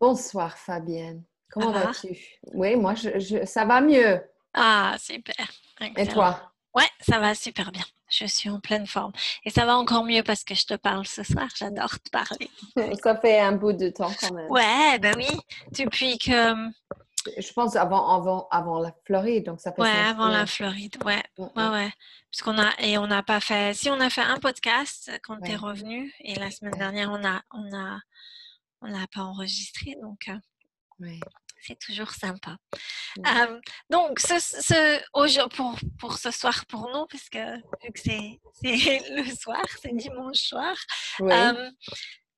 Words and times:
Bonsoir 0.00 0.56
Fabienne. 0.58 1.22
Comment 1.50 1.72
vas-tu? 1.72 2.16
Oui, 2.52 2.76
moi 2.76 2.94
je, 2.94 3.44
ça 3.44 3.64
va 3.64 3.80
mieux. 3.80 4.20
Ah, 4.52 4.96
super. 4.98 5.46
Et 5.96 6.06
toi? 6.06 6.52
Ouais, 6.74 6.88
ça 7.00 7.18
va 7.18 7.34
super 7.34 7.70
bien. 7.70 7.84
Je 8.10 8.26
suis 8.26 8.50
en 8.50 8.60
pleine 8.60 8.86
forme. 8.86 9.12
Et 9.44 9.50
ça 9.50 9.64
va 9.64 9.76
encore 9.76 10.04
mieux 10.04 10.22
parce 10.22 10.44
que 10.44 10.54
je 10.54 10.66
te 10.66 10.74
parle 10.74 11.06
ce 11.06 11.22
soir. 11.22 11.48
J'adore 11.56 11.98
te 12.00 12.10
parler. 12.10 12.50
Ça 13.02 13.16
fait 13.16 13.40
un 13.40 13.52
bout 13.52 13.72
de 13.72 13.88
temps 13.88 14.12
quand 14.20 14.32
même. 14.32 14.50
Ouais, 14.50 14.98
ben 15.00 15.14
oui. 15.16 15.26
Depuis 15.72 16.18
que. 16.18 16.54
Je 17.38 17.52
pense 17.54 17.74
avant, 17.74 18.14
avant, 18.14 18.46
avant 18.50 18.78
la 18.80 18.92
Floride. 19.06 19.46
Donc 19.46 19.60
ça 19.60 19.72
fait 19.72 19.80
ouais, 19.80 19.88
avant 19.88 20.28
la 20.28 20.46
Floride. 20.46 20.96
Ouais. 21.04 21.22
Mm, 21.38 21.42
ouais, 21.42 21.50
mm. 21.56 21.72
ouais. 21.72 21.92
Puisqu'on 22.30 22.58
a, 22.58 22.70
et 22.78 22.98
on 22.98 23.06
n'a 23.06 23.22
pas 23.22 23.40
fait. 23.40 23.74
Si 23.74 23.88
on 23.88 23.98
a 23.98 24.10
fait 24.10 24.22
un 24.22 24.36
podcast 24.36 25.10
quand 25.22 25.40
tu 25.40 25.50
es 25.50 25.56
revenu. 25.56 26.12
Et 26.20 26.34
la 26.34 26.50
semaine 26.50 26.76
dernière, 26.76 27.10
on 27.10 27.24
a, 27.24 27.42
on 27.52 27.74
a, 27.74 27.98
on 28.84 28.90
n'a 28.90 29.06
pas 29.08 29.22
enregistré. 29.22 29.96
Donc. 30.00 30.28
Euh, 30.28 30.38
oui 31.00 31.20
c'est 31.66 31.78
toujours 31.78 32.10
sympa. 32.10 32.56
Donc, 33.90 34.20
ce, 34.20 35.48
pour, 35.48 35.78
pour 35.98 36.18
ce 36.18 36.30
soir 36.30 36.64
pour 36.66 36.90
nous, 36.92 37.06
puisque 37.06 37.36
vu 37.36 37.92
que 37.92 38.00
c'est 38.00 38.40
le 38.62 39.34
soir, 39.34 39.64
c'est 39.80 39.94
dimanche 39.94 40.38
soir, 40.38 40.76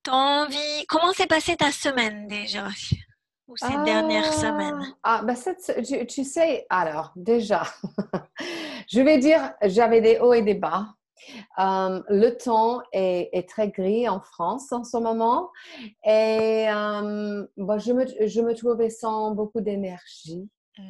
envie, 0.08 0.86
comment 0.88 1.12
s'est 1.12 1.26
passée 1.26 1.56
ta 1.56 1.72
semaine 1.72 2.28
déjà 2.28 2.68
ou 3.48 3.56
ces 3.56 3.76
dernières 3.84 4.32
semaines 4.32 4.94
ah, 5.04 5.22
bah 5.22 5.34
tu 6.08 6.24
sais, 6.24 6.66
alors 6.68 7.12
déjà, 7.14 7.62
je 8.88 9.00
vais 9.00 9.18
dire, 9.18 9.52
j'avais 9.62 10.00
des 10.00 10.18
hauts 10.18 10.32
et 10.32 10.42
des 10.42 10.54
bas. 10.54 10.94
Euh, 11.58 12.02
le 12.08 12.30
temps 12.30 12.82
est, 12.92 13.48
très 13.48 13.68
gris 13.70 14.08
en 14.08 14.20
France 14.20 14.72
en 14.72 14.84
ce 14.84 14.96
moment 14.96 15.50
et 16.04 16.68
euh, 16.68 17.46
je, 17.56 17.92
me, 17.92 18.26
je, 18.26 18.40
me, 18.40 18.54
trouvais 18.54 18.90
sans 18.90 19.32
beaucoup 19.32 19.60
d'énergie. 19.60 20.48
Mmh. 20.78 20.82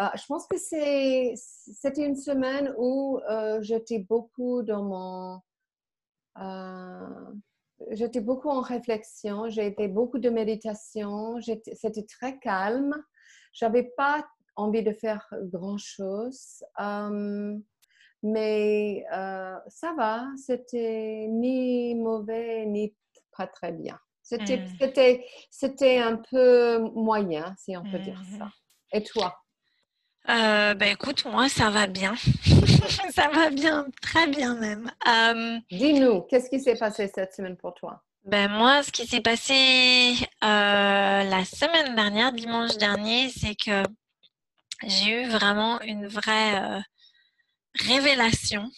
Euh, 0.00 0.08
je 0.14 0.26
pense 0.26 0.46
que 0.46 0.56
c'était 0.56 2.04
une 2.04 2.16
semaine 2.16 2.74
où 2.78 3.20
j'étais 3.60 3.98
beaucoup 3.98 4.62
dans 4.62 4.84
mon... 4.84 5.40
j'étais 7.90 8.20
beaucoup 8.20 8.48
en 8.48 8.60
réflexion, 8.60 9.48
j'ai 9.48 9.66
été 9.66 9.88
beaucoup 9.88 10.18
de 10.18 10.30
méditation, 10.30 11.40
c'était 11.40 12.04
très 12.04 12.38
calme. 12.38 12.94
J'avais 13.52 13.84
pas 13.96 14.24
envie 14.54 14.82
de 14.82 14.92
faire 14.92 15.26
grand-chose. 15.42 16.62
Mais 18.28 19.04
euh, 19.12 19.56
ça 19.68 19.94
va, 19.96 20.24
c'était 20.36 21.26
ni 21.28 21.94
mauvais 21.94 22.66
ni 22.66 22.92
pas 23.36 23.46
très 23.46 23.70
bien. 23.70 23.98
C'était, 24.22 24.56
mmh. 24.56 24.68
c'était, 24.80 25.26
c'était 25.50 25.98
un 25.98 26.16
peu 26.16 26.78
moyen, 26.94 27.54
si 27.56 27.76
on 27.76 27.84
peut 27.84 28.00
dire 28.00 28.20
mmh 28.20 28.38
ça. 28.38 28.48
Et 28.92 29.02
toi? 29.04 29.36
Euh, 30.28 30.74
ben 30.74 30.92
écoute, 30.92 31.24
moi 31.26 31.48
ça 31.48 31.70
va 31.70 31.86
bien. 31.86 32.16
ça 33.14 33.28
va 33.28 33.50
bien, 33.50 33.86
très 34.02 34.26
bien 34.26 34.56
même. 34.56 34.90
Dis-nous, 35.70 36.22
qu'est-ce 36.22 36.50
qui 36.50 36.58
s'est 36.58 36.74
passé 36.74 37.08
cette 37.14 37.34
semaine 37.34 37.56
pour 37.56 37.74
toi? 37.74 38.02
Ben 38.24 38.50
moi, 38.50 38.82
ce 38.82 38.90
qui 38.90 39.06
s'est 39.06 39.20
passé 39.20 39.54
euh, 40.42 41.22
la 41.22 41.44
semaine 41.44 41.94
dernière, 41.94 42.32
dimanche 42.32 42.76
dernier, 42.76 43.28
c'est 43.28 43.54
que 43.54 43.84
j'ai 44.84 45.22
eu 45.22 45.28
vraiment 45.28 45.80
une 45.82 46.08
vraie 46.08 46.82
révélation 47.80 48.70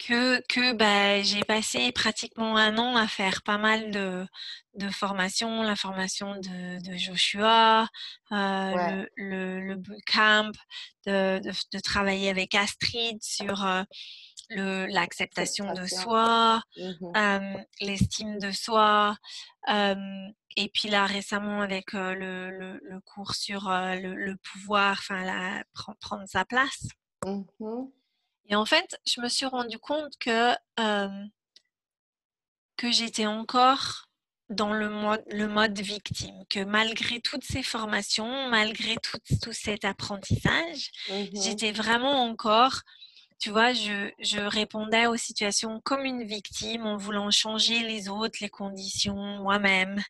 que, 0.00 0.40
que 0.48 0.72
bah, 0.72 1.22
j'ai 1.22 1.44
passé 1.44 1.92
pratiquement 1.92 2.56
un 2.56 2.78
an 2.78 2.96
à 2.96 3.06
faire 3.06 3.42
pas 3.42 3.58
mal 3.58 3.90
de, 3.90 4.26
de 4.74 4.88
formations, 4.88 5.62
la 5.62 5.76
formation 5.76 6.34
de, 6.36 6.82
de 6.82 6.96
Joshua, 6.96 7.86
euh, 8.32 9.06
le, 9.16 9.60
le, 9.60 9.74
bootcamp, 9.76 10.52
de, 11.06 11.40
de, 11.72 11.78
travailler 11.80 12.30
avec 12.30 12.54
Astrid 12.54 13.22
sur 13.22 13.64
euh, 13.64 13.82
l'acceptation 14.50 15.72
de 15.72 15.86
soi, 15.86 16.62
mmh 16.76 17.56
l'estime 17.80 18.38
de 18.38 18.50
soi, 18.50 19.16
et 19.68 20.68
puis 20.74 20.88
là, 20.88 21.06
récemment, 21.06 21.60
avec 21.60 21.92
le, 21.92 22.50
le, 22.50 23.00
cours 23.04 23.34
sur 23.34 23.68
le, 23.68 24.36
pouvoir, 24.36 24.98
enfin, 24.98 25.62
prendre 26.00 26.26
sa 26.26 26.44
place. 26.44 26.88
Mmh 27.24 27.42
et 28.52 28.56
en 28.56 28.64
fait, 28.64 28.98
je 29.06 29.20
me 29.20 29.28
suis 29.28 29.46
rendu 29.46 29.78
compte 29.78 30.18
que, 30.18 30.52
que 32.76 32.90
j'étais 32.90 33.26
encore 33.26 34.10
dans 34.48 34.72
le 34.72 34.90
mode, 34.90 35.22
le 35.30 35.46
mode 35.46 35.78
victime, 35.78 36.44
que 36.50 36.64
malgré 36.64 37.20
toutes 37.20 37.44
ces 37.44 37.62
formations, 37.62 38.48
malgré 38.48 38.96
tout, 38.96 39.18
tout 39.40 39.52
cet 39.52 39.84
apprentissage, 39.84 40.90
mmh 41.08 41.24
j'étais 41.34 41.72
vraiment 41.72 42.24
encore 42.24 42.80
tu 43.40 43.50
vois, 43.50 43.72
je, 43.72 44.10
je, 44.18 44.38
répondais 44.38 45.06
aux 45.06 45.16
situations 45.16 45.80
comme 45.82 46.04
une 46.04 46.24
victime 46.24 46.86
en 46.86 46.96
voulant 46.98 47.30
changer 47.30 47.80
les 47.80 48.08
autres, 48.10 48.38
les 48.42 48.50
conditions, 48.50 49.16
moi-même. 49.16 50.00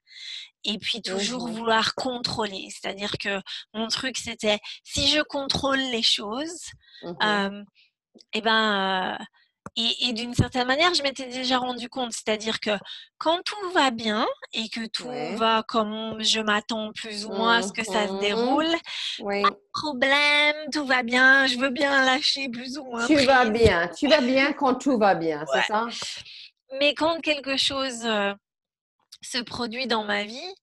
Et 0.65 0.79
puis 0.79 1.01
toujours 1.01 1.49
vouloir 1.49 1.95
contrôler. 1.95 2.69
C'est-à-dire 2.71 3.13
que 3.19 3.41
mon 3.73 3.87
truc, 3.87 4.19
c'était 4.19 4.59
si 4.83 5.09
je 5.09 5.23
contrôle 5.23 5.79
les 5.79 6.03
choses, 6.03 6.67
mmh 7.03 7.13
euh, 7.23 7.65
eh 8.33 8.41
ben, 8.41 9.17
euh, 9.21 9.25
et, 10.01 10.13
d'une 10.13 10.35
certaine 10.35 10.67
manière, 10.67 10.93
je 10.95 11.03
m'étais 11.03 11.27
déjà 11.27 11.59
rendu 11.59 11.89
compte, 11.89 12.13
c'est-à-dire 12.13 12.61
que 12.61 12.71
quand 13.19 13.41
tout 13.45 13.71
va 13.73 13.91
bien 13.91 14.27
et 14.53 14.69
que 14.69 14.87
tout 14.87 15.09
va 15.37 15.63
comme 15.67 16.23
je 16.23 16.41
m'attends 16.41 16.93
plus 16.93 17.25
ou 17.25 17.31
moins 17.31 17.59
à 17.59 17.63
ce 17.63 17.73
que 17.73 17.85
ça 17.85 18.09
se 18.09 18.13
mmh 18.13 18.21
déroule, 18.21 18.75
pas 19.19 19.51
de 19.51 19.61
problème, 19.73 20.57
tout 20.73 20.85
va 20.85 21.03
bien, 21.03 21.47
je 21.47 21.59
veux 21.59 21.71
bien 21.71 22.05
lâcher 22.05 22.49
plus 22.49 22.79
ou 22.79 22.85
moins. 22.85 23.07
Tu 23.07 23.17
vas 23.17 23.49
bien, 23.49 23.89
tu 23.89 24.09
vas 24.09 24.21
bien 24.21 24.53
quand 24.53 24.75
tout 24.75 24.99
va 24.99 25.15
bien, 25.15 25.45
c'est 25.53 25.63
ça? 25.63 25.87
Mais 26.79 26.95
quand 26.95 27.21
quelque 27.21 27.57
chose 27.57 28.05
euh, 28.05 28.33
se 29.23 29.39
produit 29.39 29.87
dans 29.87 30.05
ma 30.05 30.25
vie, 30.25 30.55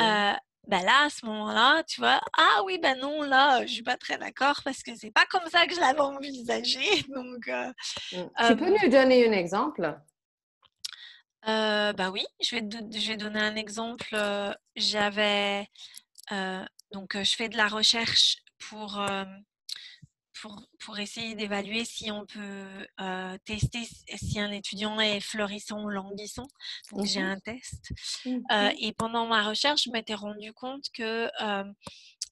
euh, 0.00 0.32
ben 0.70 0.82
là, 0.84 1.04
à 1.06 1.10
ce 1.10 1.26
moment-là, 1.26 1.82
tu 1.84 2.00
vois, 2.00 2.20
ah 2.38 2.62
oui, 2.64 2.78
ben 2.78 2.98
non, 2.98 3.22
là, 3.22 3.66
je 3.66 3.72
suis 3.72 3.82
pas 3.82 3.96
très 3.96 4.16
d'accord 4.16 4.60
parce 4.64 4.82
que 4.82 4.94
c'est 4.96 5.10
pas 5.10 5.26
comme 5.26 5.48
ça 5.50 5.66
que 5.66 5.74
je 5.74 5.80
l'avais 5.80 6.00
envisagé. 6.00 6.80
Donc, 7.14 7.48
euh, 7.48 7.72
mmh. 8.12 8.48
tu 8.48 8.56
peux 8.56 8.70
nous 8.70 8.90
donner 8.90 9.28
un 9.28 9.32
exemple? 9.32 9.98
Euh, 11.48 11.92
bah 11.92 12.10
oui, 12.10 12.24
je 12.40 12.56
vais, 12.56 12.62
je 12.92 13.08
vais 13.08 13.16
donner 13.16 13.40
un 13.40 13.56
exemple. 13.56 14.16
J'avais 14.76 15.68
donc 16.92 17.16
je 17.16 17.34
fais 17.36 17.48
de 17.48 17.56
la 17.56 17.66
recherche 17.66 18.36
pour 18.58 19.00
pour, 20.40 20.98
essayer 20.98 21.34
d'évaluer 21.34 21.84
si 21.84 22.10
on 22.10 22.26
peut 22.26 22.86
euh, 23.00 23.38
tester 23.44 23.84
si 24.16 24.40
un 24.40 24.50
étudiant 24.50 24.98
est 25.00 25.20
florissant 25.20 25.82
ou 25.84 25.88
languissant. 25.88 26.46
Donc, 26.92 27.06
j'ai 27.06 27.22
mmh 27.22 27.30
un 27.30 27.38
test. 27.40 27.92
Euh, 28.26 28.70
et 28.80 28.92
pendant 28.92 29.26
ma 29.26 29.42
recherche, 29.46 29.84
je 29.84 29.90
m'étais 29.90 30.14
rendu 30.14 30.52
compte 30.52 30.86
que, 30.92 31.30
euh, 31.42 31.64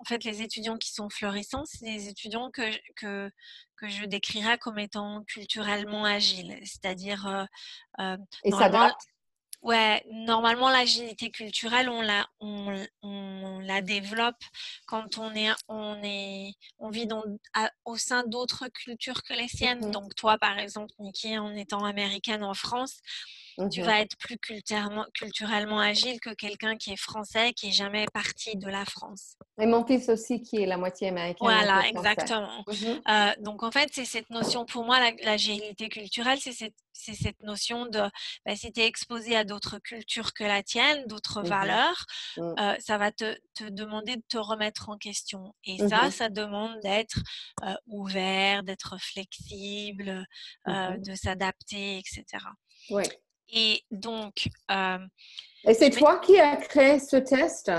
en 0.01 0.05
fait, 0.05 0.25
les 0.25 0.43
étudiants 0.43 0.77
qui 0.77 0.93
sont 0.93 1.09
florissants, 1.09 1.65
c'est 1.65 1.85
des 1.85 2.09
étudiants 2.09 2.51
que, 2.51 2.71
que, 2.97 3.31
que 3.77 3.89
je 3.89 4.05
décrirais 4.05 4.59
comme 4.59 4.79
étant 4.79 5.23
culturellement 5.25 6.05
agiles. 6.05 6.59
C'est-à-dire. 6.65 7.47
et 8.45 8.51
ça 8.51 8.69
date? 8.69 8.97
Ouais, 9.63 10.05
normalement 10.13 10.71
l'agilité 10.71 11.31
culturelle, 11.31 11.89
on 11.89 12.01
la, 12.01 12.29
on, 12.41 12.87
on, 13.03 13.59
la 13.61 13.83
développe 13.83 14.43
quand 14.87 15.19
on 15.19 15.35
est, 15.35 15.51
on 15.67 16.01
est, 16.05 16.55
on 16.79 16.91
vit 16.91 17.07
dans, 17.07 17.25
au 17.85 17.97
sein 17.97 18.25
d'autres 18.25 18.69
cultures 18.69 19.23
que 19.25 19.35
les 19.35 19.49
siennes. 19.49 19.89
Mmh 19.89 19.91
Donc 19.91 20.15
toi, 20.15 20.39
par 20.39 20.59
exemple, 20.59 20.95
Nikki, 21.01 21.37
en 21.39 21.55
étant 21.55 21.85
américaine 21.85 22.45
en 22.45 22.55
France, 22.55 23.01
tu 23.73 23.83
vas 23.83 24.01
être 24.01 24.17
plus 24.19 24.39
culturellement, 24.39 25.05
culturellement 25.15 25.81
agile 25.81 26.21
que 26.21 26.31
quelqu'un 26.35 26.77
qui 26.77 26.93
est 26.93 26.97
français, 26.97 27.53
qui 27.53 27.69
est 27.69 27.73
jamais 27.73 28.07
parti 28.13 28.57
de 28.57 28.69
la 28.69 28.85
France. 28.85 29.37
Et 29.61 29.67
mon 29.67 29.85
fils 29.85 30.09
aussi, 30.09 30.41
qui 30.41 30.57
est 30.63 30.67
la 30.67 30.77
moitié 30.77 31.09
américaine. 31.09 31.37
Voilà, 31.41 31.89
exactement. 31.89 32.65
Mhm. 32.69 33.03
Euh, 33.09 33.33
donc 33.41 33.63
en 33.65 33.71
fait, 33.73 33.89
c'est 33.93 34.05
cette 34.05 34.31
notion, 34.31 34.65
pour 34.65 34.85
moi, 34.85 35.01
la- 35.01 35.13
l'agilité 35.25 35.89
culturelle, 35.89 36.39
c'est 36.41 36.53
cette, 36.53 36.75
cette 36.93 37.43
notion 37.43 37.87
de, 37.87 38.03
ben, 38.47 38.57
si 38.57 38.73
tu 38.73 38.81
es 38.81 38.87
exposé 38.87 39.37
à 39.37 39.45
d'autres 39.45 39.79
cultures 39.79 40.33
que 40.33 40.45
la 40.45 40.63
tienne, 40.63 41.07
d'autres 41.07 41.43
Mhm. 41.43 41.49
valeurs, 41.49 42.05
Mm. 42.37 42.55
euh, 42.61 42.77
ça 42.79 42.99
va 42.99 43.11
te, 43.13 43.37
te 43.55 43.65
demander 43.65 44.17
de 44.17 44.23
te 44.29 44.39
remettre 44.39 44.89
en 44.89 44.97
question. 44.99 45.55
Et 45.65 45.79
ça, 45.79 46.11
ça 46.11 46.29
demande 46.29 46.79
d'être 46.83 47.19
euh, 47.65 47.75
ouvert, 47.87 48.63
d'être 48.63 48.97
flexible, 49.01 50.25
de 50.67 51.15
s'adapter, 51.15 51.99
etc. 51.99 52.25
Oui. 52.91 53.03
Et 53.51 53.83
donc, 53.91 54.49
euh, 54.71 54.99
Et 55.65 55.75
c'est 55.75 55.91
toi 55.91 56.19
qui 56.19 56.39
as 56.39 56.57
créé 56.57 56.99
ce 56.99 57.17
test? 57.17 57.71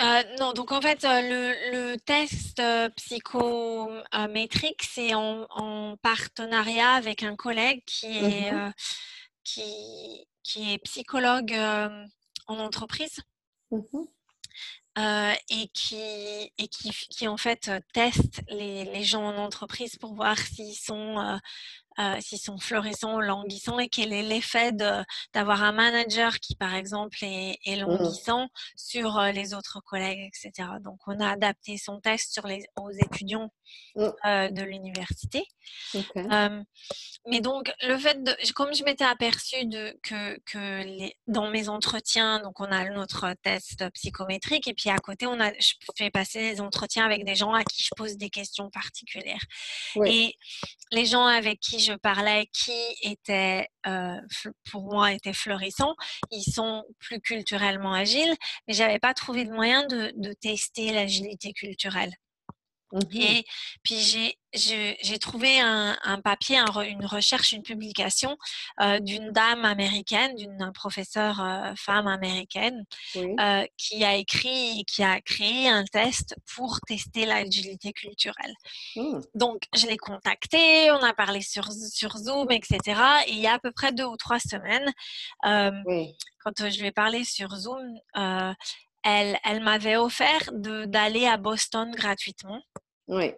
Euh, 0.00 0.22
non, 0.38 0.52
donc 0.52 0.70
en 0.70 0.80
fait, 0.80 1.04
euh, 1.04 1.20
le, 1.22 1.92
le 1.92 1.96
test 1.98 2.60
euh, 2.60 2.88
psychométrique, 2.90 4.84
c'est 4.84 5.12
en, 5.14 5.44
en 5.50 5.96
partenariat 5.96 6.92
avec 6.92 7.24
un 7.24 7.34
collègue 7.34 7.82
qui 7.84 8.16
est, 8.16 8.52
Mhm. 8.52 8.72
qui, 9.42 10.28
qui 10.44 10.72
est 10.72 10.78
psychologue 10.78 11.52
en 12.46 12.58
entreprise 12.58 13.20
Mhm. 13.72 14.06
et, 15.50 15.68
qui, 15.74 15.96
et 16.58 16.68
qui, 16.68 16.90
qui 16.90 17.26
en 17.28 17.36
fait 17.36 17.70
teste 17.92 18.42
les, 18.48 18.84
les 18.84 19.02
gens 19.04 19.24
en 19.24 19.36
entreprise 19.36 19.96
pour 19.96 20.14
voir 20.14 20.38
s'ils 20.38 20.74
sont, 20.76 21.38
euh, 21.98 22.16
s'ils 22.20 22.38
sont 22.38 22.58
florissants 22.58 23.16
ou 23.16 23.20
languissants 23.20 23.78
et 23.78 23.88
quel 23.88 24.12
est 24.12 24.22
l'effet 24.22 24.72
d'avoir 25.34 25.62
un 25.62 25.72
manager 25.72 26.38
qui, 26.38 26.54
par 26.54 26.74
exemple, 26.74 27.18
est, 27.22 27.58
est 27.64 27.76
languissant 27.76 28.48
sur 28.76 29.18
euh, 29.18 29.32
les 29.32 29.54
autres 29.54 29.80
collègues, 29.84 30.28
etc. 30.28 30.68
Donc, 30.80 30.98
on 31.06 31.18
a 31.20 31.30
adapté 31.30 31.76
son 31.76 32.00
test 32.00 32.32
sur 32.32 32.46
les, 32.46 32.64
aux 32.76 32.90
étudiants 32.90 33.50
Mm. 33.96 34.12
euh, 34.26 34.48
de 34.50 34.62
l'université. 34.62 35.44
Mais 37.26 37.40
donc, 37.40 37.72
le 37.82 37.98
fait 37.98 38.22
de, 38.22 38.32
comme 38.54 38.72
je 38.72 38.84
m'étais 38.84 39.04
aperçue 39.04 39.66
de, 39.66 39.98
que, 40.02 40.38
que 40.46 40.84
les, 40.84 41.16
dans 41.26 41.50
mes 41.50 41.68
entretiens, 41.68 42.40
donc 42.40 42.60
on 42.60 42.70
a 42.70 42.88
notre 42.90 43.34
test 43.42 43.88
psychométrique 43.90 44.68
et 44.68 44.74
puis 44.74 44.88
à 44.88 44.98
côté, 44.98 45.26
on 45.26 45.40
a, 45.40 45.52
je 45.58 45.72
fais 45.96 46.10
passer 46.10 46.52
des 46.52 46.60
entretiens 46.60 47.04
avec 47.04 47.24
des 47.24 47.34
gens 47.34 47.52
à 47.52 47.64
qui 47.64 47.82
je 47.82 47.90
pose 47.96 48.16
des 48.16 48.30
questions 48.30 48.70
particulières. 48.70 49.44
Oui. 49.96 50.10
Et 50.10 50.96
les 50.96 51.04
gens 51.04 51.26
avec 51.26 51.60
qui 51.60 51.80
je 51.80 51.87
parlais, 51.94 52.46
qui 52.52 52.72
étaient, 53.02 53.68
euh, 53.86 54.16
pour 54.70 54.84
moi, 54.84 55.12
étaient 55.12 55.32
florissants, 55.32 55.94
ils 56.30 56.50
sont 56.52 56.84
plus 56.98 57.20
culturellement 57.20 57.92
agiles, 57.94 58.34
mais 58.66 58.74
j'avais 58.74 58.98
pas 58.98 59.14
trouvé 59.14 59.44
de 59.44 59.52
moyen 59.52 59.86
de 59.86 60.32
tester 60.34 60.92
l'agilité 60.92 61.52
culturelle. 61.52 62.12
Mhm. 62.92 63.06
Et 63.12 63.44
puis 63.82 64.34
j'ai 64.54 65.18
trouvé 65.18 65.60
un, 65.60 65.96
un 66.02 66.20
papier, 66.20 66.56
un 66.58 66.66
une 66.82 67.04
recherche, 67.04 67.52
une 67.52 67.62
publication 67.62 68.36
euh, 68.80 68.98
d'une 68.98 69.30
dame 69.30 69.64
américaine, 69.64 70.34
d'une 70.36 70.72
professeure 70.72 71.40
euh, 71.40 71.74
femme 71.76 72.06
américaine, 72.06 72.84
Oui. 73.14 73.34
euh, 73.40 73.64
qui 73.76 74.04
a 74.04 74.14
écrit, 74.16 74.84
qui 74.86 75.02
a 75.02 75.20
créé 75.20 75.68
un 75.68 75.84
test 75.84 76.34
pour 76.54 76.80
tester 76.86 77.26
l'agilité 77.26 77.92
culturelle. 77.92 78.54
Mm. 78.96 79.20
Donc 79.34 79.64
je 79.76 79.86
l'ai 79.86 79.98
contactée, 79.98 80.90
on 80.90 81.02
a 81.02 81.12
parlé 81.12 81.42
sur, 81.42 81.70
sur 81.72 82.16
Zoom, 82.16 82.50
etc. 82.50 83.00
Et 83.26 83.32
il 83.32 83.38
y 83.40 83.46
a 83.46 83.54
à 83.54 83.58
peu 83.58 83.72
près 83.72 83.92
deux 83.92 84.04
ou 84.04 84.16
trois 84.16 84.40
semaines, 84.40 84.90
Oui. 85.84 86.16
quand 86.42 86.68
je 86.70 86.80
lui 86.80 86.86
ai 86.86 86.92
parlé 86.92 87.24
sur 87.24 87.54
Zoom, 87.54 87.98
elle, 89.02 89.38
elle 89.44 89.62
m'avait 89.62 89.96
offert 89.96 90.50
d'aller 90.52 91.26
à 91.26 91.36
Boston 91.36 91.90
gratuitement 91.94 92.60
Oui. 93.08 93.32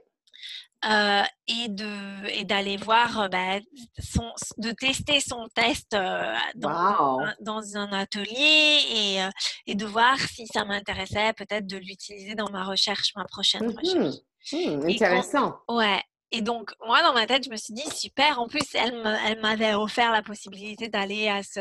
euh, 0.84 1.22
et 1.46 1.68
de 1.68 2.26
et 2.28 2.44
d'aller 2.44 2.76
voir 2.78 3.20
euh, 3.20 3.58
son, 4.02 4.32
de 4.56 4.70
tester 4.72 5.20
son 5.20 5.46
test 5.54 5.92
euh, 5.94 6.34
dans, 6.54 6.70
Wow. 6.70 7.20
un, 7.24 7.34
dans 7.40 7.76
un 7.76 7.92
atelier 7.92 8.80
et, 8.94 9.22
euh, 9.22 9.28
et 9.66 9.74
de 9.74 9.84
voir 9.84 10.18
si 10.18 10.46
ça 10.46 10.64
m'intéressait 10.64 11.32
peut-être 11.34 11.66
de 11.66 11.76
l'utiliser 11.76 12.34
dans 12.34 12.50
ma 12.50 12.64
recherche 12.64 13.12
ma 13.14 13.24
prochaine 13.26 13.66
recherche 13.76 14.16
Mm, 14.52 14.88
Et 14.88 14.98
quand- 14.98 15.04
Intéressant. 15.04 15.58
ouais 15.68 16.02
et 16.32 16.42
donc 16.42 16.72
moi 16.86 17.02
dans 17.02 17.12
ma 17.12 17.26
tête 17.26 17.44
je 17.44 17.50
me 17.50 17.56
suis 17.56 17.74
dit 17.74 17.88
super 17.90 18.38
en 18.40 18.46
plus 18.48 18.74
elle 18.74 19.40
m'avait 19.40 19.74
offert 19.74 20.12
la 20.12 20.22
possibilité 20.22 20.88
d'aller 20.88 21.28
à 21.28 21.42
ce 21.42 21.60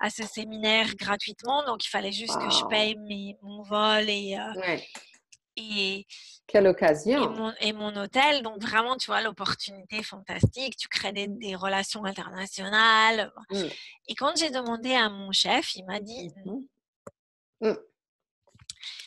à 0.00 0.10
ce 0.10 0.22
séminaire 0.24 0.94
gratuitement 0.96 1.64
donc 1.66 1.84
il 1.84 1.88
fallait 1.88 2.12
juste 2.12 2.38
que 2.38 2.50
je 2.50 2.64
paye 2.66 2.96
mes, 2.96 3.36
mon 3.42 3.62
vol 3.62 4.08
et 4.08 4.38
euh, 4.38 4.60
Ouais. 4.60 4.86
et 5.56 6.06
Quelle 6.46 6.66
et 6.66 6.68
occasion. 6.68 7.30
mon, 7.30 7.52
et 7.60 7.72
mon 7.72 7.96
hôtel. 7.96 8.42
Donc 8.42 8.60
vraiment, 8.60 8.96
tu 8.96 9.06
vois, 9.06 9.20
l'opportunité 9.22 10.02
fantastique. 10.02 10.76
Tu 10.76 10.86
crées 10.88 11.12
des, 11.12 11.26
des 11.28 11.56
relations 11.56 12.04
internationales. 12.04 13.32
Mm. 13.50 13.62
Et 14.08 14.14
quand 14.14 14.36
j'ai 14.36 14.50
demandé 14.50 14.94
à 14.94 15.08
mon 15.08 15.32
chef, 15.32 15.74
il 15.74 15.84
m'a 15.86 15.98
dit 15.98 16.30
Mhm. 16.44 16.66
Mm. 17.62 17.76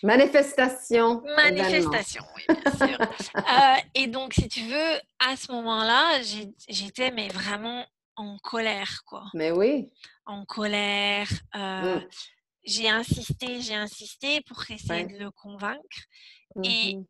Manifestation. 0.03 1.21
manifestation, 1.35 2.23
oui, 2.35 2.43
bien 2.47 2.71
sûr. 2.87 2.97
Euh, 3.49 3.75
et 3.95 4.07
donc, 4.07 4.33
si 4.33 4.47
tu 4.47 4.61
veux, 4.61 4.99
à 5.19 5.35
ce 5.35 5.51
moment-là, 5.51 6.21
j'étais 6.67 7.11
mais 7.11 7.27
vraiment 7.29 7.85
en 8.15 8.37
colère, 8.37 9.01
quoi. 9.05 9.25
Mais 9.33 9.51
oui. 9.51 9.91
En 10.25 10.45
colère. 10.45 11.27
euh, 11.55 11.99
Mm. 11.99 12.07
J'ai 12.65 12.89
insisté, 12.89 13.61
j'ai 13.61 13.75
insisté 13.75 14.41
pour 14.41 14.61
essayer 14.69 15.05
Ouais. 15.05 15.13
de 15.13 15.17
le 15.17 15.31
convaincre. 15.31 15.99
Et 16.63 16.95
Mhm. 16.97 17.05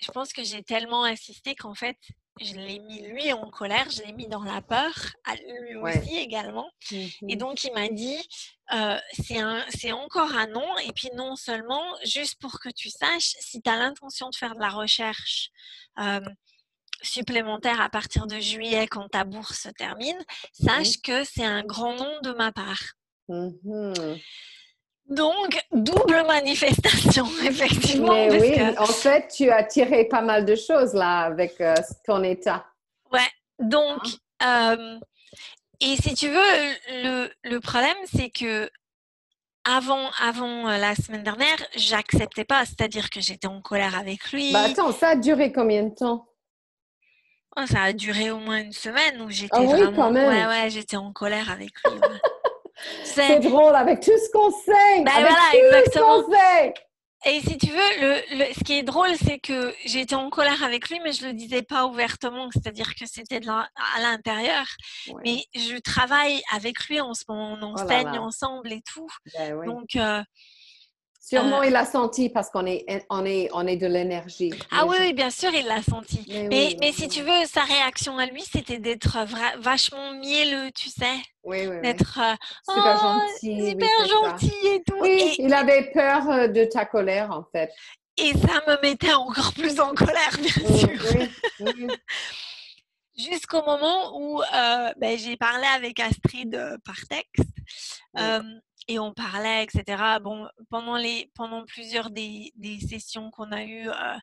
je 0.00 0.10
pense 0.12 0.32
que 0.32 0.42
j'ai 0.44 0.62
tellement 0.62 1.04
insisté 1.04 1.54
qu'en 1.54 1.74
fait, 1.74 1.98
je 2.40 2.54
l'ai 2.54 2.78
mis 2.80 3.02
lui 3.02 3.32
en 3.32 3.48
colère, 3.50 3.88
je 3.90 4.02
l'ai 4.02 4.12
mis 4.12 4.28
dans 4.28 4.42
la 4.42 4.60
peur, 4.60 4.92
à 5.24 5.36
lui 5.36 5.76
Ouais. 5.76 6.00
aussi 6.00 6.16
également. 6.16 6.70
Et 7.28 7.36
Mhm. 7.36 7.38
donc, 7.38 7.64
il 7.64 7.72
m'a 7.72 7.88
dit, 7.88 8.18
euh, 8.72 8.98
c'est 9.18 9.92
encore 9.92 10.32
un 10.34 10.46
non. 10.48 10.76
Et 10.78 10.92
puis, 10.92 11.10
non 11.14 11.36
seulement, 11.36 11.84
juste 12.04 12.40
pour 12.40 12.60
que 12.60 12.68
tu 12.70 12.90
saches, 12.90 13.34
si 13.40 13.62
tu 13.62 13.70
as 13.70 13.76
l'intention 13.76 14.30
de 14.30 14.34
faire 14.36 14.54
de 14.54 14.60
la 14.60 14.70
recherche 14.70 15.50
euh, 15.98 16.20
supplémentaire 17.02 17.80
à 17.80 17.90
partir 17.90 18.26
de 18.26 18.38
juillet 18.40 18.86
quand 18.86 19.08
ta 19.08 19.24
bourse 19.24 19.60
se 19.60 19.68
termine, 19.68 20.18
sache 20.52 21.00
que 21.02 21.24
c'est 21.24 21.44
un 21.44 21.62
grand 21.64 21.94
non 21.96 22.20
de 22.22 22.32
ma 22.32 22.50
part. 22.52 22.82
Mhm. 23.28 24.20
Donc, 25.08 25.58
double 25.72 26.24
manifestation, 26.26 27.26
effectivement. 27.44 28.12
Mais 28.12 28.30
oui, 28.40 28.52
que- 28.52 28.80
en 28.80 28.86
fait, 28.86 29.28
tu 29.28 29.50
as 29.50 29.62
tiré 29.64 30.06
pas 30.06 30.22
mal 30.22 30.44
de 30.44 30.54
choses 30.56 30.94
là 30.94 31.20
avec 31.20 31.60
euh, 31.60 31.74
ton 32.06 32.22
état. 32.22 32.64
Ouais, 33.12 33.20
donc, 33.58 34.00
Hein? 34.40 34.76
euh, 34.76 34.98
et 35.80 35.96
si 35.96 36.14
tu 36.14 36.28
veux, 36.28 36.72
le, 37.02 37.30
le 37.44 37.60
problème, 37.60 37.96
c'est 38.12 38.30
que 38.30 38.70
avant, 39.64 40.10
avant 40.22 40.68
euh, 40.68 40.78
la 40.78 40.94
semaine 40.94 41.22
dernière, 41.22 41.56
j'acceptais 41.76 42.44
pas, 42.44 42.64
c'est-à-dire 42.64 43.10
que 43.10 43.20
j'étais 43.20 43.46
en 43.46 43.60
colère 43.60 43.96
avec 43.98 44.32
lui. 44.32 44.52
Bah 44.52 44.62
attends, 44.64 44.92
ça 44.92 45.08
a 45.10 45.16
duré 45.16 45.52
combien 45.52 45.84
de 45.84 45.94
temps? 45.94 46.26
Oh, 47.56 47.66
ça 47.66 47.82
a 47.82 47.92
duré 47.92 48.30
au 48.30 48.38
moins 48.38 48.58
une 48.62 48.72
semaine 48.72 49.22
où 49.22 49.30
j'étais 49.30 49.50
Ah 49.56 49.60
oui, 49.60 49.68
vraiment, 49.70 49.92
quand 50.02 50.10
même. 50.10 50.26
ouais, 50.28 50.46
ouais, 50.64 50.70
j'étais 50.70 50.96
en 50.96 51.12
colère 51.12 51.50
avec 51.50 51.70
lui. 51.84 51.92
ouais. 51.98 52.00
C'est 53.04 53.40
drôle 53.40 53.74
avec 53.74 54.00
tout 54.00 54.10
ce 54.16 54.30
qu'on 54.32 54.50
sait. 54.50 55.02
Ben 55.02 55.08
avec 55.08 55.28
voilà, 55.28 55.50
tout 55.50 55.56
exactement. 55.76 56.16
ce 56.18 56.22
qu'on 56.24 56.32
sait. 56.32 56.74
Et 57.26 57.40
si 57.40 57.56
tu 57.56 57.68
veux, 57.68 58.00
le, 58.00 58.38
le- 58.38 58.52
ce 58.52 58.62
qui 58.64 58.74
est 58.74 58.82
drôle, 58.82 59.14
c'est 59.16 59.38
que 59.38 59.74
j'étais 59.86 60.14
en 60.14 60.28
colère 60.28 60.62
avec 60.62 60.90
lui, 60.90 61.00
mais 61.02 61.12
je 61.12 61.24
le 61.24 61.32
disais 61.32 61.62
pas 61.62 61.86
ouvertement, 61.86 62.50
c'est-à-dire 62.52 62.94
que 62.94 63.06
c'était 63.06 63.40
à 63.48 64.00
l'intérieur. 64.02 64.66
Ouais. 65.08 65.22
Mais 65.24 65.44
je 65.58 65.78
travaille 65.78 66.42
avec 66.52 66.84
lui 66.88 67.00
en 67.00 67.14
ce 67.14 67.24
moment, 67.26 67.56
on 67.62 67.72
Oh 67.72 67.76
là 67.76 67.82
enseigne 67.84 68.12
là. 68.12 68.20
ensemble 68.20 68.70
et 68.72 68.82
tout. 68.82 69.08
Ben 69.38 69.54
oui. 69.54 69.66
Donc, 69.66 69.96
euh, 69.96 70.20
Sûrement, 71.26 71.60
euh, 71.60 71.66
il 71.66 71.74
a 71.74 71.86
senti 71.86 72.28
parce 72.28 72.50
qu'on 72.50 72.66
est, 72.66 72.84
on 73.08 73.24
est, 73.24 73.48
on 73.54 73.66
est 73.66 73.76
de 73.78 73.86
l'énergie. 73.86 74.52
ah 74.70 74.84
oui, 74.84 74.96
gens- 74.96 75.02
oui, 75.04 75.12
bien 75.14 75.30
sûr, 75.30 75.50
il 75.54 75.64
l'a 75.64 75.82
senti. 75.82 76.22
Mais 76.28 76.48
Mais, 76.48 76.66
oui, 76.66 76.76
mais 76.80 76.86
oui, 76.88 76.92
si 76.92 77.08
tu 77.08 77.22
veux, 77.22 77.46
sa 77.46 77.62
réaction 77.62 78.18
à 78.18 78.26
lui, 78.26 78.42
c'était 78.42 78.78
d'être 78.78 79.16
vachement 79.58 80.12
mielleux, 80.12 80.70
tu 80.72 80.90
sais, 80.90 81.16
Oui, 81.42 81.66
oui, 81.66 81.80
d'être 81.82 82.18
euh, 82.20 82.34
Super 82.74 82.94
Oh, 82.98 83.02
gentil. 83.02 83.54
oui, 83.62 83.68
super 83.70 83.88
ça. 84.00 84.06
gentil 84.06 84.52
et 84.66 84.82
tout. 84.86 84.96
Oui, 85.00 85.10
Et, 85.38 85.42
il 85.42 85.54
avait 85.54 85.90
peur 85.92 86.28
euh, 86.28 86.48
de 86.48 86.64
ta 86.66 86.84
colère, 86.84 87.30
en 87.30 87.44
fait. 87.50 87.70
et 88.18 88.32
ça 88.32 88.60
me 88.66 88.80
mettait 88.82 89.14
encore 89.14 89.54
plus 89.54 89.80
en 89.80 89.94
colère, 89.94 90.36
bien 90.38 90.76
sûr. 90.76 90.88
oui, 91.10 91.28
oui. 91.60 91.86
Jusqu'au 93.16 93.62
moment 93.64 94.18
où 94.18 94.42
euh, 94.42 94.92
ben, 94.98 95.16
j'ai 95.16 95.36
parlé 95.36 95.64
avec 95.74 96.00
Astrid 96.00 96.78
par 96.84 96.96
texte. 97.08 97.48
Et 98.88 98.98
on 98.98 99.12
parlait, 99.12 99.64
etc. 99.64 100.02
Bon, 100.22 100.46
pendant, 100.70 100.96
les, 100.96 101.30
pendant 101.34 101.64
plusieurs 101.64 102.10
des, 102.10 102.52
des 102.56 102.80
sessions 102.80 103.30
qu'on 103.30 103.50
a 103.52 103.62
eues, 103.64 103.88
euh, 103.88 104.16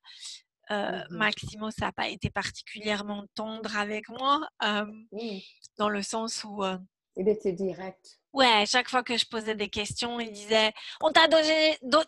euh, 0.72 1.01
Mhm. 1.10 1.18
Maximo, 1.18 1.72
ça 1.72 1.88
n'a 1.88 1.91
pas 1.91 2.08
été 2.08 2.30
particulièrement 2.30 3.25
tendre 3.36 3.75
avec 3.77 4.08
moi, 4.10 4.48
euh, 4.63 4.86
dans 5.77 5.89
le 5.89 6.01
sens 6.01 6.44
où, 6.46 6.63
euh, 6.63 6.77
Il 7.18 7.27
était 7.27 7.51
direct. 7.51 8.20
Ouais, 8.32 8.63
chaque 8.65 8.89
fois 8.89 9.03
que 9.03 9.18
je 9.18 9.25
posais 9.25 9.56
des 9.56 9.68
questions, 9.68 10.22
il 10.22 10.32
disait 10.32 10.72
On 11.01 11.12
t'a 11.12 11.27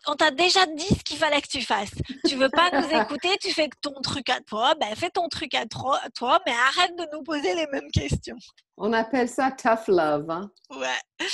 on 0.08 0.16
t'a 0.16 0.32
déjà 0.32 0.66
dit 0.66 0.88
ce 0.88 1.04
qu'il 1.04 1.18
fallait 1.18 1.42
que 1.42 1.50
tu 1.50 1.62
fasses. 1.62 1.92
Tu 2.26 2.36
veux 2.38 2.50
pas 2.50 2.72
nous 2.72 2.88
écouter, 3.18 3.38
tu 3.42 3.52
fais 3.52 3.68
ton 3.82 4.00
truc 4.02 4.30
à 4.30 4.40
toi. 4.40 4.76
Ben, 4.80 4.96
fais 4.96 5.10
ton 5.10 5.28
truc 5.28 5.54
à 5.56 5.66
toi, 5.66 6.00
mais 6.46 6.54
arrête 6.54 6.96
de 6.96 7.06
nous 7.12 7.24
poser 7.24 7.54
les 7.56 7.68
mêmes 7.68 7.92
questions. 7.92 8.38
On 8.78 8.94
appelle 8.94 9.28
ça 9.28 9.52
tough 9.52 9.90
love. 9.90 10.30
Hein? 10.30 10.50
Ouais. 10.70 11.28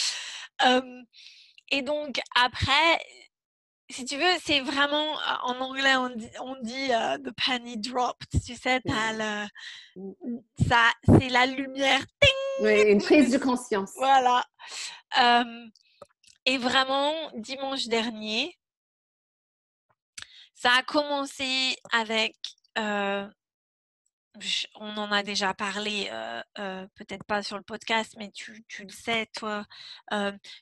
Et 1.72 1.82
donc, 1.82 2.20
après, 2.36 3.00
si 3.90 4.06
tu 4.06 4.18
veux, 4.18 4.38
c'est 4.44 4.60
vraiment, 4.60 5.16
en 5.44 5.60
anglais, 5.60 5.96
on 5.96 6.10
dit, 6.10 6.30
on 6.42 6.56
dit 6.62 6.90
the 7.24 7.32
penny 7.46 7.78
dropped. 7.78 8.28
Tu 8.46 8.56
sais, 8.56 8.82
mmh. 8.86 9.48
ça, 10.68 10.92
c'est 11.06 11.30
la 11.30 11.46
lumière. 11.46 12.04
Oui, 12.62 12.82
une 12.82 13.02
prise 13.02 13.32
de 13.32 13.38
conscience. 13.38 13.94
Voilà. 13.96 14.44
et 16.46 16.58
vraiment, 16.58 17.14
dimanche 17.36 17.88
dernier, 17.88 18.56
ça 20.56 20.72
a 20.78 20.84
commencé 20.84 21.76
avec 21.92 22.36
on 24.76 24.98
en 24.98 25.12
a 25.12 25.24
déjà 25.24 25.54
parlé, 25.54 26.10
peut-être 26.56 27.24
pas 27.26 27.44
sur 27.44 27.58
le 27.58 27.64
podcast, 27.64 28.16
mais 28.18 28.32
tu, 28.32 28.66
le 28.80 28.90
sais, 28.90 29.28
toi, 29.38 29.66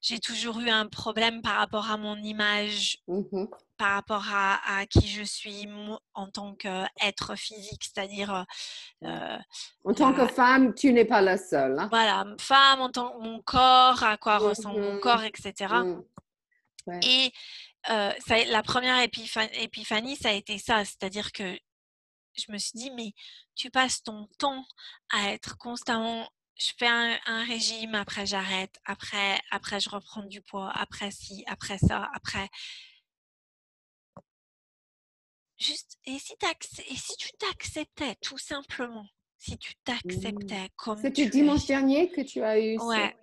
j'ai 0.01 0.19
toujours 0.19 0.59
eu 0.59 0.69
un 0.69 0.87
problème 0.87 1.41
par 1.41 1.55
rapport 1.55 1.89
à 1.91 1.97
mon 1.97 2.15
image, 2.17 2.99
mmh 3.07 3.45
par 3.77 3.93
rapport 3.93 4.25
à, 4.33 4.87
qui 4.87 5.07
je 5.07 5.21
suis 5.21 5.69
en 6.15 6.31
tant 6.31 6.55
qu'être 6.55 7.35
physique, 7.35 7.83
c'est-à-dire... 7.83 8.45
en 9.03 9.93
tant 9.95 10.13
que 10.13 10.25
femme, 10.25 10.73
tu 10.73 10.91
n'es 10.91 11.05
pas 11.05 11.21
la 11.21 11.37
seule. 11.37 11.77
Hein. 11.77 11.87
Voilà, 11.91 12.25
femme, 12.39 12.81
en 12.81 12.89
tant 12.89 13.19
mon 13.19 13.39
corps, 13.41 14.01
à 14.01 14.17
quoi 14.17 14.39
ressemble 14.39 14.81
mon 14.81 14.95
mmh 14.95 14.99
corps, 14.99 15.23
etc. 15.23 15.75
Et 17.03 17.31
ça, 17.85 18.43
la 18.47 18.63
première 18.63 18.99
épiphanie, 19.01 20.15
ça 20.15 20.29
a 20.29 20.33
été 20.33 20.57
ça, 20.57 20.83
c'est-à-dire 20.83 21.31
que 21.31 21.57
je 22.37 22.51
me 22.51 22.57
suis 22.57 22.77
dit, 22.77 22.91
mais 22.91 23.13
tu 23.55 23.69
passes 23.69 24.03
ton 24.03 24.27
temps 24.37 24.65
à 25.09 25.31
être 25.31 25.57
constamment, 25.57 26.29
je 26.55 26.71
fais 26.77 26.87
un, 26.87 27.43
régime, 27.45 27.95
après 27.95 28.25
j'arrête, 28.25 28.79
après, 28.85 29.39
après 29.51 29.79
je 29.79 29.89
reprends 29.89 30.23
du 30.23 30.41
poids, 30.41 30.71
après 30.73 31.11
ci, 31.11 31.43
après 31.47 31.77
ça, 31.77 32.09
après. 32.13 32.49
Juste, 35.59 35.97
et 36.05 36.19
si, 36.19 36.33
et 36.87 36.95
si 36.95 37.17
tu 37.17 37.29
t'acceptais 37.39 38.15
tout 38.21 38.37
simplement, 38.37 39.07
si 39.37 39.57
tu 39.57 39.71
mmh. 39.71 39.75
t'acceptais 39.83 40.69
comme 40.75 41.01
C'était 41.01 41.29
dimanche 41.29 41.65
dernier 41.65 42.09
que 42.09 42.21
tu 42.21 42.43
as 42.43 42.59
eu 42.59 42.77
ouais, 42.79 43.15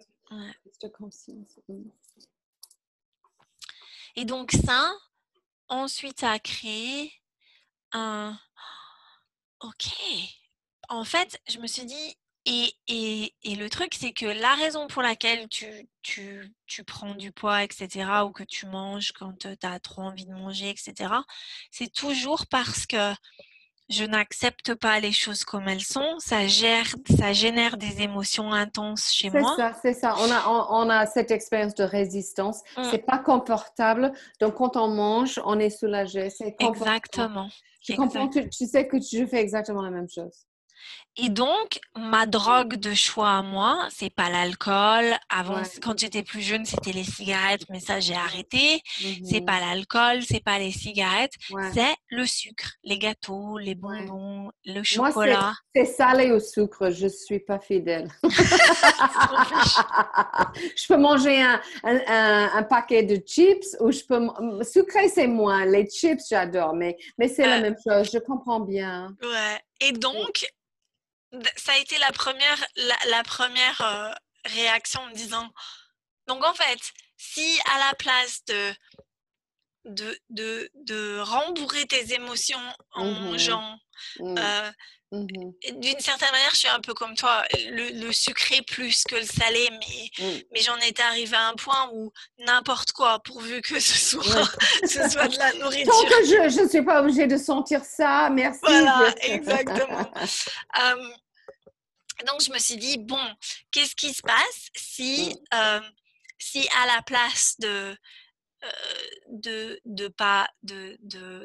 cette, 0.81 0.93
conscience. 0.93 1.59
Mmh. 1.69 1.83
Et 4.17 4.25
donc 4.25 4.53
ça, 4.53 4.93
ensuite, 5.69 6.21
ça 6.21 6.33
a 6.33 6.39
créé 6.39 7.13
un, 7.93 8.39
OK. 9.65 9.93
En 10.89 11.05
fait, 11.05 11.41
je 11.49 11.59
me 11.59 11.67
suis 11.67 11.87
dit, 11.87 12.17
et, 12.47 12.73
et, 12.89 13.35
et 13.43 13.57
le 13.57 13.71
truc, 13.71 13.95
c'est 13.95 14.13
que 14.13 14.27
la 14.27 14.55
raison 14.55 14.87
pour 14.87 15.03
laquelle 15.03 15.49
tu, 15.49 15.67
tu, 16.03 16.53
tu, 16.67 16.85
prends 16.85 17.15
du 17.15 17.33
poids, 17.33 17.65
etc., 17.65 17.89
ou 18.27 18.31
que 18.31 18.43
tu 18.43 18.67
manges 18.67 19.13
quand 19.13 19.33
tu 19.39 19.67
as 19.67 19.81
trop 19.81 20.03
envie 20.03 20.27
de 20.27 20.33
manger, 20.33 20.69
etc., 20.69 21.11
c'est 21.71 21.91
toujours 21.91 22.47
parce 22.47 22.85
que 22.85 23.15
je 23.89 24.05
n'accepte 24.05 24.75
pas 24.75 25.01
les 25.01 25.13
choses 25.13 25.45
comme 25.45 25.69
elles 25.69 25.83
sont. 25.83 26.19
Ça, 26.19 26.47
gère, 26.47 26.87
ça 27.19 27.33
génère 27.33 27.77
des 27.77 28.03
émotions 28.03 28.53
intenses 28.53 29.13
chez 29.13 29.31
moi. 29.31 29.55
C'est 29.57 29.63
ça, 29.63 29.73
c'est 29.81 29.95
ça. 29.95 30.15
On 30.19 30.31
a, 30.31 30.49
on, 30.71 30.91
a 30.91 31.07
cette 31.07 31.31
expérience 31.31 31.75
de 31.75 31.85
résistance. 31.85 32.61
Mmh. 32.77 32.85
C'est 32.91 33.07
pas 33.07 33.19
confortable. 33.19 34.13
Donc, 34.41 34.55
quand 34.55 34.77
on 34.77 34.89
mange, 34.89 35.41
on 35.45 35.59
est 35.59 35.71
soulagé. 35.71 36.31
C'est 36.31 36.57
Exactement. 36.61 37.49
Je 37.87 37.95
comprends, 37.95 38.29
tu, 38.29 38.67
sais 38.67 38.87
que 38.87 38.99
je 38.99 39.27
fais 39.27 39.41
exactement 39.41 39.83
la 39.83 39.91
même 39.91 40.09
chose. 40.09 40.47
Et 41.17 41.29
donc, 41.29 41.79
ma 41.97 42.27
drogue 42.27 42.75
de 42.75 42.93
choix 42.93 43.31
à 43.31 43.43
moi, 43.43 43.87
c'est 43.91 44.13
pas 44.13 44.31
l'alcool. 44.31 45.15
Avant, 45.29 45.63
quand 45.81 45.97
j'étais 45.97 46.25
plus 46.25 46.41
jeune, 46.41 46.65
c'était 46.65 46.91
les 46.91 47.05
cigarettes, 47.05 47.63
mais 47.71 47.79
ça, 47.79 48.01
j'ai 48.01 48.17
arrêté. 48.17 48.81
C'est 49.25 49.41
mmh 49.41 49.45
pas 49.45 49.61
l'alcool, 49.61 50.23
c'est 50.23 50.43
pas 50.43 50.59
les 50.59 50.73
cigarettes, 50.73 51.35
c'est 51.73 51.95
le 52.09 52.27
sucre, 52.27 52.73
les 52.83 52.99
gâteaux, 52.99 53.59
les 53.59 53.77
bonbons, 53.77 54.51
le 54.65 54.83
chocolat. 54.83 55.39
Moi, 55.41 55.55
c'est 55.75 55.85
salé 55.85 56.33
au 56.33 56.41
sucre, 56.41 56.91
je 56.91 57.07
suis 57.07 57.39
pas 57.39 57.61
fidèle. 57.61 58.11
je 60.77 60.87
peux 60.89 60.97
manger 60.97 61.43
un, 61.43 61.61
un, 61.85 62.63
paquet 62.65 63.05
de 63.05 63.23
chips 63.25 63.77
ou 63.79 63.93
je 63.93 64.03
peux. 64.03 64.21
Sucré, 64.65 65.09
c'est 65.09 65.29
moins. 65.29 65.65
Les 65.65 65.89
chips, 65.89 66.23
j'adore, 66.29 66.75
mais, 66.75 66.97
mais 67.19 67.29
c'est 67.29 67.47
la 67.47 67.61
même 67.61 67.77
chose. 67.77 68.11
Je 68.13 68.19
comprends 68.19 68.61
bien. 68.61 69.15
Ouais. 69.23 69.61
Et 69.81 69.93
donc, 69.93 70.47
ça 71.57 71.73
a 71.73 71.79
été 71.79 71.99
la 71.99 72.13
première, 72.13 72.65
la, 73.07 73.23
première 73.23 73.81
euh, 73.81 74.13
réaction 74.47 75.01
en 75.01 75.09
me 75.09 75.15
disant, 75.15 75.51
donc 76.27 76.45
en 76.45 76.55
fait, 76.55 76.81
si 77.17 77.59
à 77.75 77.79
la 77.79 77.95
place 77.95 78.45
de, 78.47 78.75
de, 79.85 80.19
de, 80.31 80.71
de 80.75 81.19
rembourrer 81.21 81.87
tes 81.87 82.15
émotions 82.15 82.59
en 82.93 83.05
mmh 83.05 83.21
mangeant, 83.21 83.79
mmh. 84.19 84.39
Euh, 84.39 84.71
mmh 85.13 85.27
d'une 85.77 86.01
certaine 86.01 86.33
manière, 86.33 86.51
je 86.51 86.57
suis 86.57 86.69
un 86.69 86.81
peu 86.81 86.93
comme 86.93 87.15
toi, 87.15 87.45
le, 87.71 88.11
sucré 88.11 88.63
plus 88.63 89.05
que 89.05 89.15
le 89.15 89.23
salé, 89.23 89.71
mais, 89.71 90.43
mais 90.53 90.61
j'en 90.61 90.77
étais 90.79 91.05
arrivée 91.05 91.37
à 91.37 91.49
un 91.49 91.55
point 91.55 91.89
où 91.93 92.13
n'importe 92.39 92.91
quoi, 92.91 93.21
pourvu 93.21 93.61
que 93.63 93.79
ce 93.79 93.97
soit, 93.97 94.25
ce 94.83 95.09
soit 95.09 95.29
de 95.29 95.39
la 95.39 95.53
nourriture. 95.53 95.93
Tant 95.93 96.09
que 96.09 96.25
je 96.25 96.63
ne 96.63 96.69
suis 96.69 96.83
pas 96.83 97.01
obligée 97.01 97.29
de 97.29 97.37
sentir 97.37 97.85
ça, 97.85 98.29
merci. 98.31 98.59
Voilà, 98.63 99.15
exactement. 99.23 100.11
donc, 102.27 102.43
je 102.43 102.53
me 102.53 102.59
suis 102.59 102.77
dit, 102.77 102.99
bon, 102.99 103.23
qu'est-ce 103.71 103.97
qui 103.97 104.15
se 104.15 104.23
passe 104.23 104.69
si, 104.77 105.37
euh, 105.53 105.81
si 106.39 106.69
à 106.83 106.87
la 106.87 107.03
place 107.03 107.57
de, 107.59 107.97
euh, 108.65 108.69
de, 109.29 109.81
de 109.85 110.09
pas 110.09 110.49
de 110.63 110.97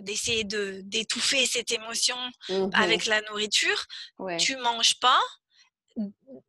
d'essayer 0.01 0.43
de, 0.45 0.81
d'étouffer 0.83 1.45
cette 1.45 1.71
émotion 1.71 2.17
mmh 2.47 2.69
avec 2.73 3.05
la 3.07 3.21
nourriture 3.23 3.85
tu 4.37 4.55
manges 4.57 4.99
pas 4.99 5.19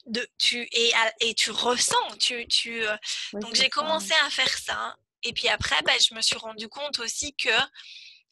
de 0.06 0.24
tu 0.38 0.68
et, 0.70 0.92
et 1.20 1.34
tu 1.34 1.50
ressens 1.50 2.16
tu 2.20 2.46
tu 2.46 2.86
euh, 2.86 2.96
donc 3.32 3.54
j'ai 3.56 3.68
commencé 3.68 4.12
à 4.24 4.30
faire 4.30 4.58
ça 4.58 4.96
et 5.24 5.32
puis 5.32 5.48
après 5.48 5.80
ben, 5.82 5.96
je 5.98 6.14
me 6.14 6.20
suis 6.20 6.36
rendu 6.36 6.68
compte 6.68 7.00
aussi 7.00 7.34
que 7.34 7.58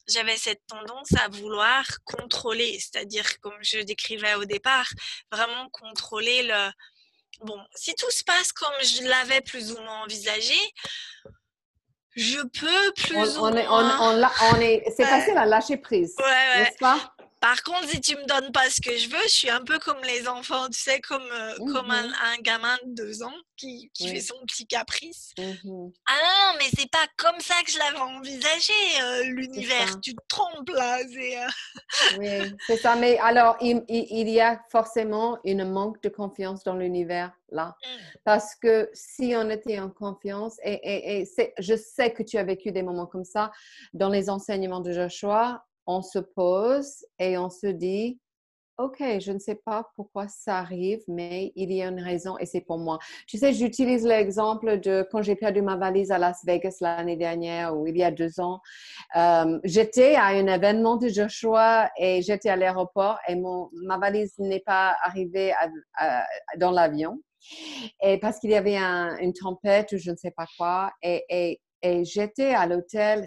j'avais 0.08 0.36
cette 0.36 0.64
tendance 0.66 1.12
à 1.20 1.28
vouloir 1.28 1.84
contrôler, 2.04 2.78
c'est-à-dire, 2.80 3.40
comme 3.40 3.58
je 3.60 3.80
décrivais 3.80 4.34
au 4.34 4.44
départ, 4.44 4.88
vraiment 5.30 5.68
contrôler 5.70 6.44
le... 6.44 6.70
Bon, 7.40 7.60
si 7.74 7.94
tout 7.94 8.10
se 8.10 8.24
passe 8.24 8.52
comme 8.52 8.74
je 8.82 9.02
l'avais 9.02 9.40
plus 9.40 9.72
ou 9.72 9.80
moins 9.80 10.02
envisagé, 10.02 10.58
je 12.16 12.40
peux 12.40 12.92
plus 12.96 13.16
on, 13.38 13.52
ou 13.52 13.56
est, 13.56 13.66
moins... 13.68 14.18
On, 14.52 14.60
est, 14.60 14.84
c'est 14.96 15.04
facile 15.04 15.38
à 15.38 15.46
lâcher 15.46 15.76
prise, 15.76 16.16
n'est-ce 16.18 16.78
pas? 16.78 17.14
Par 17.40 17.62
contre, 17.62 17.88
si 17.88 18.00
tu 18.00 18.16
me 18.16 18.26
donnes 18.26 18.52
pas 18.52 18.68
ce 18.70 18.80
que 18.80 18.96
je 18.96 19.08
veux, 19.08 19.22
je 19.24 19.32
suis 19.32 19.50
un 19.50 19.62
peu 19.62 19.78
comme 19.78 20.02
les 20.04 20.26
enfants, 20.26 20.66
tu 20.68 20.78
sais, 20.78 21.00
comme, 21.00 21.22
euh, 21.22 21.56
comme 21.72 21.90
un, 21.90 22.08
mmh 22.08 22.42
gamin 22.42 22.76
de 22.84 22.94
deux 22.94 23.22
ans 23.22 23.34
qui, 23.56 23.90
qui 23.94 24.08
fait 24.08 24.20
son 24.20 24.34
petit 24.46 24.66
caprice. 24.66 25.32
Mmh 25.38 25.88
ah 26.06 26.18
non, 26.22 26.58
mais 26.58 26.66
c'est 26.76 26.90
pas 26.90 27.06
comme 27.16 27.38
ça 27.40 27.54
que 27.64 27.70
je 27.70 27.78
l'avais 27.78 27.98
envisagé, 27.98 28.72
euh, 29.02 29.22
l'univers. 29.24 30.00
Tu 30.00 30.14
te 30.14 30.20
trompes 30.28 30.70
là. 30.70 30.98
C'est, 31.12 31.38
euh. 31.38 32.18
Oui, 32.18 32.56
c'est 32.66 32.76
ça. 32.76 32.96
Mais 32.96 33.18
alors, 33.18 33.56
il, 33.60 33.84
il, 33.88 34.28
y 34.28 34.40
a 34.40 34.60
forcément 34.70 35.38
une 35.44 35.64
manque 35.64 36.02
de 36.02 36.08
confiance 36.08 36.64
dans 36.64 36.76
l'univers 36.76 37.32
là. 37.50 37.76
Mmh. 37.82 38.18
Parce 38.24 38.54
que 38.54 38.90
si 38.92 39.34
on 39.36 39.48
était 39.50 39.78
en 39.78 39.90
confiance, 39.90 40.58
et, 40.62 40.74
et, 40.74 41.22
et 41.22 41.52
je 41.58 41.76
sais 41.76 42.12
que 42.12 42.22
tu 42.22 42.36
as 42.36 42.44
vécu 42.44 42.72
des 42.72 42.82
moments 42.82 43.06
comme 43.06 43.24
ça 43.24 43.50
dans 43.94 44.08
les 44.08 44.28
enseignements 44.28 44.80
de 44.80 44.92
Joshua, 44.92 45.64
on 45.88 46.02
se 46.02 46.18
pose 46.18 47.04
et 47.18 47.38
on 47.38 47.50
se 47.50 47.66
dit, 47.66 48.20
OK, 48.76 48.98
je 49.00 49.32
ne 49.32 49.40
sais 49.40 49.56
pas 49.56 49.88
pourquoi 49.96 50.28
ça 50.28 50.58
arrive, 50.58 51.00
mais 51.08 51.50
il 51.56 51.72
y 51.72 51.82
a 51.82 51.88
une 51.88 52.00
raison 52.00 52.38
et 52.38 52.46
c'est 52.46 52.60
pour 52.60 52.78
moi. 52.78 53.00
Tu 53.26 53.36
sais, 53.36 53.52
j'utilise 53.52 54.04
l'exemple 54.04 54.78
de 54.78 55.04
quand 55.10 55.20
j'ai 55.20 55.34
perdu 55.34 55.62
ma 55.62 55.76
valise 55.76 56.12
à 56.12 56.18
Las 56.18 56.44
Vegas 56.46 56.76
l'année 56.80 57.16
dernière 57.16 57.76
ou 57.76 57.88
il 57.88 57.96
y 57.96 58.04
a 58.04 58.12
deux 58.12 58.38
ans. 58.38 58.60
Euh, 59.16 59.58
j'étais 59.64 60.14
à 60.14 60.26
un 60.26 60.46
événement 60.46 60.96
de 60.96 61.08
Joshua 61.08 61.90
et 61.98 62.22
j'étais 62.22 62.50
à 62.50 62.56
l'aéroport 62.56 63.18
et 63.26 63.34
mon, 63.34 63.68
ma 63.72 63.98
valise 63.98 64.34
n'est 64.38 64.62
pas 64.64 64.94
arrivée 65.02 65.52
dans 66.58 66.70
l'avion. 66.70 67.20
Et 68.00 68.18
parce 68.18 68.38
qu'il 68.38 68.50
y 68.50 68.56
avait 68.56 68.76
une 68.76 69.32
tempête 69.32 69.90
ou 69.92 69.96
je 69.96 70.10
ne 70.12 70.16
sais 70.16 70.32
pas 70.32 70.46
quoi. 70.56 70.92
Et, 71.02 71.24
et 71.30 71.60
Et 71.82 72.04
j'étais 72.04 72.54
à 72.54 72.66
l'hôtel, 72.66 73.26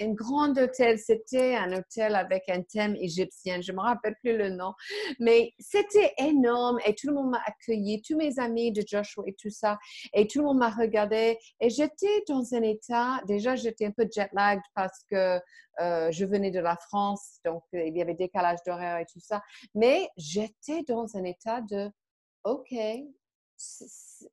un 0.00 0.12
grand 0.12 0.56
hôtel, 0.56 0.98
c'était 0.98 1.54
un 1.54 1.72
hôtel 1.72 2.14
avec 2.14 2.48
un 2.48 2.62
thème 2.62 2.96
égyptien, 2.96 3.60
je 3.60 3.72
ne 3.72 3.76
me 3.76 3.82
rappelle 3.82 4.14
plus 4.22 4.36
le 4.36 4.48
nom, 4.48 4.72
mais 5.20 5.52
c'était 5.58 6.14
énorme 6.18 6.78
et 6.86 6.94
tout 6.94 7.08
le 7.08 7.14
monde 7.14 7.30
m'a 7.30 7.42
accueilli, 7.44 8.00
tous 8.00 8.16
mes 8.16 8.38
amis 8.38 8.72
de 8.72 8.82
Joshua 8.86 9.24
et 9.26 9.34
tout 9.34 9.50
ça, 9.50 9.78
et 10.14 10.26
tout 10.26 10.38
le 10.38 10.46
monde 10.46 10.58
m'a 10.58 10.70
regardé. 10.70 11.38
Et 11.60 11.68
j'étais 11.68 12.22
dans 12.28 12.54
un 12.54 12.62
état, 12.62 13.20
déjà 13.26 13.56
j'étais 13.56 13.86
un 13.86 13.90
peu 13.90 14.08
jet 14.10 14.30
lagged 14.32 14.62
parce 14.74 15.04
que 15.10 15.38
euh, 15.80 16.10
je 16.10 16.24
venais 16.24 16.50
de 16.50 16.60
la 16.60 16.76
France, 16.76 17.40
donc 17.44 17.62
il 17.72 17.96
y 17.96 18.02
avait 18.02 18.14
décalage 18.14 18.58
d'horaire 18.66 18.98
et 18.98 19.06
tout 19.06 19.20
ça, 19.20 19.42
mais 19.74 20.08
j'étais 20.16 20.82
dans 20.88 21.16
un 21.16 21.24
état 21.24 21.60
de 21.60 21.90
OK, 22.44 22.74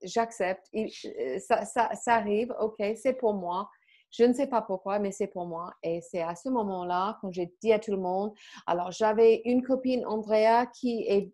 j'accepte, 0.04 0.70
euh, 0.76 1.40
ça, 1.40 1.96
arrive, 2.08 2.54
ok, 2.60 2.84
c'est 2.96 3.14
pour 3.14 3.34
moi. 3.34 3.70
Je 4.12 4.24
ne 4.24 4.34
sais 4.34 4.48
pas 4.48 4.62
pourquoi, 4.62 5.00
mais 5.00 5.12
c'est 5.12 5.28
pour 5.28 5.46
moi. 5.46 5.72
Et 5.84 6.02
c'est 6.02 6.22
à 6.22 6.36
ce 6.36 6.50
moment-là, 6.50 7.18
quand 7.22 7.32
j'ai 7.32 7.54
dit 7.62 7.72
à 7.72 7.80
tout 7.80 7.92
le 7.92 7.98
monde, 7.98 8.34
alors 8.68 8.92
j'avais 8.92 9.42
une 9.46 9.64
copine, 9.64 10.06
Andrea, 10.06 10.66
qui, 10.74 11.32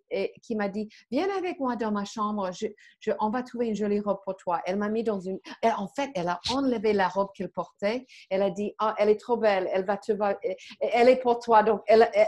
m'a 0.51 0.69
dit, 0.69 0.89
viens 1.11 1.27
avec 1.37 1.59
moi 1.59 1.75
dans 1.75 1.91
ma 1.91 2.05
chambre, 2.05 2.49
on 3.19 3.29
va 3.29 3.43
trouver 3.43 3.67
une 3.67 3.75
jolie 3.75 3.99
robe 3.99 4.19
pour 4.23 4.35
toi. 4.35 4.61
Elle 4.65 4.77
m'a 4.77 4.89
mis 4.89 5.03
dans 5.03 5.19
une... 5.19 5.39
en 5.63 5.87
fait, 5.87 6.09
elle 6.15 6.27
a 6.27 6.39
enlevé 6.51 6.93
la 6.93 7.07
robe 7.07 7.29
qu'elle 7.35 7.49
portait. 7.49 8.05
Elle 8.29 8.41
a 8.41 8.49
dit, 8.49 8.73
ah, 8.79 8.95
elle 8.97 9.09
est 9.09 9.19
trop 9.19 9.37
belle, 9.37 9.69
elle 9.71 9.85
va 9.85 9.97
te... 9.97 10.11
Elle 10.79 11.09
est 11.09 11.21
pour 11.21 11.39
toi. 11.39 11.63
Donc, 11.63 11.81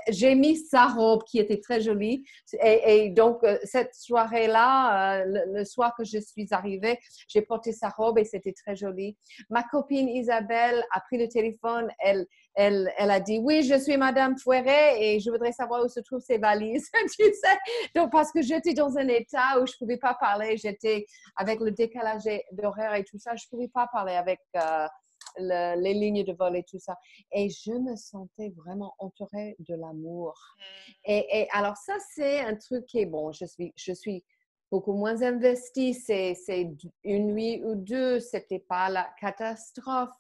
j'ai 0.10 0.36
mis 0.36 0.58
sa 0.58 0.88
robe 0.88 1.24
qui 1.24 1.40
était 1.40 1.60
très 1.60 1.82
jolie. 1.82 2.24
Et, 2.62 3.10
donc, 3.10 3.44
euh, 3.44 3.58
cette 3.64 3.96
soirée-là, 3.96 5.22
euh, 5.22 5.26
le, 5.26 5.60
le 5.60 5.66
soir 5.66 5.94
que 5.98 6.04
je 6.04 6.20
suis 6.20 6.48
arrivée, 6.52 7.00
j'ai 7.28 7.42
porté 7.42 7.72
sa 7.72 7.90
robe 7.90 8.18
et 8.18 8.26
c'était 8.26 8.54
très 8.54 8.76
joli. 8.76 9.18
Ma 9.50 9.64
copine 9.64 10.08
Isabelle, 10.10 10.37
Isabelle 10.38 10.84
a 10.94 11.02
pris 11.02 11.18
le 11.18 11.28
téléphone, 11.28 11.90
elle, 12.00 12.26
elle, 12.56 12.92
elle 12.98 13.12
a 13.12 13.20
dit 13.20 13.40
oui, 13.40 13.64
je 13.64 13.78
suis 13.80 13.98
Madame 13.98 14.38
Foueret 14.38 15.02
et 15.02 15.20
je 15.20 15.30
voudrais 15.32 15.52
savoir 15.52 15.84
où 15.84 15.90
se 15.90 16.00
trouvent 16.00 16.22
ces 16.22 16.38
valises. 16.38 16.90
tu 17.20 17.24
sais, 17.24 17.58
donc 17.96 18.12
parce 18.12 18.32
que 18.32 18.42
j'étais 18.42 18.74
dans 18.74 18.98
un 18.98 19.08
état 19.08 19.60
où 19.62 19.66
je 19.66 19.74
pouvais 19.78 19.98
pas 19.98 20.16
parler, 20.20 20.58
j'étais 20.58 21.06
avec 21.36 21.60
le 21.60 21.72
décalage 21.72 22.24
d'horaire 22.52 22.94
et 22.96 23.04
tout 23.04 23.18
ça, 23.18 23.36
je 23.36 23.46
pouvais 23.50 23.68
pas 23.68 23.88
parler 23.92 24.14
avec 24.14 24.40
euh, 24.56 24.88
les 25.40 25.94
lignes 25.94 26.24
de 26.24 26.34
vol 26.34 26.56
et 26.56 26.64
tout 26.64 26.80
ça. 26.80 26.96
Et 27.32 27.50
je 27.50 27.72
me 27.72 27.96
sentais 27.96 28.54
vraiment 28.56 28.96
entourée 29.00 29.56
de 29.60 29.76
l'amour. 29.76 30.36
Mm. 30.58 30.92
Et, 31.06 31.40
et, 31.40 31.48
alors 31.52 31.78
ça, 31.78 31.96
c'est 32.14 32.40
un 32.42 32.56
truc 32.56 32.86
qui 32.86 33.00
est 33.00 33.06
bon. 33.06 33.32
Je 33.32 33.46
suis, 33.46 33.74
je 33.76 33.94
suis 33.94 34.24
beaucoup 34.72 34.94
moins 34.94 35.22
investi. 35.22 35.94
C'est 35.94 36.36
une 37.04 37.34
nuit 37.34 37.62
ou 37.64 37.76
deux, 37.76 38.20
c'était 38.20 38.66
pas 38.68 38.90
la 38.90 39.10
catastrophe 39.20 40.16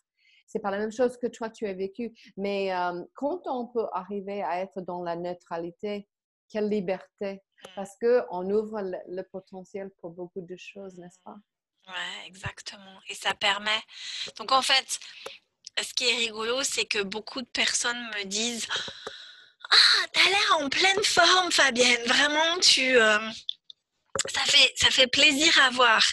c'est 0.47 0.59
pas 0.59 0.71
la 0.71 0.79
même 0.79 0.91
chose 0.91 1.17
que 1.17 1.27
toi, 1.27 1.49
tu 1.49 1.67
as 1.67 1.73
vécu. 1.73 2.13
Mais 2.37 2.73
euh, 2.73 3.03
quand 3.13 3.41
on 3.45 3.67
peut 3.67 3.87
arriver 3.91 4.41
à 4.41 4.61
être 4.61 4.81
dans 4.81 5.03
la 5.03 5.15
neutralité, 5.15 6.07
quelle 6.49 6.69
liberté? 6.69 7.33
Mmh. 7.33 7.69
Parce 7.75 7.91
qu'on 7.99 8.49
ouvre 8.49 8.81
le, 8.81 9.21
potentiel 9.23 9.91
pour 9.99 10.11
beaucoup 10.11 10.41
de 10.41 10.55
choses, 10.57 10.97
n'est-ce 10.97 11.19
pas? 11.23 11.35
Oui, 11.87 12.25
exactement. 12.25 12.99
Et 13.09 13.13
ça 13.13 13.33
permet. 13.33 13.81
Donc, 14.37 14.51
en 14.51 14.61
fait, 14.61 14.99
ce 15.81 15.93
qui 15.93 16.09
est 16.09 16.15
rigolo, 16.15 16.63
c'est 16.63 16.85
que 16.85 17.03
beaucoup 17.03 17.41
de 17.41 17.49
personnes 17.49 18.01
me 18.17 18.23
disent 18.23 18.67
Ah, 19.69 20.07
t'as 20.13 20.29
l'air 20.29 20.57
en 20.61 20.69
pleine 20.69 21.03
forme, 21.03 21.51
Fabienne. 21.51 22.03
Vraiment, 22.05 22.59
tu. 22.61 22.97
Euh, 22.97 23.19
ça, 24.27 24.41
fait, 24.41 24.73
ça 24.75 24.89
fait 24.89 25.07
plaisir 25.07 25.57
à 25.61 25.69
voir. 25.71 26.03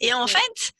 Et 0.00 0.12
en 0.12 0.26
fait, 0.26 0.72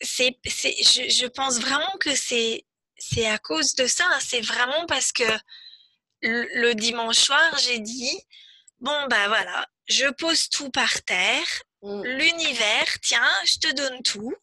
c'est, 0.00 0.36
je, 0.44 1.08
je, 1.08 1.26
pense 1.26 1.58
vraiment 1.60 1.96
que 2.00 2.14
c'est, 2.14 2.64
c'est 2.96 3.26
à 3.26 3.38
cause 3.38 3.74
de 3.74 3.86
ça. 3.86 4.06
C'est 4.20 4.40
vraiment 4.40 4.86
parce 4.86 5.12
que 5.12 5.24
le, 6.22 6.72
dimanche 6.74 7.18
soir, 7.18 7.58
j'ai 7.58 7.78
dit, 7.78 8.20
bon, 8.80 9.06
ben 9.08 9.28
voilà, 9.28 9.66
je 9.88 10.06
pose 10.06 10.48
tout 10.48 10.70
par 10.70 11.02
terre. 11.02 11.62
Mm. 11.82 12.02
L'univers, 12.02 13.00
tiens, 13.02 13.30
je 13.44 13.58
te 13.58 13.72
donne 13.74 14.02
tout. 14.02 14.34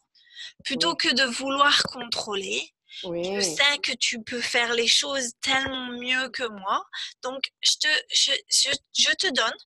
Plutôt 0.64 0.96
que 0.96 1.14
de 1.14 1.24
vouloir 1.24 1.84
contrôler, 1.84 2.74
Je 3.04 3.42
sais 3.42 3.78
que 3.84 3.94
tu 3.94 4.24
peux 4.24 4.42
faire 4.42 4.74
les 4.74 4.88
choses 4.88 5.32
tellement 5.42 5.92
mieux 5.92 6.30
que 6.30 6.48
moi. 6.48 6.84
Donc, 7.22 7.52
je 7.62 7.74
te, 7.74 7.88
je, 8.12 8.32
je, 8.50 8.70
je 8.98 9.14
te 9.14 9.28
donne 9.28 9.58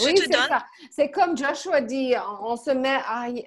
oui, 0.00 0.14
c'est 0.16 0.32
ça. 0.32 0.64
C'est 0.90 1.10
comme 1.10 1.36
Joshua 1.36 1.80
dit, 1.80 2.14
on 2.40 2.56
se 2.56 2.70
met 2.70 2.98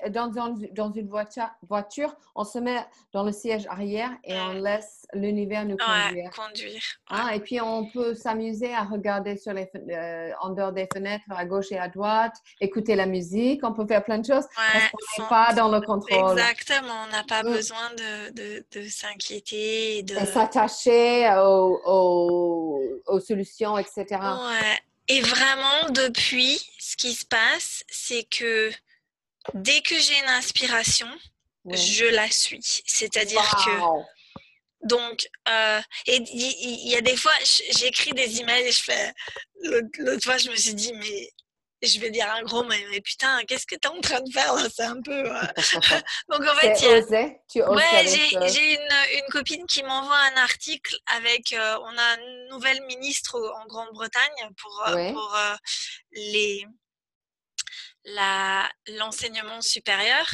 dans, 0.10 0.27
dans, 0.27 0.91
une 0.91 1.08
voiture, 1.08 1.49
voiture, 1.67 2.15
on 2.36 2.43
se 2.43 2.60
met 2.60 2.86
dans 3.13 3.23
le 3.23 3.31
siège 3.31 3.65
arrière 3.67 4.12
et 4.23 4.38
on 4.39 4.53
laisse 4.53 5.08
l'univers 5.13 5.65
nous 5.65 5.77
conduire. 5.77 6.29
conduire. 6.31 6.81
Ah, 7.10 7.36
et 7.36 7.39
puis 7.39 7.60
on 7.62 7.89
peut 7.89 8.13
s'amuser 8.13 8.73
à 8.73 8.84
regarder 8.84 9.38
sur 9.38 9.53
les, 9.53 9.69
euh, 9.89 10.31
en 10.41 10.49
dehors 10.49 10.71
des 10.71 10.88
fenêtres, 10.93 11.25
à 11.29 11.45
gauche 11.45 11.71
et 11.71 11.77
à 11.77 11.88
droite, 11.88 12.36
écouter 12.62 12.95
la 12.95 13.05
musique, 13.05 13.62
on 13.63 13.73
peut 13.73 13.88
faire 13.88 14.03
plein 14.03 14.19
de 14.19 14.25
choses 14.25 14.45
parce 14.55 14.89
qu'on 14.91 15.23
n'est 15.23 15.29
pas 15.29 15.53
dans 15.53 15.69
le 15.69 15.81
contrôle. 15.81 16.38
Exactement, 16.38 17.05
on 17.08 17.12
n'a 17.12 17.23
pas 17.23 17.43
mm. 17.43 17.53
besoin 17.53 17.89
de, 17.97 18.34
de, 18.34 18.65
de 18.71 18.88
s'inquiéter. 18.88 20.03
De... 20.03 20.15
s'attacher 20.25 21.29
aux, 21.38 21.81
aux, 21.86 22.81
aux, 23.08 23.19
solutions, 23.19 23.77
etc. 23.77 24.05
Ouais. 24.12 24.79
Et 25.07 25.21
vraiment, 25.21 25.89
depuis, 25.89 26.59
ce 26.79 26.95
qui 26.95 27.13
se 27.13 27.25
passe, 27.25 27.83
c'est 27.89 28.23
que 28.23 28.71
dès 29.53 29.81
que 29.81 29.99
j'ai 29.99 30.17
une 30.19 30.29
inspiration, 30.29 31.07
je 31.65 32.05
la 32.05 32.29
suis. 32.29 32.83
C'est-à-dire 32.85 33.41
que. 33.65 34.05
Donc, 34.87 35.27
euh, 35.49 35.81
et 36.05 36.17
il 36.17 36.89
y, 36.89 36.95
a 36.95 37.01
des 37.01 37.17
fois, 37.17 37.33
j'écris 37.71 38.11
des 38.11 38.39
emails 38.39 38.67
et 38.67 38.71
je 38.71 38.83
fais. 38.83 39.13
L'autre 39.63 40.23
fois, 40.23 40.37
je 40.37 40.51
me 40.51 40.55
suis 40.55 40.75
dit, 40.75 40.93
mais 40.93 41.33
je 41.81 41.99
vais 41.99 42.09
dire 42.09 42.31
un 42.33 42.43
gros 42.43 42.63
mais, 42.63 42.83
mais 42.89 43.01
putain, 43.01 43.43
qu'est-ce 43.47 43.65
que 43.65 43.75
tu 43.75 43.88
es 43.88 43.91
en 43.91 43.99
train 44.01 44.21
de 44.21 44.31
faire 44.31 44.53
là? 44.53 44.63
C'est 44.73 44.83
un 44.83 45.01
peu. 45.01 45.11
Euh, 45.11 45.41
Donc 46.29 46.41
en 46.41 46.55
fait, 46.55 46.73
il 46.81 46.88
y 46.88 46.93
a... 46.93 47.29
tu 47.49 47.63
ouais, 47.63 48.07
j'ai 48.07 48.73
une, 48.73 48.79
une, 49.13 49.29
copine 49.29 49.65
qui 49.65 49.83
m'envoie 49.83 50.17
un 50.33 50.41
article 50.41 50.95
avec. 51.15 51.53
Euh, 51.53 51.77
on 51.81 51.97
a 51.97 52.19
une 52.21 52.47
nouvelle 52.49 52.81
ministre 52.85 53.39
en 53.61 53.65
Grande-Bretagne 53.67 54.49
pour, 54.61 54.88
euh, 54.88 55.11
pour 55.11 55.38
les 56.11 56.65
l'enseignement 58.05 59.61
supérieur 59.61 60.27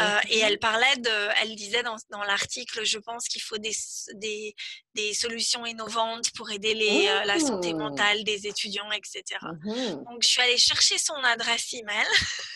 euh, 0.00 0.18
et 0.30 0.38
elle 0.38 0.58
parlait 0.58 0.96
de, 0.96 1.42
elle 1.42 1.54
disait 1.56 1.82
dans, 1.82 1.96
dans 2.10 2.22
l'article, 2.22 2.84
je 2.84 2.98
pense 2.98 3.26
qu'il 3.28 3.42
faut 3.42 3.58
des, 3.58 3.74
des, 4.14 4.54
des, 4.94 5.12
solutions 5.12 5.66
innovantes 5.66 6.30
pour 6.36 6.50
aider 6.50 6.74
les, 6.74 7.08
euh, 7.08 7.24
la 7.24 7.40
santé 7.40 7.74
mmh. 7.74 7.78
mentale 7.78 8.24
des 8.24 8.46
étudiants, 8.46 8.90
etc. 8.92 9.40
Donc 9.64 10.22
je 10.22 10.28
suis 10.28 10.42
allée 10.42 10.58
chercher 10.58 10.98
son 10.98 11.16
adresse 11.24 11.72
email. 11.72 12.06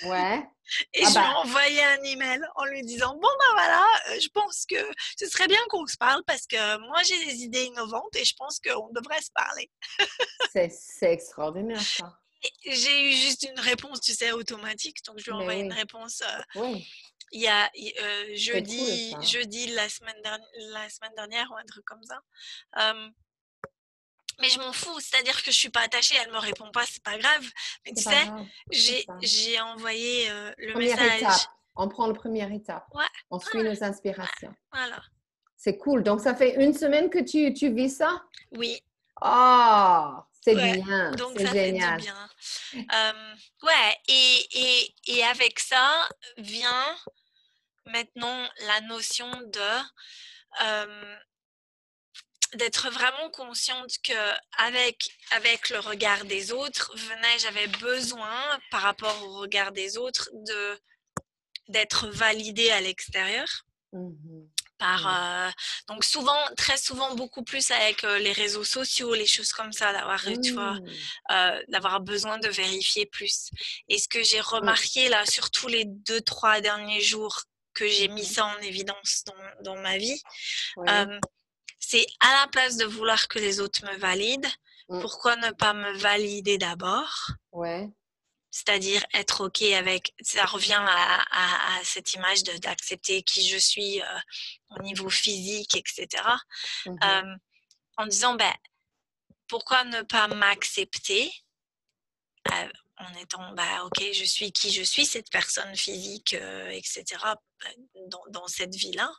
Ouais. 0.05 0.43
Et 0.95 1.03
ah 1.05 1.09
je 1.09 1.19
lui 1.19 1.19
ai 1.19 1.21
bah. 1.21 1.35
envoyé 1.39 1.83
un 1.83 2.03
email 2.05 2.41
en 2.55 2.65
lui 2.67 2.83
disant 2.83 3.13
bon 3.15 3.29
ben 3.41 3.53
voilà, 3.55 3.85
euh, 4.11 4.21
je 4.21 4.29
pense 4.29 4.65
que 4.71 4.77
ce 5.19 5.27
serait 5.27 5.49
bien 5.49 5.59
qu'on 5.69 5.85
se 5.85 5.97
parle 5.97 6.23
parce 6.29 6.47
que 6.47 6.79
moi 6.87 7.03
j'ai 7.03 7.25
des 7.25 7.43
idées 7.43 7.65
innovantes 7.65 8.15
et 8.15 8.25
je 8.25 8.35
pense 8.39 8.61
qu'on 8.61 8.89
devrait 8.93 9.21
se 9.21 9.33
parler. 9.35 9.69
c'est 10.71 11.11
extraordinaire 11.13 11.81
ça 11.81 12.20
j'ai 12.65 13.09
eu 13.09 13.13
juste 13.13 13.47
une 13.51 13.61
réponse, 13.61 14.01
tu 14.01 14.13
sais, 14.13 14.33
automatique. 14.33 15.05
Donc, 15.07 15.19
je 15.19 15.25
lui 15.25 15.31
ai 15.31 15.35
envoyé 15.35 15.63
une 15.63 15.73
réponse. 15.73 16.23
Euh, 16.57 16.75
il 17.33 17.41
y 17.41 17.49
a 17.49 17.67
euh, 17.67 18.25
jeudi, 18.35 19.15
jeudi 19.23 19.69
la, 19.69 19.89
semaine 19.89 20.21
dernière, 20.23 20.49
la 20.73 20.89
semaine 20.89 21.13
dernière 21.17 21.51
ou 21.53 21.57
un 21.57 21.65
truc 21.65 21.85
comme 21.85 22.03
ça. 22.03 22.21
mais 24.41 24.49
je 24.49 24.59
m'en 24.59 24.73
fous, 24.73 24.99
c'est-à-dire 25.01 25.43
que 25.43 25.51
je 25.51 25.57
suis 25.57 25.71
pas 25.71 25.83
attachée, 25.83 26.17
elle 26.25 26.33
me 26.33 26.39
répond 26.39 26.71
pas, 26.73 26.85
c'est 26.87 27.03
pas 27.03 27.19
grave. 27.19 27.47
Mais 27.85 27.93
tu 27.93 28.03
sais, 28.03 29.07
j'ai 29.23 29.61
envoyé 29.61 30.31
euh, 30.31 30.53
le 30.59 30.75
message. 30.75 31.21
Étape. 31.21 31.41
On 31.77 31.89
prend 31.89 32.07
la 32.07 32.15
première 32.15 32.53
étape. 32.53 32.87
Ouais. 32.95 33.05
On 33.31 33.39
suit 33.39 33.63
nos 33.63 33.85
inspirations. 33.85 34.55
Voilà. 34.73 35.01
C'est 35.57 35.77
cool. 35.77 36.03
Donc, 36.03 36.21
ça 36.21 36.35
fait 36.35 36.63
une 36.63 36.73
semaine 36.73 37.11
que 37.11 37.19
tu, 37.19 37.53
tu 37.55 37.73
vis 37.73 37.91
ça? 37.91 38.23
Oui. 38.53 38.81
Ah, 39.21 40.27
c'est 40.43 40.55
bien. 40.55 41.11
Donc, 41.13 41.39
ça 41.39 41.53
génial. 41.53 42.01
fait 42.01 42.07
du 42.07 42.13
bien. 42.13 43.37
ouais, 43.63 43.97
et, 44.09 44.49
et, 44.53 44.95
et, 45.07 45.25
avec 45.25 45.59
ça 45.59 46.09
vient 46.39 46.97
maintenant 47.87 48.49
la 48.67 48.81
notion 48.83 49.31
de 49.31 49.81
d'être 52.55 52.91
vraiment 52.91 53.31
consciente 53.31 53.93
que 54.03 54.35
avec, 54.59 55.09
avec 55.31 55.71
le 55.71 55.79
regard 55.79 56.25
des 56.25 56.51
autres, 56.53 56.93
venait, 56.97 57.39
j'avais 57.39 57.69
besoin 57.69 58.59
par 58.73 58.83
rapport 58.83 59.23
au 59.23 59.39
regard 59.39 59.73
des 59.73 59.97
autres 59.97 60.29
de 60.33 60.81
d'être 61.69 62.09
validée 62.09 62.71
à 62.73 62.81
l'extérieur. 62.81 63.47
Mmh 63.93 64.47
par, 64.81 65.07
euh, 65.07 65.51
donc 65.89 66.03
souvent, 66.05 66.43
très 66.57 66.79
souvent, 66.79 67.15
beaucoup 67.15 67.45
plus 67.45 67.71
avec 67.71 68.03
euh, 68.03 68.19
les 68.19 68.33
réseaux 68.33 68.65
sociaux, 68.65 69.15
les 69.15 69.27
choses 69.27 69.53
comme 69.53 69.73
ça, 69.73 69.93
d'avoir, 69.93 70.25
tu 70.43 70.53
vois, 70.53 70.73
mmh. 70.73 70.87
euh, 71.33 71.63
d'avoir 71.69 72.01
besoin 72.01 72.39
de 72.39 72.49
vérifier 72.49 73.07
plus. 73.07 73.51
Et 73.89 73.99
ce 73.99 74.09
que 74.09 74.23
j'ai 74.25 74.41
remarqué 74.41 75.09
là, 75.09 75.25
surtout 75.27 75.69
les 75.69 75.85
deux, 75.85 76.23
trois 76.23 76.61
derniers 76.61 77.03
jours, 77.03 77.43
que 77.75 77.87
j'ai 77.87 78.09
mis 78.09 78.25
ça 78.25 78.47
en 78.47 78.59
évidence 78.63 79.23
dans, 79.63 79.77
ma 79.77 79.97
vie. 79.97 80.21
c'est 81.79 82.07
à 82.21 82.41
la 82.41 82.49
place 82.51 82.77
de 82.77 82.85
vouloir 82.85 83.29
que 83.29 83.39
les 83.39 83.61
autres 83.61 83.85
me 83.85 83.97
valident, 83.99 84.51
mmh. 84.89 85.01
pourquoi 85.01 85.37
ne 85.37 85.51
pas 85.51 85.75
me 85.75 85.93
valider 85.99 86.59
d'abord? 86.59 87.31
Ouais. 87.53 87.89
C'est-à-dire 88.51 89.05
être 89.15 89.45
OK 89.45 89.63
avec, 89.63 90.13
ça 90.21 90.45
revient 90.45 90.85
à, 90.85 91.81
cette 91.85 92.15
image 92.15 92.43
d'accepter 92.43 93.23
qui 93.23 93.49
je 93.49 93.57
suis 93.57 94.03
au 94.71 94.83
niveau 94.83 95.09
physique, 95.09 95.77
etc. 95.77 96.07
Mmh 96.87 97.37
en 97.97 98.07
disant, 98.07 98.35
ben, 98.35 98.53
pourquoi 99.47 99.85
ne 99.85 100.01
pas 100.01 100.27
m'accepter 100.29 101.31
en 102.49 103.13
étant, 103.21 103.53
bah, 103.53 103.85
ok, 103.85 104.03
je 104.13 104.25
suis 104.25 104.53
qui 104.53 104.71
je 104.71 104.83
suis, 104.83 105.05
cette 105.05 105.31
personne 105.31 105.77
physique, 105.77 106.35
etc., 106.71 107.05
dans, 108.31 108.47
cette 108.47 108.75
vie-là, 108.75 109.11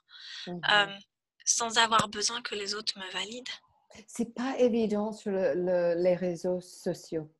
mmh 0.47 0.99
sans 1.43 1.77
avoir 1.77 2.07
besoin 2.07 2.41
que 2.41 2.55
les 2.55 2.75
autres 2.75 2.97
me 2.99 3.11
valident? 3.11 3.51
C'est 4.07 4.33
pas 4.33 4.57
évident 4.57 5.11
sur 5.11 5.31
les 5.31 6.15
réseaux 6.15 6.61
sociaux. 6.61 7.31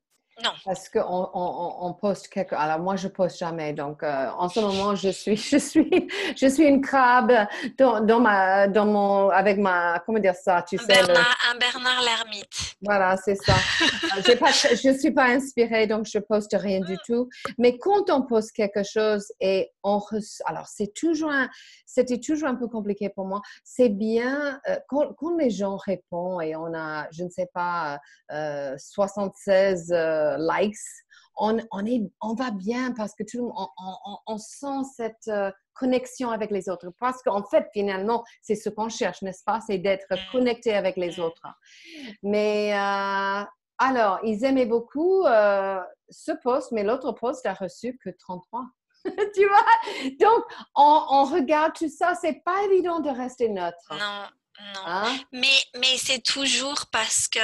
Non. 0.42 0.50
Parce 0.64 0.88
qu'on 0.88 1.30
on, 1.34 1.76
on, 1.82 1.92
poste 1.94 2.28
quelque... 2.28 2.54
Alors, 2.54 2.80
moi, 2.80 2.96
je 2.96 3.06
poste 3.06 3.38
jamais. 3.38 3.72
Donc, 3.72 4.02
euh, 4.02 4.28
en 4.36 4.48
ce 4.48 4.58
moment, 4.60 4.94
je 4.96 5.10
suis, 5.10 5.36
je 5.52 5.58
suis, 5.58 6.08
je 6.36 6.46
suis 6.46 6.64
une 6.64 6.80
crabe 6.80 7.32
dans, 7.78 8.00
dans, 8.00 8.18
ma, 8.18 8.66
dans 8.66 8.86
mon... 8.86 9.28
Avec 9.28 9.58
ma... 9.58 10.00
Comment 10.04 10.18
dire 10.18 10.34
ça? 10.34 10.64
Tu 10.68 10.76
un 10.76 10.78
sais, 10.78 10.86
Bernard, 10.86 11.36
Un 11.50 11.58
Bernard 11.58 12.02
l'ermite. 12.02 12.74
Voilà, 12.82 13.16
c'est 13.16 13.36
ça. 13.36 13.54
Euh, 14.16 14.36
pas, 14.36 14.50
je 14.50 14.88
ne 14.88 14.98
suis 14.98 15.12
pas 15.12 15.26
inspirée, 15.26 15.86
donc 15.86 16.06
je 16.06 16.18
poste 16.18 16.56
rien 16.58 16.80
du 16.80 16.96
tout. 17.06 17.28
Mais 17.58 17.78
quand 17.78 18.10
on 18.10 18.22
poste 18.22 18.52
quelque 18.52 18.82
chose 18.82 19.32
et 19.40 19.70
on 19.84 19.98
reçoit... 19.98 20.46
Alors, 20.46 20.66
c'est 20.66 20.92
toujours. 20.92 21.30
C'était 21.86 22.18
toujours 22.18 22.48
un 22.48 22.56
peu 22.56 22.68
compliqué 22.68 23.10
pour 23.10 23.26
moi. 23.26 23.42
C'est 23.64 23.90
bien 23.90 24.60
euh, 24.68 24.76
quand, 24.88 25.12
quand, 25.14 25.36
les 25.36 25.50
gens 25.50 25.76
répondent 25.76 26.42
et 26.42 26.56
on 26.56 26.74
a, 26.74 27.06
je 27.12 27.24
ne 27.24 27.30
sais 27.30 27.48
pas, 27.52 28.00
76 28.76 29.92
likes, 30.38 30.76
on, 31.36 31.58
on, 31.70 31.86
est, 31.86 32.02
on 32.20 32.34
va 32.34 32.50
bien 32.50 32.92
parce 32.92 33.14
que 33.14 33.22
tout, 33.22 33.52
on, 33.56 33.68
on, 33.78 34.16
on 34.26 34.38
sent 34.38 34.88
cette 34.96 35.28
euh, 35.28 35.50
connexion 35.74 36.30
avec 36.30 36.50
les 36.50 36.68
autres. 36.68 36.90
Parce 36.98 37.22
qu'en 37.22 37.42
fait, 37.44 37.68
finalement, 37.72 38.24
c'est 38.42 38.54
ce 38.54 38.68
qu'on 38.68 38.88
cherche, 38.88 39.22
n'est-ce 39.22 39.44
pas? 39.44 39.60
C'est 39.66 39.78
d'être 39.78 40.06
mm. 40.10 40.32
connecté 40.32 40.74
avec 40.74 40.96
les 40.96 41.16
mm. 41.16 41.20
autres. 41.20 41.46
Mais 42.22 42.72
euh, 42.74 43.44
alors, 43.78 44.20
ils 44.22 44.44
aimaient 44.44 44.66
beaucoup 44.66 45.24
euh, 45.24 45.80
ce 46.08 46.32
poste, 46.32 46.72
mais 46.72 46.84
l'autre 46.84 47.12
poste 47.12 47.46
a 47.46 47.54
reçu 47.54 47.98
que 48.02 48.10
33. 48.10 48.64
tu 49.34 49.48
vois? 49.48 49.66
Donc, 50.20 50.44
on, 50.76 51.24
regarde 51.24 51.72
tout 51.74 51.88
ça. 51.88 52.14
C'est 52.14 52.42
pas 52.44 52.62
évident 52.70 53.00
de 53.00 53.10
rester 53.10 53.48
neutre. 53.48 53.90
Non, 53.90 54.26
non. 54.74 54.80
Hein? 54.86 55.18
Mais, 55.32 55.58
mais 55.74 55.96
c'est 55.96 56.22
toujours 56.22 56.86
parce 56.92 57.26
que 57.26 57.40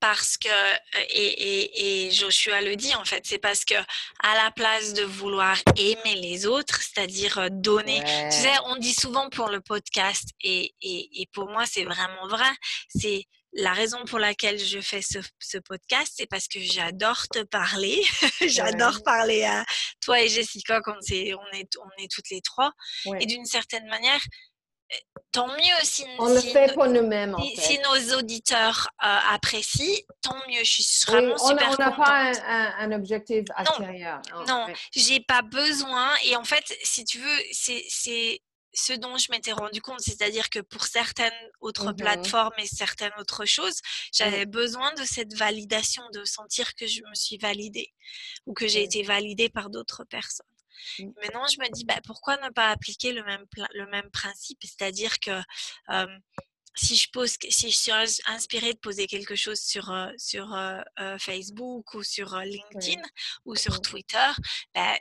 parce 0.00 0.36
que, 0.36 0.48
euh, 0.48 0.76
et, 1.10 2.06
et, 2.06 2.10
Joshua 2.10 2.60
le 2.60 2.76
dit 2.76 2.94
en 2.94 3.04
fait, 3.04 3.26
c'est 3.26 3.38
parce 3.38 3.64
que 3.64 3.74
à 3.74 4.34
la 4.34 4.50
place 4.50 4.92
de 4.94 5.02
vouloir 5.02 5.56
aimer 5.76 6.14
les 6.16 6.46
autres, 6.46 6.80
c'est-à-dire 6.82 7.38
euh, 7.38 7.48
donner, 7.50 8.00
tu 8.30 8.36
sais, 8.36 8.54
on 8.66 8.76
dit 8.76 8.94
souvent 8.94 9.28
pour 9.30 9.48
le 9.48 9.60
podcast, 9.60 10.28
et, 10.42 10.74
et 10.82 11.26
pour 11.32 11.48
moi 11.48 11.64
c'est 11.66 11.84
vraiment 11.84 12.26
vrai, 12.28 12.50
c'est 12.88 13.26
la 13.54 13.72
raison 13.72 14.04
pour 14.04 14.18
laquelle 14.18 14.58
je 14.58 14.80
fais 14.80 15.02
ce, 15.02 15.18
ce 15.38 15.58
podcast, 15.58 16.12
c'est 16.16 16.26
parce 16.26 16.48
que 16.48 16.60
j'adore 16.60 17.28
te 17.28 17.42
parler. 17.42 18.02
j'adore 18.46 19.02
parler 19.02 19.44
à 19.44 19.64
toi 20.00 20.20
et 20.20 20.28
Jessica 20.28 20.80
quand 20.80 20.94
on, 20.94 21.14
est, 21.14 21.34
on 21.34 22.02
est 22.02 22.10
toutes 22.10 22.30
les 22.30 22.40
trois. 22.40 22.72
Et 23.20 23.26
d'une 23.26 23.44
certaine 23.44 23.86
manière, 23.86 24.20
tant 25.32 25.48
mieux 25.48 25.80
si, 25.82 26.04
on 26.18 26.28
le 26.28 26.40
fait 26.40 26.72
pour 26.74 26.86
nous-mêmes. 26.86 27.36
Si, 27.56 27.78
nos 27.78 28.18
auditeurs 28.18 28.88
euh, 29.04 29.18
apprécient, 29.30 30.02
tant 30.22 30.36
mieux. 30.48 30.64
Je 30.64 30.82
suis 30.82 31.04
vraiment 31.06 31.34
on, 31.34 31.48
super 31.48 31.70
On 31.70 31.82
n'a 31.82 31.90
pas 31.92 32.32
un, 32.78 32.92
objectif 32.92 33.44
extérieur. 33.58 34.20
Non, 34.34 34.44
non 34.46 34.66
j'ai 34.92 35.20
pas 35.20 35.42
besoin. 35.42 36.10
Et 36.24 36.36
en 36.36 36.44
fait, 36.44 36.64
si 36.82 37.04
tu 37.04 37.18
veux, 37.18 37.38
c'est 37.52 38.40
ce 38.78 38.92
dont 38.92 39.16
je 39.16 39.30
m'étais 39.30 39.52
rendu 39.52 39.80
compte, 39.80 40.00
c'est-à-dire 40.00 40.50
que 40.50 40.60
pour 40.60 40.84
certaines 40.84 41.32
autres 41.60 41.92
mmh 41.92 41.96
plateformes 41.96 42.58
et 42.58 42.66
certaines 42.66 43.12
autres 43.18 43.44
choses, 43.44 43.80
j'avais 44.12 44.46
besoin 44.46 44.92
de 44.94 45.04
cette 45.04 45.34
validation, 45.34 46.02
de 46.12 46.24
sentir 46.24 46.74
que 46.74 46.86
je 46.86 47.02
me 47.02 47.14
suis 47.14 47.38
validée 47.38 47.92
ou 48.46 48.54
que 48.54 48.68
j'ai 48.68 48.82
été 48.82 49.02
validée 49.02 49.48
par 49.48 49.70
d'autres 49.70 50.04
personnes. 50.04 50.46
Mmh. 50.98 51.10
Maintenant, 51.22 51.46
je 51.46 51.60
me 51.60 51.70
dis, 51.72 51.84
bah, 51.84 52.00
pourquoi 52.04 52.36
ne 52.38 52.50
pas 52.50 52.70
appliquer 52.70 53.12
le 53.12 53.24
même, 53.24 53.44
le 53.74 53.86
même 53.86 54.10
principe? 54.10 54.58
C'est-à-dire 54.62 55.18
que 55.20 55.40
si 56.74 56.96
je 56.96 57.10
pose, 57.10 57.36
si 57.48 57.70
je 57.70 57.76
suis 57.76 57.92
inspirée 58.26 58.72
de 58.72 58.78
poser 58.78 59.06
quelque 59.06 59.34
chose 59.34 59.60
sur, 59.60 59.92
sur 60.16 60.56
Facebook 61.18 61.92
ou 61.94 62.02
sur 62.04 62.36
LinkedIn 62.36 63.02
ou 63.44 63.56
sur 63.56 63.80
Twitter, 63.80 64.30
bah, 64.74 64.96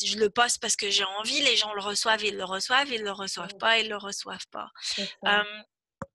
je 0.00 0.16
le 0.16 0.30
poste 0.30 0.60
parce 0.60 0.76
que 0.76 0.90
j'ai 0.90 1.04
envie, 1.18 1.40
les 1.40 1.56
gens 1.56 1.72
le 1.74 1.80
reçoivent, 1.80 2.24
ils 2.24 2.36
le 2.36 2.44
reçoivent, 2.44 2.88
ils 2.92 3.02
le 3.02 3.10
reçoivent 3.10 3.56
pas, 3.58 3.78
ils 3.78 3.88
le 3.88 3.96
reçoivent 3.96 4.46
pas. 4.52 4.68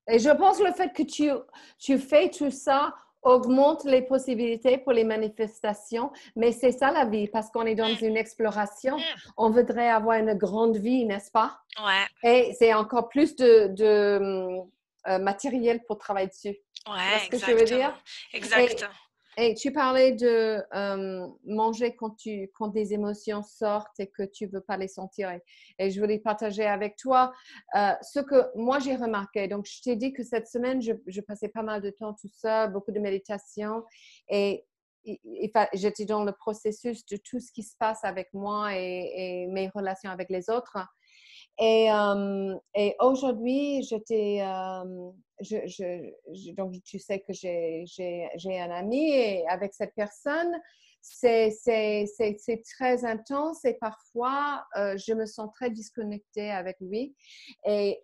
Et 0.08 0.18
je 0.18 0.30
pense 0.30 0.60
le 0.60 0.72
fait 0.72 0.90
que 0.94 1.02
tu, 1.02 1.30
tu 1.78 1.98
fais 1.98 2.30
tout 2.30 2.50
ça 2.50 2.94
augmente 3.24 3.84
les 3.84 4.02
possibilités 4.02 4.78
pour 4.78 4.92
les 4.92 5.04
manifestations, 5.04 6.12
mais 6.36 6.52
c'est 6.52 6.72
ça 6.72 6.90
la 6.90 7.04
vie, 7.04 7.28
parce 7.28 7.50
qu'on 7.50 7.66
est 7.66 7.74
dans 7.74 7.94
une 7.94 8.16
exploration. 8.16 8.96
On 9.36 9.50
voudrait 9.50 9.88
avoir 9.90 10.18
une 10.18 10.34
grande 10.34 10.76
vie, 10.76 11.04
n'est-ce 11.04 11.30
pas? 11.30 11.58
Ouais. 11.78 12.06
Et 12.30 12.54
c'est 12.58 12.74
encore 12.74 13.08
plus 13.08 13.34
de, 13.36 13.68
de 13.68 14.60
euh, 15.08 15.18
matériel 15.18 15.82
pour 15.86 15.98
travailler 15.98 16.28
dessus. 16.28 16.56
Ouais, 16.86 17.18
ce 17.24 17.28
que 17.30 17.38
je 17.38 17.52
veux 17.52 17.64
dire? 17.64 17.94
Exact. 18.32 18.88
Et 19.36 19.54
tu 19.54 19.72
parlais 19.72 20.12
de 20.12 20.62
euh, 20.74 21.28
manger 21.44 21.96
quand, 21.96 22.10
tu, 22.16 22.50
quand 22.54 22.68
des 22.68 22.94
émotions 22.94 23.42
sortent 23.42 23.98
et 23.98 24.06
que 24.06 24.22
tu 24.22 24.46
veux 24.46 24.60
pas 24.60 24.76
les 24.76 24.88
sentir. 24.88 25.36
Et, 25.78 25.90
je 25.90 26.00
voulais 26.00 26.18
partager 26.18 26.64
avec 26.64 26.96
toi 26.96 27.32
euh, 27.76 27.92
ce 28.02 28.20
que 28.20 28.56
moi 28.56 28.78
j'ai 28.78 28.96
remarqué. 28.96 29.48
Donc, 29.48 29.66
je 29.66 29.82
t'ai 29.82 29.96
dit 29.96 30.12
que 30.12 30.22
cette 30.22 30.46
semaine, 30.46 30.80
je, 30.80 31.20
passais 31.20 31.48
pas 31.48 31.62
mal 31.62 31.80
de 31.82 31.90
temps 31.90 32.14
tout 32.14 32.30
seul, 32.32 32.72
beaucoup 32.72 32.92
de 32.92 33.00
méditation. 33.00 33.84
Et, 34.28 34.64
j'étais 35.74 36.06
dans 36.06 36.24
le 36.24 36.32
processus 36.32 37.04
de 37.04 37.18
tout 37.18 37.38
ce 37.38 37.52
qui 37.52 37.62
se 37.62 37.76
passe 37.78 38.02
avec 38.04 38.32
moi 38.32 38.74
et 38.74 39.46
mes 39.50 39.68
relations 39.74 40.10
avec 40.10 40.30
les 40.30 40.48
autres. 40.48 40.78
Et, 41.58 41.88
et 42.74 42.96
aujourd'hui, 43.00 43.82
j'étais, 43.82 44.40
je, 45.40 45.56
je, 45.66 46.52
donc 46.52 46.74
tu 46.84 46.98
sais 46.98 47.20
que 47.20 47.32
j'ai 47.32 48.60
un 48.60 48.70
ami 48.70 49.10
et 49.10 49.46
avec 49.48 49.72
cette 49.72 49.94
personne, 49.94 50.60
c'est 51.00 51.52
très 52.76 53.04
intense 53.04 53.64
et 53.64 53.74
parfois 53.74 54.66
je 54.74 55.12
me 55.12 55.26
sens 55.26 55.50
très 55.52 55.70
disconnectée 55.70 56.50
avec 56.50 56.76
lui. 56.80 57.14
Et, 57.66 58.00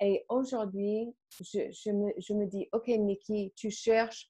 et 0.00 0.24
aujourd'hui, 0.28 1.08
je, 1.40 1.90
me, 1.90 2.12
je 2.18 2.34
me 2.34 2.46
dis, 2.46 2.68
OK, 2.72 2.86
Nikki, 2.88 3.52
tu 3.56 3.70
cherches 3.70 4.28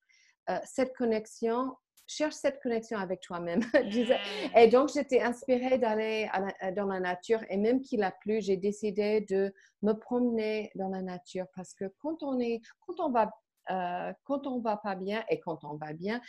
cette 0.65 0.95
connexion 0.95 1.77
cherche 2.13 2.35
cette 2.35 2.61
connexion 2.63 2.99
avec 2.99 3.21
toi-même. 3.21 3.61
Et 4.57 4.69
donc, 4.69 4.91
j'étais 4.93 5.21
inspirée 5.21 5.79
d'aller 5.79 6.29
dans 6.77 6.87
la 6.87 7.01
nature 7.01 7.41
et 7.49 7.57
même 7.57 7.81
qu'il 7.81 8.03
a 8.03 8.11
plu, 8.11 8.41
j'ai 8.41 8.57
décidé 8.57 9.21
de 9.23 9.53
me 9.83 9.93
promener 9.93 10.71
dans 10.75 10.89
la 10.89 11.03
nature 11.03 11.47
parce 11.55 11.75
que 11.75 11.85
quand 11.99 12.23
on 12.23 12.39
est, 12.41 12.61
quand 12.87 13.01
on 13.01 13.11
va, 13.11 13.31
euh, 13.71 14.13
quand 14.25 14.47
on 14.47 14.61
va 14.61 14.77
pas 14.77 14.95
bien 14.95 15.25
et 15.29 15.41
quand 15.41 15.65
on 15.65 15.77
va 15.77 15.93
bien, 15.93 16.21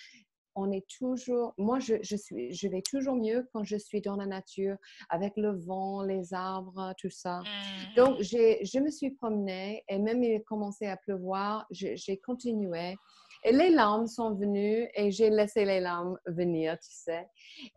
on 0.55 0.71
est 0.71 0.85
toujours, 0.87 1.53
moi 1.57 1.79
je, 1.79 1.95
je, 2.01 2.15
suis, 2.15 2.53
je 2.53 2.67
vais 2.67 2.81
toujours 2.81 3.15
mieux 3.15 3.47
quand 3.53 3.63
je 3.63 3.77
suis 3.77 4.01
dans 4.01 4.15
la 4.15 4.25
nature 4.25 4.77
avec 5.09 5.33
le 5.35 5.57
vent, 5.65 6.03
les 6.03 6.33
arbres, 6.33 6.93
tout 6.99 7.09
ça. 7.09 7.39
Mm. 7.39 7.95
Donc 7.95 8.21
je 8.21 8.79
me 8.79 8.89
suis 8.89 9.11
promenée 9.11 9.83
et 9.87 9.97
même 9.97 10.23
il 10.23 10.35
a 10.35 10.39
commencé 10.41 10.85
à 10.85 10.97
pleuvoir, 10.97 11.65
j'ai 11.71 12.17
continué. 12.17 12.95
Et 13.43 13.51
les 13.51 13.69
larmes 13.69 14.07
sont 14.07 14.33
venues 14.35 14.89
et 14.93 15.11
j'ai 15.11 15.29
laissé 15.29 15.65
les 15.65 15.79
larmes 15.79 16.17
venir, 16.25 16.77
tu 16.79 16.89
sais. 16.91 17.27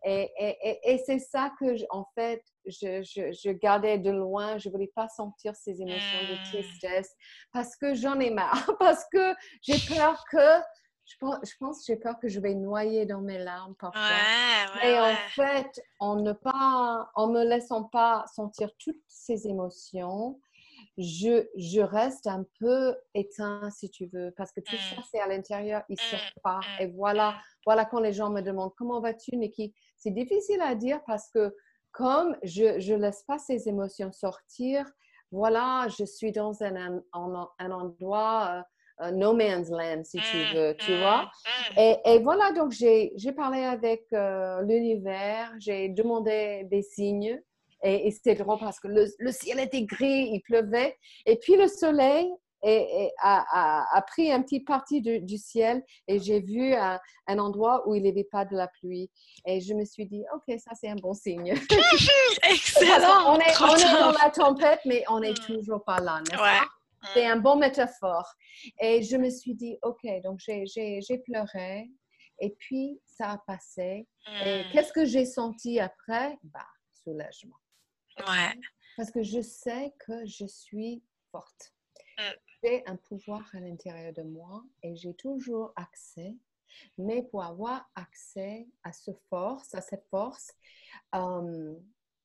Et, 0.05 0.31
et, 0.39 0.79
et, 0.83 0.97
c'est 1.05 1.19
ça 1.19 1.51
que, 1.59 1.75
en 1.89 2.05
fait, 2.15 2.41
je, 2.65 3.01
je, 3.03 3.31
je, 3.31 3.51
gardais 3.51 3.97
de 3.97 4.11
loin. 4.11 4.57
Je 4.57 4.69
ne 4.69 4.73
voulais 4.73 4.91
pas 4.95 5.07
sentir 5.09 5.55
ces 5.55 5.81
émotions 5.81 6.19
de 6.29 6.35
mmh. 6.35 6.43
tristesse 6.51 7.15
parce 7.51 7.75
que 7.75 7.93
j'en 7.93 8.19
ai 8.19 8.29
marre, 8.29 8.71
parce 8.79 9.03
que 9.11 9.33
j'ai 9.61 9.77
peur 9.93 10.23
que 10.31 10.61
je 11.07 11.15
pense, 11.19 11.37
je 11.43 11.55
pense 11.59 11.85
j'ai 11.85 11.95
peur 11.95 12.19
que 12.19 12.27
je 12.27 12.39
vais 12.39 12.53
noyer 12.53 13.05
dans 13.05 13.21
mes 13.21 13.39
larmes 13.39 13.75
parfois. 13.75 14.01
et 14.83 14.99
en 14.99 15.15
fait, 15.29 15.81
en 15.99 16.17
ne 16.17 16.33
pas, 16.33 17.09
en 17.15 17.27
me 17.27 17.43
laissant 17.43 17.85
pas 17.85 18.25
sentir 18.33 18.69
toutes 18.77 19.01
ces 19.07 19.47
émotions, 19.47 20.39
je, 20.97 21.47
je, 21.55 21.81
reste 21.81 22.27
un 22.27 22.45
peu 22.59 22.95
éteint, 23.13 23.69
si 23.69 23.89
tu 23.89 24.07
veux, 24.07 24.33
parce 24.35 24.51
que 24.51 24.61
tout 24.61 24.75
ça, 24.75 24.99
mmh. 24.99 25.03
c'est 25.11 25.19
à 25.19 25.27
l'intérieur, 25.27 25.83
il 25.89 25.93
ne 25.93 25.99
sort 25.99 26.19
mmh. 26.19 26.39
pas. 26.43 26.59
Et 26.79 26.87
voilà, 26.87 27.35
voilà 27.65 27.85
quand 27.85 27.99
les 27.99 28.13
gens 28.13 28.29
me 28.29 28.41
demandent 28.41 28.73
comment 28.75 28.99
vas-tu, 28.99 29.37
Nikki? 29.37 29.73
C'est 29.97 30.11
difficile 30.11 30.61
à 30.61 30.75
dire 30.75 30.99
parce 31.05 31.29
que 31.29 31.55
comme 31.91 32.35
je 32.43 32.93
ne 32.93 32.97
laisse 32.97 33.23
pas 33.23 33.37
ces 33.37 33.67
émotions 33.67 34.11
sortir, 34.11 34.85
voilà, 35.31 35.87
je 35.97 36.05
suis 36.05 36.31
dans 36.31 36.63
un, 36.63 37.01
un, 37.13 37.71
endroit, 37.71 38.63
euh, 39.01 39.11
no 39.11 39.33
man's 39.33 39.69
land, 39.69 40.03
si 40.03 40.17
tu 40.17 40.55
veux, 40.55 40.75
tu 40.77 40.97
vois? 40.97 41.29
Et, 41.77 41.97
et, 42.05 42.19
voilà, 42.19 42.51
donc 42.51 42.71
j'ai 42.71 43.31
parlé 43.35 43.63
avec 43.63 44.05
euh, 44.13 44.61
l'univers, 44.61 45.51
j'ai 45.59 45.89
demandé 45.89 46.65
des 46.71 46.81
signes. 46.81 47.41
Et, 47.83 48.07
et 48.07 48.11
c'était 48.11 48.35
drôle 48.35 48.59
parce 48.59 48.79
que 48.79 48.87
le, 48.87 49.05
le, 49.19 49.31
ciel 49.31 49.59
était 49.59 49.83
gris, 49.83 50.29
il 50.33 50.41
pleuvait. 50.41 50.97
Et 51.25 51.37
puis 51.37 51.55
le 51.55 51.67
soleil 51.67 52.27
a, 53.21 54.05
pris 54.07 54.31
un 54.31 54.41
petit 54.41 54.59
partie 54.59 55.01
du, 55.01 55.37
ciel 55.37 55.83
et 56.07 56.19
j'ai 56.19 56.39
vu 56.39 56.73
un, 56.73 56.99
endroit 57.27 57.87
où 57.87 57.95
il 57.95 58.03
n'y 58.03 58.09
avait 58.09 58.23
pas 58.23 58.45
de 58.45 58.55
la 58.55 58.67
pluie. 58.67 59.09
Et 59.45 59.61
je 59.61 59.73
me 59.73 59.85
suis 59.85 60.05
dit, 60.05 60.23
OK, 60.33 60.59
ça 60.59 60.71
c'est 60.73 60.89
un 60.89 60.95
bon 60.95 61.13
signe. 61.13 61.53
Excellent! 62.49 63.33
on, 63.33 63.39
est, 63.39 63.61
on 63.61 63.75
est, 63.75 63.99
dans 63.99 64.11
la 64.11 64.29
tempête, 64.31 64.79
mais 64.85 65.03
on 65.09 65.19
n'est 65.19 65.31
mm. 65.31 65.45
toujours 65.45 65.83
pas 65.83 65.99
là, 65.99 66.19
n'est-ce 66.19 66.37
pas? 66.37 66.65
C'est 67.13 67.25
un 67.25 67.37
bon 67.37 67.57
métaphore. 67.57 68.27
Et 68.81 69.03
je 69.03 69.17
me 69.17 69.29
suis 69.29 69.53
dit, 69.53 69.77
OK, 69.83 70.05
donc 70.23 70.39
j'ai 70.39 70.99
pleuré 71.25 71.89
et 72.39 72.55
puis 72.59 72.99
ça 73.05 73.31
a 73.31 73.37
passé. 73.37 74.07
Et 74.45 74.63
mm. 74.63 74.71
qu'est-ce 74.71 74.93
que 74.93 75.05
j'ai 75.05 75.25
senti 75.25 75.79
après? 75.79 76.37
Bah, 76.43 76.65
soulagement. 77.03 77.55
Ouais. 78.19 78.59
Parce 78.95 79.11
que 79.11 79.21
je 79.23 79.41
sais 79.41 79.93
que 79.99 80.25
je 80.25 80.45
suis 80.45 81.03
forte. 81.31 81.73
Mm 82.17 82.23
j'ai 82.63 82.83
un 82.87 82.95
pouvoir 82.95 83.43
à 83.53 83.59
l'intérieur 83.59 84.13
de 84.13 84.23
moi 84.23 84.63
et 84.83 84.95
j'ai 84.95 85.13
toujours 85.13 85.73
accès. 85.75 86.35
Mais 86.97 87.23
pour 87.23 87.43
avoir 87.43 87.89
accès 87.95 88.67
à 88.83 88.93
ce 88.93 89.11
force, 89.29 89.73
à 89.73 89.81
cette 89.81 90.05
force, 90.09 90.51
euh, 91.15 91.75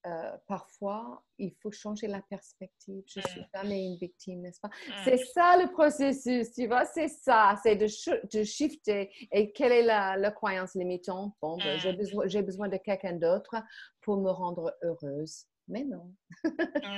euh, 0.04 0.36
parfois, 0.48 1.24
il 1.38 1.54
faut 1.62 1.70
changer 1.70 2.08
la 2.08 2.20
perspective. 2.22 3.02
Je 3.06 3.20
suis 3.20 3.44
jamais 3.54 3.86
une 3.86 3.96
victime, 3.96 4.40
n'est-ce 4.40 4.60
pas? 4.60 4.70
C'est 5.04 5.16
ça 5.16 5.56
le 5.56 5.70
processus, 5.70 6.52
tu 6.52 6.66
vois, 6.66 6.84
c'est 6.86 7.08
ça, 7.08 7.54
c'est 7.62 7.76
de, 7.76 7.86
de 8.36 8.42
shifter. 8.42 9.10
Et 9.30 9.52
quelle 9.52 9.72
est 9.72 9.82
la, 9.82 10.16
la 10.16 10.32
croyance 10.32 10.74
limitante? 10.74 11.34
Bon, 11.40 11.56
ben, 11.56 11.78
j'ai 11.78 11.92
besoin, 11.92 12.26
besoin 12.26 12.68
de 12.68 12.78
quelqu'un 12.78 13.12
d'autre 13.12 13.54
pour 14.00 14.16
me 14.16 14.30
rendre 14.30 14.76
heureuse. 14.82 15.46
Mais 15.72 15.84
non. 15.84 16.14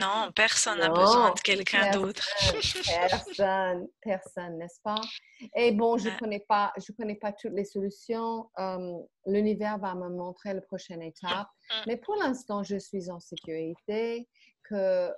non, 0.00 0.32
personne 0.34 0.78
n'a 0.78 0.88
besoin 0.88 1.32
de 1.32 1.40
quelqu'un 1.40 1.92
d'autre. 1.92 2.26
personne, 3.10 3.87
personne, 4.02 4.58
n'est-ce 4.58 4.80
pas? 4.82 5.00
Et 5.54 5.70
bon, 5.70 5.96
je 5.96 6.08
ne 6.08 6.18
connais, 6.18 6.40
pas, 6.40 6.72
je 6.76 6.92
connais 6.92 7.14
pas 7.14 7.32
toutes 7.32 7.52
les 7.52 7.64
solutions. 7.64 8.50
L'univers 9.26 9.78
va 9.78 9.94
me 9.94 10.08
montrer 10.08 10.54
la 10.54 10.60
prochaine 10.60 11.02
étape. 11.02 11.46
Mmh. 11.46 11.74
Mais 11.87 11.96
pour 11.96 12.16
l'instant, 12.16 12.64
je 12.64 12.76
suis 12.76 13.10
en 13.10 13.20
sécurité, 13.20 14.28
que 14.68 14.74
euh, 14.74 15.10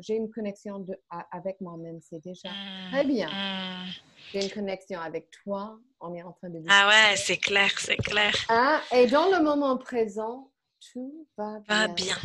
j'ai 0.00 0.14
une 0.14 0.30
connexion 0.30 0.80
de, 0.80 0.94
avec 1.30 1.60
moi-même, 1.60 2.00
c'est 2.00 2.22
déjà 2.24 2.48
très 2.90 3.04
mmh. 3.04 3.08
bien. 3.08 3.28
Mmh. 3.28 3.88
J'ai 4.32 4.44
une 4.44 4.50
connexion 4.50 5.00
avec 5.00 5.30
toi. 5.44 5.78
On 6.00 6.14
est 6.14 6.22
en 6.22 6.32
train 6.32 6.48
de 6.48 6.60
Ah 6.68 6.88
ouais, 6.88 7.16
c'est 7.16 7.36
clair, 7.36 7.70
c'est 7.78 7.98
clair. 7.98 8.34
Hein? 8.48 8.80
Et 8.92 9.06
dans 9.06 9.28
le 9.28 9.44
moment 9.44 9.76
présent, 9.76 10.50
tout 10.92 11.26
va 11.36 11.60
bien. 11.60 11.86
Va 11.86 11.88
bien. 11.88 12.16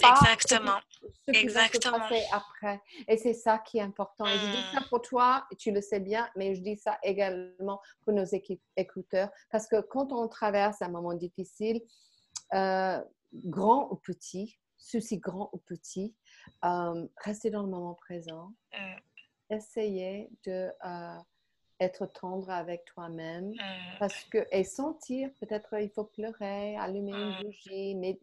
exactement. 0.00 0.78
Ce 1.26 1.32
exactement. 1.32 1.98
Va 1.98 2.08
se 2.08 2.34
après. 2.34 2.80
Et 3.06 3.16
c'est 3.16 3.34
ça 3.34 3.58
qui 3.58 3.78
est 3.78 3.82
important. 3.82 4.26
Et 4.26 4.38
je 4.38 4.46
dis 4.46 4.62
ça 4.72 4.80
hmm. 4.80 4.88
pour 4.88 5.02
toi, 5.02 5.46
tu 5.58 5.70
le 5.70 5.80
sais 5.80 6.00
bien, 6.00 6.28
mais 6.36 6.54
je 6.54 6.62
dis 6.62 6.76
ça 6.76 6.98
également 7.02 7.80
pour 8.02 8.12
nos 8.12 8.24
écouteurs. 8.76 9.30
Parce 9.50 9.66
que 9.66 9.80
quand 9.80 10.12
on 10.12 10.28
traverse 10.28 10.82
un 10.82 10.88
moment 10.88 11.14
difficile, 11.14 11.80
euh, 12.54 13.02
grand 13.32 13.90
ou 13.90 13.96
petit, 13.96 14.58
souci 14.76 15.18
grand 15.18 15.50
ou 15.52 15.58
petit, 15.58 16.14
euh, 16.64 17.06
rester 17.24 17.50
dans 17.50 17.62
le 17.62 17.68
moment 17.68 17.94
présent, 17.94 18.54
hmm. 18.72 19.54
essayer 19.54 20.30
de 20.44 20.70
euh, 20.84 21.18
être 21.80 22.06
tendre 22.06 22.50
avec 22.50 22.84
toi-même. 22.86 23.50
Mmh. 23.50 23.98
Parce 23.98 24.24
que, 24.24 24.46
et 24.50 24.64
sentir, 24.64 25.30
peut-être 25.40 25.80
il 25.80 25.90
faut 25.90 26.04
pleurer, 26.04 26.76
allumer 26.76 27.12
une 27.12 27.30
mmh. 27.30 27.42
bougie, 27.42 28.18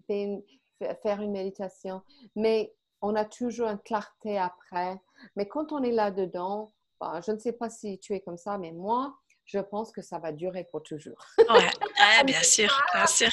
faire 1.01 1.21
une 1.21 1.31
méditation. 1.31 2.01
Mais 2.35 2.73
on 3.01 3.15
a 3.15 3.25
toujours 3.25 3.69
une 3.69 3.79
clarté 3.79 4.37
après. 4.37 4.99
Mais 5.35 5.47
quand 5.47 5.71
on 5.71 5.83
est 5.83 5.91
là-dedans, 5.91 6.73
bah, 6.99 7.19
je 7.25 7.31
ne 7.31 7.37
sais 7.37 7.53
pas 7.53 7.69
si 7.69 7.99
tu 7.99 8.13
es 8.13 8.21
comme 8.21 8.37
ça, 8.37 8.57
mais 8.57 8.71
moi, 8.71 9.15
je 9.45 9.59
pense 9.59 9.91
que 9.91 10.01
ça 10.01 10.17
va 10.17 10.31
durer 10.31 10.65
pour 10.71 10.81
toujours. 10.81 11.23
ouais, 11.37 12.23
bien 12.25 12.41
sûr, 12.41 12.75
bien 12.93 13.05
sûr. 13.05 13.31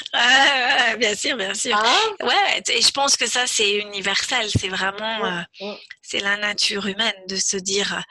bien 0.99 1.15
sûr, 1.15 1.37
bien 1.37 1.55
sûr. 1.55 1.77
Ah. 1.77 2.25
Ouais, 2.25 2.63
et 2.69 2.83
je 2.83 2.91
pense 2.91 3.17
que 3.17 3.27
ça, 3.27 3.47
c'est 3.47 3.79
universel. 3.79 4.51
C'est 4.51 4.69
vraiment, 4.69 5.25
euh, 5.25 5.73
c'est 6.03 6.21
la 6.21 6.37
nature 6.37 6.87
humaine 6.87 7.15
de 7.29 7.37
se 7.37 7.57
dire, 7.57 8.05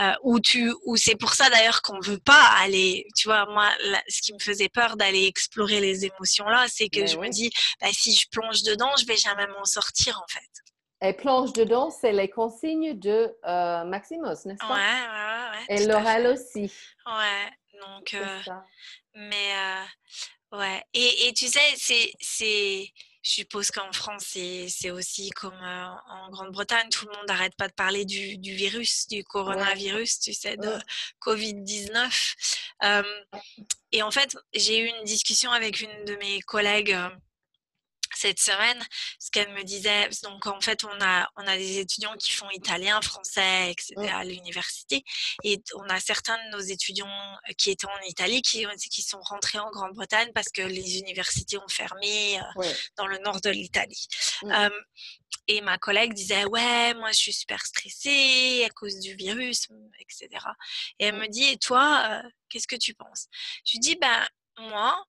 euh, 0.00 0.12
où 0.22 0.40
tu 0.40 0.72
où 0.84 0.96
c'est 0.96 1.16
pour 1.16 1.34
ça 1.34 1.50
d'ailleurs 1.50 1.82
qu'on 1.82 2.00
veut 2.00 2.18
pas 2.18 2.42
aller 2.58 3.06
tu 3.16 3.28
vois 3.28 3.46
moi 3.46 3.68
ce 4.08 4.22
qui 4.22 4.32
me 4.32 4.38
faisait 4.38 4.68
peur 4.68 4.96
d'aller 4.96 5.26
explorer 5.26 5.80
les 5.80 6.04
émotions 6.04 6.46
là 6.46 6.66
c'est 6.68 6.88
que 6.88 7.06
je 7.06 7.16
me 7.16 7.28
dis 7.28 7.50
bah, 7.80 7.88
si 7.92 8.14
je 8.14 8.28
plonge 8.30 8.62
dedans 8.62 8.90
je 8.98 9.04
vais 9.06 9.16
jamais 9.16 9.46
m'en 9.48 9.64
sortir 9.64 10.20
en 10.22 10.26
fait. 10.28 10.50
Et 11.02 11.12
plonge 11.12 11.52
dedans 11.52 11.90
c'est 11.90 12.12
les 12.12 12.28
consignes 12.28 12.98
de 12.98 13.34
euh, 13.46 13.84
Maximus 13.84 14.28
n'est-ce 14.44 14.66
pas? 14.66 14.74
Ouais 14.74 14.78
ouais 14.78 15.50
ouais 15.50 15.82
et 15.82 15.86
Laurel 15.86 16.26
aussi. 16.28 16.72
Ouais 17.06 17.50
donc 17.80 18.14
euh, 18.14 18.40
mais 19.14 19.54
ouais. 20.52 20.82
Et, 20.94 21.28
et 21.28 21.32
tu 21.32 21.46
sais 21.46 21.74
c'est 21.76 22.12
c'est 22.20 22.90
je 23.22 23.30
suppose 23.30 23.70
qu'en 23.70 23.92
France, 23.92 24.24
c'est 24.68 24.90
aussi 24.90 25.30
comme 25.30 25.54
euh, 25.54 25.86
en 26.08 26.30
Grande-Bretagne, 26.30 26.88
tout 26.90 27.06
le 27.06 27.12
monde 27.16 27.26
n'arrête 27.28 27.54
pas 27.56 27.68
de 27.68 27.74
parler 27.74 28.04
du, 28.04 28.36
virus, 28.54 29.06
du 29.08 29.24
coronavirus, 29.24 30.20
tu 30.20 30.32
sais, 30.32 30.56
de 30.56 30.78
Covid-19. 31.20 32.34
et 33.92 34.02
en 34.02 34.10
fait, 34.10 34.36
j'ai 34.54 34.80
eu 34.80 34.86
une 34.86 35.04
discussion 35.04 35.50
avec 35.50 35.80
une 35.80 36.04
de 36.04 36.16
mes 36.16 36.40
collègues 36.42 36.92
euh, 36.92 37.08
cette 38.20 38.38
semaine, 38.38 38.82
ce 39.18 39.30
qu'elle 39.30 39.50
me 39.52 39.62
disait, 39.62 40.10
donc 40.22 40.46
en 40.46 40.60
fait, 40.60 40.84
on 40.84 41.00
a, 41.00 41.28
on 41.36 41.46
a 41.46 41.56
des 41.56 41.78
étudiants 41.78 42.14
qui 42.16 42.32
font 42.32 42.50
italien, 42.50 43.00
français, 43.00 43.72
etc. 43.72 43.94
à 44.12 44.24
l'université, 44.24 45.04
et 45.42 45.62
on 45.74 45.88
a 45.88 45.98
certains 46.00 46.36
de 46.44 46.50
nos 46.50 46.60
étudiants 46.60 47.08
euh, 47.08 47.52
qui 47.56 47.70
étaient 47.70 47.86
en 47.86 48.00
Italie 48.06 48.42
qui, 48.42 48.66
qui 48.90 49.02
sont 49.02 49.20
rentrés 49.22 49.58
en 49.58 49.70
Grande-Bretagne 49.70 50.30
parce 50.34 50.50
que 50.50 50.62
les 50.62 50.98
universités 50.98 51.56
ont 51.56 51.68
fermé 51.68 52.38
euh, 52.38 52.72
dans 52.96 53.06
le 53.06 53.18
nord 53.18 53.40
de 53.40 53.50
l'Italie. 53.50 54.06
Mmh. 54.42 54.68
et 55.48 55.60
ma 55.60 55.78
collègue 55.78 56.12
disait, 56.12 56.44
ouais, 56.44 56.94
moi 56.94 57.12
je 57.12 57.18
suis 57.18 57.32
super 57.32 57.64
stressée 57.64 58.64
à 58.66 58.70
cause 58.70 58.98
du 59.00 59.14
virus, 59.14 59.68
etc. 60.00 60.28
Et 60.98 61.06
elle 61.06 61.14
mmh. 61.14 61.18
me 61.18 61.28
dit, 61.28 61.44
et 61.44 61.56
toi, 61.56 62.02
euh, 62.10 62.28
qu'est-ce 62.48 62.68
que 62.68 62.76
tu 62.76 62.94
penses? 62.94 63.26
Je 63.64 63.72
lui 63.72 63.78
dis, 63.80 63.96
ben, 63.96 64.26
moi, 64.58 65.02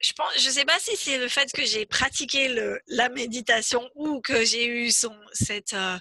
je 0.00 0.12
pense, 0.12 0.32
je 0.38 0.50
sais 0.50 0.64
pas 0.64 0.78
si 0.78 0.96
c'est 0.96 1.18
le 1.18 1.28
fait 1.28 1.50
que 1.52 1.64
j'ai 1.64 1.86
pratiqué 1.86 2.48
le, 2.48 2.80
la 2.88 3.08
méditation 3.08 3.88
ou 3.94 4.20
que 4.20 4.44
j'ai 4.44 4.66
eu 4.66 4.90
son, 4.90 5.16
cette, 5.32 5.72
euh, 5.72 5.98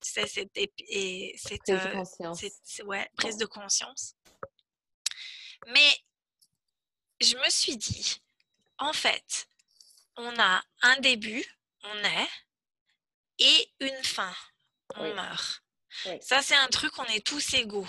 cette, 0.00 0.28
cette, 0.28 0.52
prise 0.52 1.60
de 1.66 1.74
euh, 1.74 2.84
ouais, 2.84 3.10
prise 3.16 3.36
de 3.36 3.46
conscience. 3.46 4.14
Mais 5.68 5.96
je 7.20 7.36
me 7.36 7.50
suis 7.50 7.76
dit, 7.76 8.22
en 8.78 8.92
fait, 8.92 9.48
on 10.16 10.38
a 10.38 10.62
un 10.82 10.96
début, 11.00 11.44
on 11.84 11.96
est, 12.04 12.28
et 13.38 13.72
une 13.80 14.04
fin, 14.04 14.34
on 14.96 15.14
meurt. 15.14 15.62
Ça, 16.20 16.42
c'est 16.42 16.56
un 16.56 16.68
truc, 16.68 16.98
on 16.98 17.04
est 17.04 17.24
tous 17.26 17.54
égaux. 17.54 17.88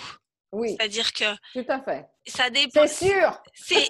Oui. 0.52 0.76
C'est-à-dire 0.76 1.12
que. 1.12 1.24
Tout 1.52 1.66
à 1.68 1.80
fait. 1.80 2.06
Ça 2.26 2.50
dépend. 2.50 2.86
C'est 2.86 3.08
sûr. 3.08 3.42
C'est 3.54 3.86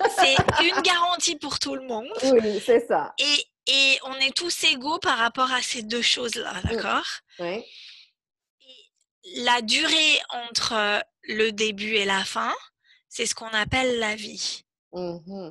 une 0.63 0.83
garantie 0.83 1.37
pour 1.37 1.59
tout 1.59 1.75
le 1.75 1.87
monde. 1.87 2.11
Oui, 2.25 2.61
c'est 2.65 2.87
ça. 2.87 3.15
Et, 3.19 3.45
et, 3.67 3.99
on 4.05 4.15
est 4.17 4.37
tous 4.37 4.65
égaux 4.65 4.99
par 4.99 5.19
rapport 5.19 5.51
à 5.53 5.63
ces 5.63 5.83
deux 5.83 6.03
choses-là, 6.03 6.55
mmh. 6.55 6.69
d'accord? 6.69 7.07
Oui. 7.39 7.65
La 9.37 9.63
durée 9.63 10.21
entre 10.31 11.03
le 11.23 11.51
début 11.51 11.95
et 11.95 12.05
la 12.05 12.25
fin, 12.25 12.55
c'est 13.09 13.27
ce 13.27 13.35
qu'on 13.35 13.49
appelle 13.49 13.99
la 13.99 14.15
vie. 14.15 14.65
Mmh 14.93 15.51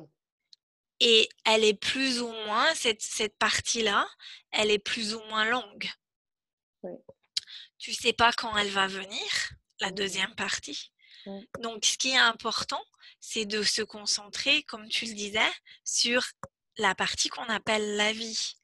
et 1.00 1.28
elle 1.44 1.64
est 1.64 1.74
plus 1.74 2.20
ou 2.20 2.30
moins, 2.30 2.74
cette, 2.74 3.02
cette 3.02 3.36
partie-là, 3.38 4.06
elle 4.52 4.70
est 4.70 4.78
plus 4.78 5.14
ou 5.14 5.20
moins 5.24 5.46
longue. 5.46 5.90
Oui. 6.82 6.92
Tu 7.78 7.94
sais 7.94 8.12
pas 8.12 8.32
quand 8.32 8.54
elle 8.58 8.68
va 8.68 8.86
venir, 8.86 9.50
la 9.80 9.90
deuxième 9.90 10.34
partie? 10.34 10.92
Donc, 11.60 11.84
ce 11.84 11.98
qui 11.98 12.10
est 12.10 12.16
important, 12.16 12.82
c'est 13.20 13.44
de 13.44 13.62
se 13.62 13.82
concentrer, 13.82 14.62
comme 14.64 14.88
tu 14.88 15.06
le 15.06 15.14
disais, 15.14 15.52
sur 15.84 16.22
la 16.78 16.94
partie 16.94 17.28
qu'on 17.28 17.44
appelle 17.44 17.96
la 17.96 18.12
vie. 18.12 18.54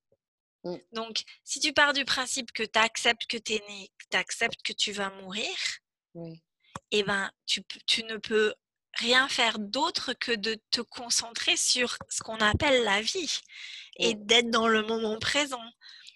Donc, 0.92 1.22
si 1.44 1.60
tu 1.60 1.72
pars 1.72 1.92
du 1.92 2.04
principe 2.04 2.50
que 2.52 2.64
tu 2.64 2.78
acceptes 2.78 3.26
que 3.26 3.36
tu 3.36 3.54
es 3.54 3.62
né, 3.68 3.88
que 3.98 4.06
tu 4.10 4.16
acceptes 4.16 4.62
que 4.62 4.72
tu 4.72 4.92
vas 4.92 5.10
mourir, 5.10 5.54
oui. 6.14 6.42
eh 6.90 7.02
ben, 7.04 7.30
tu, 7.46 7.62
tu, 7.86 8.02
ne 8.04 8.16
peux 8.16 8.52
rien 8.94 9.28
faire 9.28 9.58
d'autre 9.58 10.12
que 10.14 10.32
de 10.32 10.58
te 10.70 10.80
concentrer 10.80 11.56
sur 11.56 11.96
ce 12.08 12.22
qu'on 12.22 12.38
appelle 12.38 12.82
la 12.82 13.00
vie 13.00 13.40
et 13.98 14.14
d'être 14.14 14.50
dans 14.50 14.68
le 14.68 14.82
moment 14.82 15.18
présent. 15.18 15.62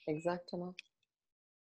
Exactement. 0.06 0.74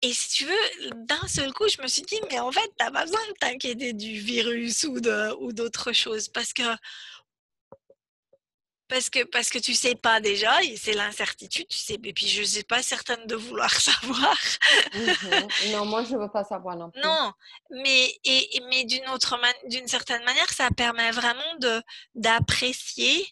Et 0.05 0.13
si 0.13 0.29
tu 0.29 0.45
veux, 0.45 0.91
d'un 0.97 1.27
seul 1.27 1.51
coup, 1.55 1.67
je 1.67 1.81
me 1.81 1.89
suis 1.89 2.03
dit, 2.03 2.21
mais 2.31 2.39
en 2.39 2.53
fait, 2.53 2.61
tu 2.79 2.85
n'as 2.85 2.91
pas 2.91 3.07
besoin 3.07 3.27
de 3.27 3.33
t'inquiéter 3.41 3.95
du 3.95 4.21
virus 4.21 4.85
ou 4.85 5.01
d'autres 5.01 5.91
ou 5.91 5.95
choses 5.95 6.29
parce 6.29 6.53
que 6.53 6.63
parce 8.87 9.09
que, 9.09 9.25
parce 9.25 9.49
que 9.49 9.59
tu 9.59 9.73
sais 9.73 9.95
pas 9.95 10.21
déjà, 10.21 10.53
c'est 10.77 10.93
l'incertitude, 10.93 11.67
tu 11.69 11.79
sais. 11.79 11.95
Et 11.95 12.13
puis, 12.13 12.29
je 12.29 12.43
ne 12.43 12.47
suis 12.47 12.65
pas 12.65 12.83
certaine 12.83 13.27
de 13.27 13.35
vouloir 13.35 13.71
savoir. 13.81 14.37
Mmh 14.93 15.73
non, 15.73 15.87
moi, 15.87 16.05
je 16.05 16.15
ne 16.15 16.19
veux 16.19 16.31
pas 16.31 16.45
savoir 16.45 16.77
non 16.77 16.91
plus. 16.91 17.01
Non, 17.01 17.33
mais, 17.71 18.15
et, 18.25 18.61
mais 18.69 18.85
d'une 18.85 19.09
autre 19.09 19.41
d'une 19.69 19.89
certaine 19.89 20.23
manière, 20.25 20.51
ça 20.51 20.69
permet 20.71 21.13
vraiment 21.13 21.55
de, 21.61 21.83
d'apprécier 22.15 23.27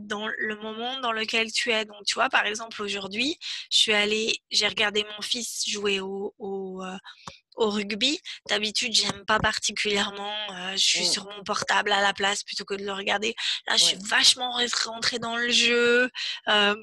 dans 0.00 0.26
le 0.38 0.56
moment 0.56 1.00
dans 1.00 1.12
lequel 1.12 1.50
tu 1.52 1.72
es. 1.72 1.84
Donc, 1.84 2.04
tu 2.06 2.14
vois, 2.14 2.28
par 2.28 2.46
exemple, 2.46 2.80
aujourd'hui, 2.82 3.38
je 3.70 3.78
suis 3.78 3.92
allée, 3.92 4.38
j'ai 4.50 4.68
regardé 4.68 5.04
mon 5.16 5.22
fils 5.22 5.68
jouer 5.68 6.00
au, 6.00 6.34
au, 6.38 6.82
euh, 6.82 6.96
au 7.56 7.70
rugby. 7.70 8.20
D'habitude, 8.48 8.92
j'aime 8.94 9.24
pas 9.26 9.38
particulièrement. 9.38 10.34
Euh, 10.52 10.72
je 10.72 10.84
suis 10.84 11.06
mmh. 11.06 11.12
sur 11.12 11.24
mon 11.24 11.42
portable 11.42 11.92
à 11.92 12.00
la 12.00 12.12
place 12.12 12.42
plutôt 12.44 12.64
que 12.64 12.74
de 12.74 12.84
le 12.84 12.92
regarder. 12.92 13.34
Là, 13.66 13.76
je 13.76 13.84
suis 13.84 13.98
vachement 14.08 14.50
rentrée 14.84 15.18
dans 15.18 15.36
le 15.36 15.50
jeu. 15.50 16.10
Euh, 16.48 16.76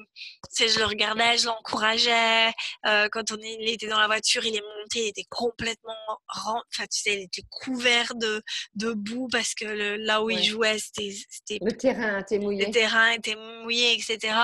je 0.58 0.78
le 0.78 0.84
regardais, 0.84 1.38
je 1.38 1.46
l'encourageais. 1.46 2.52
Euh, 2.86 3.08
quand 3.10 3.32
on 3.32 3.38
il 3.44 3.68
était 3.68 3.88
dans 3.88 4.00
la 4.00 4.06
voiture, 4.06 4.44
il 4.44 4.56
est 4.56 4.62
monté, 4.78 5.04
il 5.04 5.08
était 5.08 5.26
complètement, 5.28 5.94
enfin, 6.28 6.86
tu 6.90 7.00
sais, 7.00 7.14
il 7.14 7.22
était 7.24 7.44
couvert 7.50 8.14
de, 8.14 8.42
de 8.74 8.92
boue 8.92 9.28
parce 9.30 9.54
que 9.54 9.64
là 9.64 10.22
où 10.22 10.30
il 10.30 10.42
jouait, 10.42 10.78
c'était, 10.78 11.58
le 11.60 11.72
terrain 11.72 12.20
était 12.20 12.38
mouillé. 12.38 12.66
Le 12.66 12.72
terrain 12.72 13.10
était 13.10 13.36
mouillé, 13.36 13.94
etc. 13.94 14.34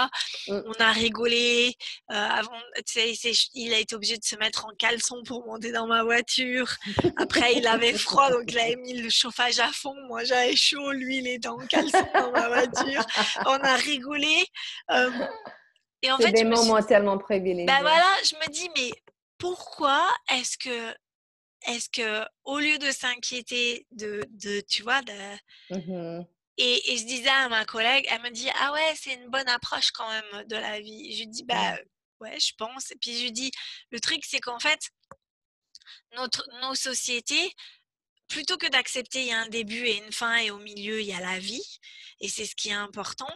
Mmh. 0.48 0.60
On 0.66 0.72
a 0.80 0.92
rigolé. 0.92 1.74
Euh, 2.10 2.14
avant, 2.14 2.58
tu 2.86 3.14
sais, 3.14 3.32
il 3.54 3.72
a 3.72 3.78
été 3.78 3.94
obligé 3.94 4.16
de 4.16 4.24
se 4.24 4.36
mettre 4.36 4.66
en 4.66 4.70
caleçon 4.78 5.22
pour 5.24 5.46
monter 5.46 5.72
dans 5.72 5.86
ma 5.86 6.02
voiture 6.02 6.19
après, 7.16 7.54
il 7.54 7.66
avait 7.66 7.92
froid, 7.92 8.30
donc 8.30 8.44
il 8.48 8.58
avait 8.58 8.76
mis 8.76 8.94
le 8.94 9.10
chauffage 9.10 9.58
à 9.58 9.68
fond. 9.72 9.94
Moi, 10.06 10.24
j'avais 10.24 10.56
chaud. 10.56 10.92
Lui, 10.92 11.18
il 11.18 11.26
était 11.26 11.48
en 11.48 11.58
caleçon 11.58 12.06
dans 12.14 12.30
ma 12.32 12.48
voiture. 12.48 13.04
On 13.46 13.58
a 13.58 13.74
rigolé. 13.76 14.44
et 16.02 16.12
en 16.12 16.18
fait, 16.18 16.32
des 16.32 16.44
moments 16.44 16.82
tellement 16.82 17.18
privilégiés. 17.18 17.66
Ben 17.66 17.80
voilà, 17.80 18.16
je 18.24 18.34
me 18.36 18.50
dis, 18.50 18.68
mais 18.76 18.90
pourquoi 19.38 20.08
est-ce 20.32 20.58
que, 20.58 20.94
est-ce 21.66 21.88
que, 21.88 22.24
au 22.44 22.58
lieu 22.58 22.78
de 22.78 22.90
s'inquiéter 22.90 23.86
de, 23.90 24.22
de, 24.30 24.60
tu 24.60 24.82
vois, 24.82 25.02
de, 25.02 25.76
mmh 25.76 26.24
et, 26.62 26.92
et, 26.92 26.98
je 26.98 27.06
disais 27.06 27.30
à 27.30 27.48
ma 27.48 27.64
collègue, 27.64 28.06
elle 28.10 28.20
me 28.20 28.28
dit, 28.28 28.48
ah 28.60 28.72
ouais, 28.72 28.92
c'est 28.94 29.14
une 29.14 29.28
bonne 29.30 29.48
approche 29.48 29.92
quand 29.92 30.06
même 30.10 30.44
de 30.46 30.56
la 30.56 30.78
vie. 30.78 31.16
Je 31.16 31.24
dis, 31.24 31.42
bah 31.42 31.78
ouais, 32.20 32.38
je 32.38 32.52
pense. 32.58 32.90
Et 32.90 32.96
puis 32.96 33.26
je 33.26 33.32
dis, 33.32 33.50
le 33.90 33.98
truc, 33.98 34.20
c'est 34.24 34.40
qu'en 34.40 34.58
fait, 34.58 34.90
notre, 36.16 36.46
nos 36.62 36.74
sociétés, 36.74 37.54
plutôt 38.28 38.56
que 38.56 38.68
d'accepter 38.68 39.22
il 39.22 39.28
y 39.28 39.32
a 39.32 39.40
un 39.40 39.48
début 39.48 39.84
et 39.86 39.98
une 39.98 40.12
fin 40.12 40.36
et 40.36 40.50
au 40.50 40.58
milieu 40.58 41.00
il 41.00 41.06
y 41.06 41.12
a 41.14 41.20
la 41.20 41.38
vie, 41.38 41.64
et 42.20 42.28
c'est 42.28 42.46
ce 42.46 42.54
qui 42.54 42.68
est 42.70 42.72
important, 42.72 43.30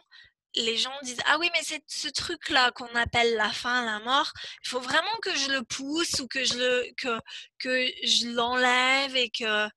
les 0.57 0.77
gens 0.77 0.93
disent 1.03 1.21
ah 1.27 1.37
oui 1.39 1.51
mais 1.53 1.63
c'est 1.63 1.83
ce 1.89 2.09
truc 2.09 2.49
là 2.51 2.71
qu'on 2.73 2.95
appelle 2.95 3.35
la 3.35 3.53
fin 3.53 3.85
la 3.85 3.99
mort. 4.01 4.33
Il 4.65 4.69
faut 4.69 4.81
vraiment 4.81 5.17
que 5.23 5.35
je 5.37 5.51
le 5.51 5.63
pousse 5.65 6.21
ou 6.21 6.29
que 6.29 6.45
je 6.45 6.55
le 6.55 6.93
que 6.97 7.21
que 7.59 7.87
je 8.05 8.29
l'enlève 8.29 9.17
et 9.17 9.31
que 9.31 9.69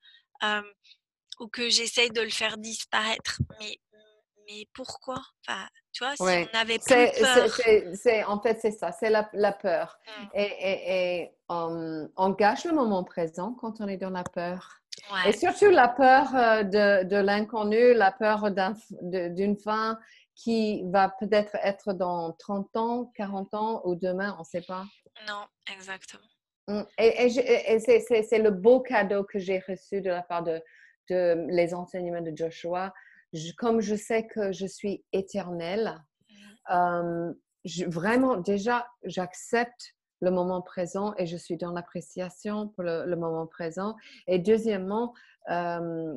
ou 1.39 1.47
que 1.49 1.69
j'essaye 1.69 2.11
de 2.11 2.21
le 2.21 2.29
faire 2.29 2.57
disparaître 2.57 3.39
mais 3.59 3.79
mais 4.47 4.67
pourquoi? 4.73 5.21
Tu 5.97 6.03
vois 6.03 6.15
si 6.15 6.21
on 6.21 6.57
avait 6.57 6.77
plus 6.77 6.87
peur 6.87 7.95
c'est 7.95 8.23
en 8.25 8.39
fait 8.39 8.59
c'est 8.61 8.71
ça 8.71 8.91
c'est 8.91 9.09
la, 9.09 9.27
la, 9.33 9.51
peur 9.51 9.97
et, 10.33 10.43
et, 10.43 11.21
et 11.21 11.31
on, 11.49 12.29
gâche 12.31 12.65
le 12.65 12.73
moment 12.73 13.03
présent 13.03 13.53
quand 13.53 13.81
on 13.81 13.87
est 13.87 13.97
dans 13.97 14.09
la 14.09 14.23
peur. 14.23 14.81
Et 15.25 15.31
surtout 15.31 15.69
la 15.69 15.87
peur 15.87 16.35
euh, 16.35 16.63
de, 16.63 17.03
de 17.07 17.15
l'inconnu, 17.17 17.93
la 17.93 18.11
peur 18.11 18.51
d'une 19.01 19.57
fin 19.57 19.97
qui 20.35 20.83
va 20.91 21.09
peut-être 21.19 21.55
être 21.63 21.93
dans 21.93 22.33
30 22.33 22.75
ans, 22.77 23.11
40 23.15 23.53
ans 23.53 23.81
ou 23.85 23.95
demain, 23.95 24.35
on 24.37 24.41
ne 24.41 24.45
sait 24.45 24.61
pas. 24.61 24.85
Non, 25.27 25.45
exactement. 25.73 26.23
Mm. 26.67 26.81
Et, 26.97 27.27
et, 27.27 27.79
c'est 27.79 28.39
le 28.39 28.51
beau 28.51 28.81
cadeau 28.81 29.23
que 29.23 29.39
j'ai 29.39 29.59
reçu 29.67 30.01
de 30.01 30.09
la 30.09 30.21
part 30.21 30.43
de, 30.43 30.61
de 31.09 31.45
les 31.49 31.73
enseignements 31.73 32.21
de 32.21 32.35
Joshua. 32.35 32.93
Comme 33.57 33.81
je 33.81 33.95
sais 33.95 34.27
que 34.27 34.51
je 34.51 34.65
suis 34.65 35.03
éternelle, 35.11 36.01
mm. 36.29 36.35
euh, 36.73 37.33
vraiment, 37.87 38.37
déjà, 38.37 38.87
j'accepte 39.03 39.95
le 40.21 40.31
moment 40.31 40.61
présent 40.61 41.13
et 41.17 41.27
je 41.27 41.37
suis 41.37 41.57
dans 41.57 41.71
l'appréciation 41.71 42.69
pour 42.69 42.83
le, 42.83 43.15
moment 43.15 43.45
présent. 43.45 43.95
Et 44.27 44.39
deuxièmement, 44.39 45.13
euh, 45.49 46.15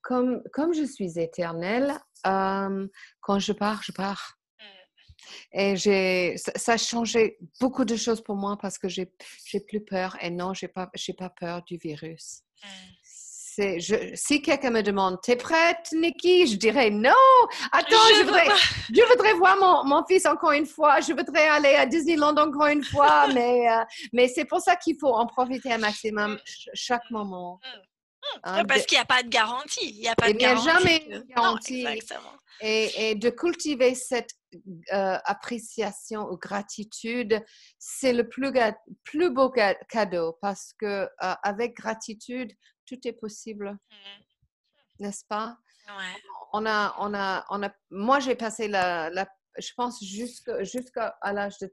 comme, 0.00 0.42
comme 0.52 0.72
je 0.72 0.84
suis 0.84 1.18
éternelle, 1.18 1.92
euh, 2.26 2.88
quand 3.20 3.38
je 3.38 3.52
pars, 3.52 3.82
je 3.82 3.92
pars. 3.92 4.38
Mmh. 4.58 5.58
Et 5.58 5.76
j'ai, 5.76 6.36
ça, 6.38 6.72
a 6.72 6.76
changé 6.78 7.38
beaucoup 7.60 7.84
de 7.84 7.96
choses 7.96 8.22
pour 8.22 8.36
moi 8.36 8.56
parce 8.60 8.78
que 8.78 8.88
j'ai, 8.88 9.12
j'ai 9.44 9.60
plus 9.60 9.84
peur. 9.84 10.16
Et 10.22 10.30
non, 10.30 10.54
j'ai 10.54 10.68
pas, 10.68 10.90
j'ai 10.94 11.12
pas 11.12 11.28
peur 11.28 11.62
du 11.64 11.76
virus. 11.76 12.42
Si 14.14 14.42
quelqu'un 14.42 14.70
me 14.70 14.82
demande, 14.82 15.20
t'es 15.22 15.36
prête, 15.36 15.88
Nikki? 15.92 16.46
Je 16.46 16.56
dirais 16.56 16.90
non. 16.90 17.12
Attends, 17.70 17.96
je, 18.16 18.22
voudrais, 18.22 18.48
je 18.94 19.08
voudrais 19.08 19.34
voir 19.34 19.56
mon, 19.58 19.88
mon, 19.88 20.04
fils 20.06 20.26
encore 20.26 20.52
une 20.52 20.66
fois. 20.66 21.00
Je 21.00 21.12
voudrais 21.12 21.48
aller 21.48 21.74
à 21.74 21.86
Disneyland 21.86 22.36
encore 22.36 22.66
une 22.66 22.84
fois. 22.84 23.26
mais 23.34 23.68
euh, 23.68 23.84
mais 24.12 24.28
c'est 24.28 24.44
pour 24.44 24.60
ça 24.60 24.76
qu'il 24.76 24.96
faut 24.98 25.12
en 25.12 25.26
profiter 25.26 25.72
un 25.72 25.78
maximum 25.78 26.38
chaque 26.74 27.10
moment. 27.10 27.60
Mmh. 27.62 27.78
Hein, 28.44 28.64
parce 28.64 28.86
qu'il 28.86 28.96
n'y 28.96 29.02
a 29.02 29.06
pas 29.06 29.22
de 29.22 29.28
garantie. 29.28 29.90
Il 29.96 30.00
n'y 30.00 30.08
a 30.08 30.14
pas 30.14 30.32
de 30.32 30.38
garantie. 30.38 30.64
jamais 30.64 30.98
de 31.00 31.24
garantie. 31.34 31.86
et, 32.60 33.10
et, 33.10 33.14
de 33.16 33.30
cultiver 33.30 33.94
cette 33.94 34.30
euh, 34.92 35.18
appréciation 35.24 36.28
ou 36.30 36.36
gratitude, 36.36 37.42
c'est 37.78 38.12
le 38.12 38.28
plus, 38.28 38.52
plus 39.02 39.30
beau 39.30 39.52
cadeau 39.88 40.38
parce 40.40 40.72
que 40.78 40.86
euh, 40.86 41.08
avec 41.42 41.74
gratitude, 41.76 42.52
tout 42.92 43.08
est 43.08 43.12
possible. 43.12 43.70
Mmh. 43.70 45.04
N'est-ce 45.04 45.24
pas? 45.26 45.56
On 46.52 46.66
a, 46.66 46.94
on 46.98 47.14
a, 47.14 47.44
on 47.50 47.62
a, 47.62 47.72
moi, 47.90 48.20
j'ai 48.20 48.34
passé 48.34 48.68
la, 48.68 49.10
la, 49.10 49.26
je 49.58 49.70
pense, 49.76 50.02
jusqu'à 50.02 51.16
l'âge 51.24 51.58
de 51.58 51.72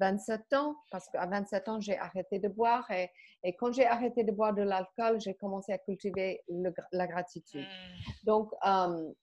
27 0.00 0.52
ans, 0.54 0.76
parce 0.90 1.08
qu'à 1.08 1.26
27 1.26 1.68
ans, 1.68 1.80
j'ai 1.80 1.98
arrêté 1.98 2.38
de 2.38 2.48
boire. 2.48 2.90
Et, 2.90 3.10
et 3.44 3.54
quand 3.56 3.72
j'ai 3.72 3.86
arrêté 3.86 4.24
de 4.24 4.32
boire 4.32 4.54
de 4.54 4.62
l'alcool, 4.62 5.20
j'ai 5.20 5.34
commencé 5.34 5.72
à 5.72 5.78
cultiver 5.78 6.42
la 6.92 7.06
gratitude. 7.06 7.66
Mmh. 7.66 8.24
Donc, 8.24 8.52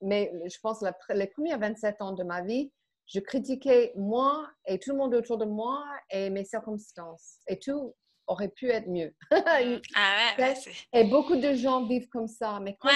mais 0.01 0.31
je 0.45 0.57
pense 0.61 0.83
les 1.09 1.27
premiers 1.27 1.57
27 1.57 2.01
ans 2.01 2.13
de 2.13 2.23
ma 2.23 2.41
vie, 2.41 2.71
je 3.07 3.19
critiquais 3.19 3.91
moi 3.95 4.47
et 4.65 4.79
tout 4.79 4.91
le 4.91 4.97
monde 4.97 5.13
autour 5.13 5.37
de 5.37 5.45
moi 5.45 5.83
et 6.09 6.29
mes 6.29 6.45
circonstances. 6.45 7.39
Et 7.47 7.59
tout, 7.59 7.93
aurait 8.27 8.49
pu 8.49 8.69
être 8.69 8.87
mieux. 8.87 9.13
Mmh. 9.31 9.81
ah 9.95 10.35
ouais, 10.37 10.53
et 10.93 11.03
beaucoup 11.05 11.35
de 11.35 11.53
gens 11.53 11.85
vivent 11.85 12.09
comme 12.09 12.27
ça. 12.27 12.59
Mais 12.61 12.77
quand, 12.79 12.91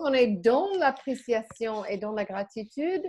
on, 0.00 0.12
est, 0.12 0.28
dans 0.28 0.68
l'appréciation 0.78 1.84
et 1.84 1.98
dans 1.98 2.12
la 2.12 2.24
gratitude, 2.24 3.02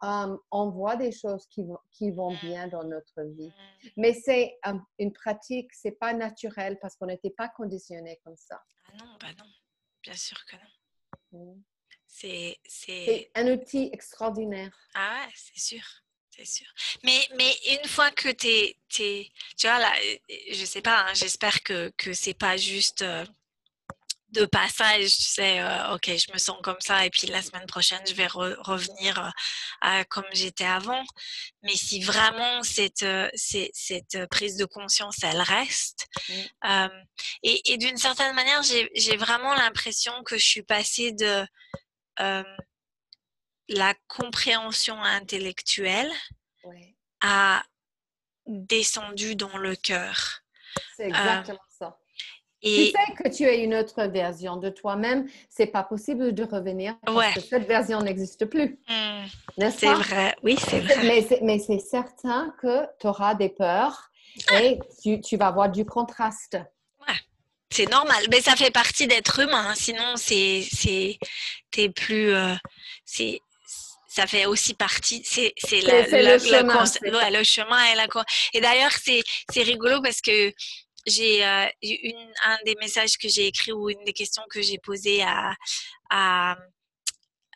on 0.00 0.70
voit 0.70 0.96
des 0.96 1.12
choses 1.12 1.46
qui, 1.48 1.64
vont, 1.64 1.78
qui 1.90 2.10
vont 2.10 2.32
mmh. 2.32 2.38
bien 2.42 2.68
dans 2.68 2.84
notre 2.84 3.22
vie. 3.22 3.48
Mmh. 3.48 3.88
Mais 3.96 4.12
c'est 4.12 4.58
une 4.98 5.12
pratique, 5.12 5.72
c'est 5.72 5.98
pas 5.98 6.12
naturel 6.12 6.78
parce 6.80 6.96
qu'on 6.96 7.06
n'était 7.06 7.30
pas 7.30 7.48
conditionné 7.48 8.20
comme 8.24 8.36
ça. 8.36 8.62
Ah 8.86 8.96
non, 8.98 9.16
bah 9.20 9.28
non, 9.38 9.46
bien 10.02 10.14
sûr 10.14 10.38
que 10.46 10.56
non. 11.32 11.58
C'est 12.06 13.30
un 13.34 13.48
outil 13.48 13.90
extraordinaire. 13.92 14.76
Ah 14.94 15.24
ouais, 15.26 15.32
c'est 15.34 15.58
sûr 15.58 16.03
c'est 16.36 16.44
sûr. 16.46 16.66
Mais, 17.02 17.28
mais 17.36 17.56
une 17.70 17.88
fois 17.88 18.10
que 18.10 18.28
tu 18.28 18.48
es, 18.48 18.76
Tu 18.88 19.66
vois, 19.66 19.78
là, 19.78 19.92
je 20.50 20.64
sais 20.64 20.82
pas, 20.82 21.06
hein, 21.06 21.14
j'espère 21.14 21.62
que, 21.62 21.92
que 21.96 22.12
c'est 22.12 22.34
pas 22.34 22.56
juste 22.56 23.02
euh, 23.02 23.24
de 24.30 24.44
passage, 24.46 25.16
tu 25.16 25.22
sais, 25.22 25.60
euh, 25.60 25.94
ok, 25.94 26.06
je 26.06 26.32
me 26.32 26.38
sens 26.38 26.58
comme 26.62 26.80
ça 26.80 27.06
et 27.06 27.10
puis 27.10 27.28
la 27.28 27.40
semaine 27.40 27.66
prochaine, 27.66 28.00
je 28.06 28.14
vais 28.14 28.26
revenir 28.26 29.20
euh, 29.20 29.30
à 29.80 30.04
comme 30.04 30.24
j'étais 30.32 30.64
avant. 30.64 31.04
Mais 31.62 31.76
si 31.76 32.02
vraiment 32.02 32.62
cette, 32.64 33.06
cette 33.34 34.26
prise 34.30 34.56
de 34.56 34.64
conscience, 34.64 35.18
elle 35.22 35.40
reste, 35.40 36.06
et, 37.44 37.72
et 37.72 37.76
d'une 37.78 37.96
certaine 37.96 38.34
manière, 38.34 38.62
j'ai 38.62 39.16
vraiment 39.16 39.54
l'impression 39.54 40.24
que 40.24 40.36
je 40.36 40.44
suis 40.44 40.62
passée 40.62 41.12
de 41.12 41.46
la 43.68 43.94
compréhension 44.08 45.00
intellectuelle 45.02 46.10
a 47.20 47.62
descendu 48.46 49.36
dans 49.36 49.56
le 49.56 49.74
cœur. 49.76 50.42
C'est 50.96 51.06
exactement 51.06 51.58
ça. 51.78 51.98
Et... 52.62 52.92
Tu 52.92 52.98
sais 52.98 53.22
que 53.22 53.28
tu 53.28 53.44
es 53.44 53.62
une 53.62 53.74
autre 53.74 54.04
version 54.04 54.56
de 54.56 54.70
toi-même, 54.70 55.28
c'est 55.50 55.66
pas 55.66 55.82
possible 55.82 56.32
de 56.32 56.44
revenir 56.44 56.96
parce 57.04 57.34
que 57.34 57.40
cette 57.40 57.66
version 57.66 58.00
n'existe 58.00 58.46
plus. 58.46 58.78
Mmh. 58.88 59.70
C'est 59.70 59.92
vrai, 59.92 60.34
oui, 60.42 60.56
c'est 60.58 60.80
vrai. 60.80 61.26
Mais 61.42 61.58
c'est 61.58 61.78
certain 61.78 62.54
que 62.60 62.86
tu 62.98 63.06
auras 63.06 63.34
des 63.34 63.50
peurs 63.50 64.10
et 64.52 64.78
tu, 65.02 65.20
tu, 65.20 65.36
vas 65.36 65.48
avoir 65.48 65.70
du 65.70 65.84
contraste. 65.84 66.56
Ouais, 67.06 67.14
c'est 67.70 67.88
normal. 67.90 68.24
Mais 68.30 68.40
ça 68.40 68.56
fait 68.56 68.70
partie 68.70 69.06
d'être 69.06 69.40
humain. 69.40 69.68
Hein. 69.68 69.74
Sinon, 69.74 70.16
c'est 70.16 71.18
t'es 71.70 71.88
plus. 71.90 72.34
Euh, 72.34 72.54
c'est 73.04 73.40
ça 74.14 74.28
fait 74.28 74.46
aussi 74.46 74.74
partie, 74.74 75.22
c'est 75.24 75.52
le, 75.72 76.38
chemin, 76.38 77.30
le 77.30 77.44
chemin 77.44 77.84
et 77.92 77.96
la 77.96 78.06
Et 78.52 78.60
d'ailleurs, 78.60 78.92
c'est 78.92 79.62
rigolo 79.62 80.00
parce 80.02 80.20
que 80.20 80.52
j'ai 81.06 81.44
euh, 81.44 81.66
un 82.44 82.58
des 82.64 82.76
messages 82.80 83.18
que 83.18 83.28
j'ai 83.28 83.46
écrit 83.46 83.72
ou 83.72 83.90
une 83.90 84.04
des 84.04 84.12
questions 84.12 84.44
que 84.48 84.62
j'ai 84.62 84.78
posées 84.78 85.22
à, 85.24 85.52
à, 86.10 86.56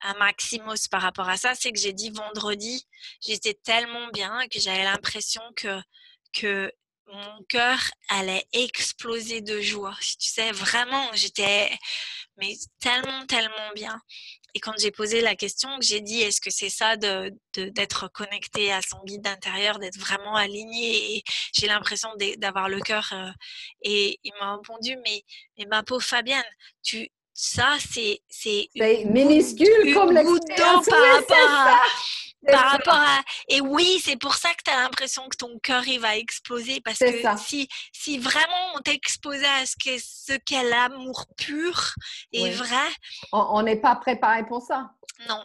à 0.01 0.15
Maximos 0.15 0.89
par 0.91 1.03
rapport 1.03 1.29
à 1.29 1.37
ça, 1.37 1.55
c'est 1.55 1.71
que 1.71 1.79
j'ai 1.79 1.93
dit 1.93 2.11
vendredi, 2.11 2.85
j'étais 3.25 3.55
tellement 3.55 4.09
bien 4.09 4.49
que 4.49 4.59
j'avais 4.59 4.85
l'impression 4.85 5.43
que, 5.55 5.81
que 6.33 6.73
mon 7.07 7.43
cœur 7.49 7.79
allait 8.09 8.47
exploser 8.53 9.43
de 9.43 9.61
joie. 9.61 9.97
Tu 10.01 10.29
sais, 10.29 10.51
vraiment, 10.51 11.09
j'étais 11.15 11.71
mais 12.39 12.55
tellement, 12.81 13.27
tellement 13.27 13.73
bien. 13.75 14.01
Et 14.55 14.61
quand 14.61 14.73
j'ai 14.79 14.91
posé 14.91 15.21
la 15.21 15.37
question, 15.37 15.69
j'ai 15.81 16.01
dit 16.01 16.21
est-ce 16.21 16.41
que 16.41 16.51
c'est 16.51 16.71
ça 16.71 16.97
de, 16.97 17.33
d'être 17.55 18.09
connecté 18.09 18.73
à 18.73 18.81
son 18.83 18.99
guide 19.05 19.27
intérieur, 19.27 19.79
d'être 19.79 19.99
vraiment 19.99 20.37
aligné 20.37 21.17
et 21.17 21.23
j'ai 21.53 21.67
l'impression 21.67 22.09
d'avoir 22.39 22.69
le 22.69 22.81
cœur. 22.81 23.09
Euh, 23.13 23.31
et 23.83 24.19
il 24.25 24.33
m'a 24.41 24.57
répondu 24.57 24.97
mais, 25.05 25.25
mais 25.59 25.67
ma 25.67 25.83
pauvre 25.83 26.05
Fabienne, 26.05 26.43
tu, 26.83 27.11
ça 27.41 27.77
c'est 27.79 28.21
c'est 28.29 28.69
minuscule 28.75 29.95
comme 29.95 30.11
la 30.11 30.25
par 30.25 30.83
rapport 30.83 31.37
à, 31.39 31.81
par 32.51 32.71
rapport 32.73 32.95
à 32.95 33.21
et 33.49 33.61
oui 33.61 34.01
c'est 34.05 34.17
pour 34.17 34.35
ça 34.35 34.49
que 34.55 34.65
tu 34.65 34.73
as 34.73 34.83
l'impression 34.83 35.23
que 35.29 35.37
ton 35.37 35.57
cœur 35.61 35.87
il 35.87 36.01
va 36.01 36.17
exploser 36.17 36.81
parce 36.81 36.99
que 36.99 37.39
si 37.39 37.69
si 37.93 38.19
vraiment 38.19 38.75
on 38.75 38.81
t'exposait 38.81 39.47
à 39.47 39.67
ce 39.67 39.77
qu'est 39.77 40.05
ce 40.05 40.33
qu'est 40.39 40.65
l'amour 40.65 41.27
pur 41.37 41.95
et 42.33 42.51
vrai 42.51 42.89
on 43.31 43.63
n'est 43.63 43.81
pas 43.81 43.95
préparé 43.95 44.45
pour 44.45 44.63
ça. 44.63 44.91
Non 45.29 45.45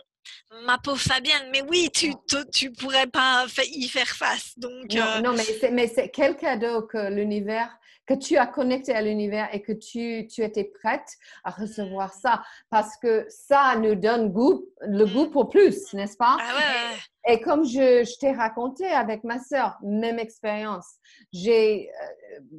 ma 0.66 0.78
pauvre 0.78 1.00
Fabienne, 1.00 1.50
mais 1.52 1.62
oui, 1.64 1.90
tu, 1.94 2.14
tu, 2.54 2.72
pourrais 2.72 3.08
pas 3.08 3.46
y 3.72 3.88
faire 3.88 4.08
face. 4.08 4.58
Donc, 4.58 4.94
non, 4.94 5.02
euh 5.02 5.22
non 5.22 5.36
mais 5.72 5.88
c'est 5.88 6.10
quel 6.10 6.36
cadeau 6.36 6.84
que 6.84 7.10
l'univers 7.10 7.78
que 8.06 8.14
tu 8.14 8.38
as 8.38 8.48
connecté 8.48 8.94
à 8.94 9.02
l'univers 9.02 9.50
et 9.54 9.62
que 9.62 9.72
tu, 9.72 10.28
tu, 10.28 10.42
étais 10.42 10.66
prête 10.66 11.08
à 11.44 11.52
recevoir 11.52 12.14
ça? 12.14 12.44
Parce 12.70 12.98
que 12.98 13.26
ça 13.30 13.76
nous 13.78 13.96
donne 13.96 14.30
goût, 14.30 14.66
le 14.82 15.06
goût 15.06 15.30
pour 15.30 15.50
plus, 15.50 15.94
n'est-ce 15.94 16.18
pas? 16.18 16.38
Ah 16.40 16.56
ouais. 16.56 17.34
Et 17.34 17.40
comme 17.40 17.64
je, 17.64 18.04
je 18.04 18.20
t'ai 18.20 18.32
raconté 18.32 18.86
avec 18.86 19.24
ma 19.24 19.40
sœur, 19.40 19.78
même 19.82 20.20
expérience. 20.20 20.96
J'ai, 21.32 21.90
euh, 21.90 22.08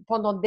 pendant 0.07 0.41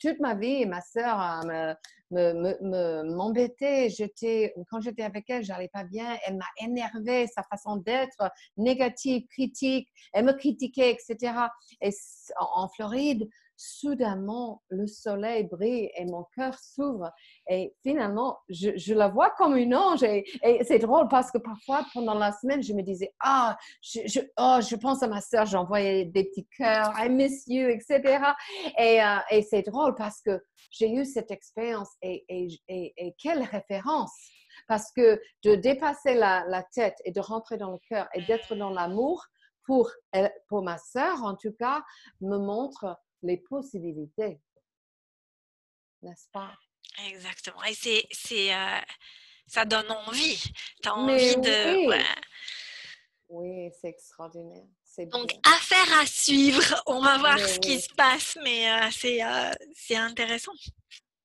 toute 0.00 0.20
ma 0.20 0.34
vie, 0.34 0.66
ma 0.66 0.80
sœur 0.80 1.20
euh, 1.20 1.74
me, 2.10 3.14
m'embêtait. 3.14 3.88
J'étais, 3.90 4.54
quand 4.70 4.80
j'étais 4.80 5.02
avec 5.02 5.28
elle, 5.28 5.44
j'allais 5.44 5.70
pas 5.72 5.84
bien. 5.84 6.16
Elle 6.26 6.36
m'a 6.36 6.46
énervé, 6.60 7.26
sa 7.26 7.42
façon 7.42 7.76
d'être 7.76 8.30
négative, 8.56 9.26
critique. 9.28 9.88
Elle 10.12 10.26
me 10.26 10.32
critiquait, 10.32 10.90
etc. 10.90 11.34
Et 11.80 11.90
en 12.38 12.68
Floride, 12.68 13.28
soudainement, 13.56 14.62
le 14.68 14.86
soleil 14.86 15.44
brille 15.44 15.90
et 15.96 16.04
mon 16.04 16.24
cœur 16.34 16.58
s'ouvre. 16.58 17.10
Et 17.48 17.74
finalement, 17.82 18.38
je, 18.48 18.94
la 18.94 19.08
vois 19.08 19.30
comme 19.30 19.56
une 19.56 19.74
ange. 19.74 20.02
Et, 20.02 20.24
c'est 20.64 20.78
drôle 20.78 21.08
parce 21.08 21.30
que 21.30 21.38
parfois, 21.38 21.86
pendant 21.94 22.14
la 22.14 22.32
semaine, 22.32 22.62
je 22.62 22.72
me 22.72 22.82
disais, 22.82 23.14
ah, 23.20 23.56
je, 23.82 24.20
oh, 24.38 24.58
je 24.60 24.76
pense 24.76 25.02
à 25.02 25.08
ma 25.08 25.20
soeur, 25.20 25.46
j'envoyais 25.46 26.04
des 26.06 26.24
petits 26.24 26.46
cœurs, 26.56 26.92
I 26.98 27.08
miss 27.08 27.44
you, 27.46 27.68
etc. 27.68 28.18
Et, 28.78 29.02
euh, 29.02 29.16
et 29.30 29.42
c'est 29.42 29.62
drôle 29.62 29.94
parce 29.94 30.20
que 30.20 30.40
j'ai 30.70 30.90
eu 30.90 31.04
cette 31.04 31.30
expérience 31.30 31.90
et, 32.02 32.24
quelle 33.18 33.42
référence 33.42 34.12
parce 34.68 34.92
que 34.92 35.20
de 35.44 35.54
dépasser 35.54 36.14
la, 36.14 36.64
tête 36.74 36.96
et 37.04 37.12
de 37.12 37.20
rentrer 37.20 37.56
dans 37.56 37.72
le 37.72 37.78
cœur 37.88 38.08
et 38.14 38.22
d'être 38.22 38.54
dans 38.54 38.70
l'amour, 38.70 39.24
pour, 39.64 39.90
pour 40.48 40.62
ma 40.62 40.78
sœur 40.78 41.22
en 41.22 41.36
tout 41.36 41.52
cas, 41.58 41.82
me 42.20 42.36
montre 42.36 42.98
les 43.22 43.36
possibilités. 43.36 44.40
N'est-ce 46.02 46.28
pas? 46.32 46.52
Exactement. 47.06 47.62
Et 47.64 47.74
c'est, 47.74 48.06
c'est 48.10 48.54
euh, 48.54 48.80
ça 49.46 49.64
donne 49.64 49.90
envie. 49.90 50.42
Tu 50.82 50.88
as 50.88 50.94
envie 50.94 51.36
de. 51.36 51.86
Oui, 51.86 52.04
oui 53.28 53.70
c'est 53.80 53.88
extraordinaire. 53.88 54.66
Donc, 55.10 55.32
affaire 55.44 56.00
à 56.00 56.06
suivre. 56.06 56.82
On 56.86 57.00
va 57.00 57.18
voir 57.18 57.38
ce 57.38 57.58
qui 57.58 57.80
se 57.80 57.92
passe, 57.94 58.36
mais 58.42 58.70
euh, 58.70 58.90
c'est, 58.90 59.24
euh, 59.24 59.50
c'est 59.74 59.96
intéressant. 59.96 60.52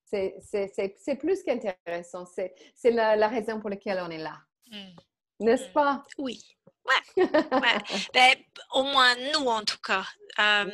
C'est, 0.05 0.35
c'est, 0.41 0.71
c'est, 0.97 1.15
plus 1.15 1.43
qu'intéressant. 1.43 2.25
C'est, 2.25 2.55
c'est 2.75 2.91
la, 2.91 3.17
la, 3.17 3.27
raison 3.27 3.59
pour 3.59 3.69
laquelle 3.69 3.99
on 3.99 4.09
est 4.09 4.19
là. 4.19 4.37
Mmh. 4.71 4.95
N'est-ce 5.39 5.69
mmh. 5.69 5.73
pas? 5.73 6.03
Oui. 6.17 6.41
Ouais. 6.87 7.23
ouais. 7.23 7.29
Ben, 8.13 8.35
au 8.73 8.83
moins 8.83 9.15
nous, 9.33 9.47
en 9.47 9.63
tout 9.63 9.79
cas. 9.85 10.03
Euh, 10.39 10.65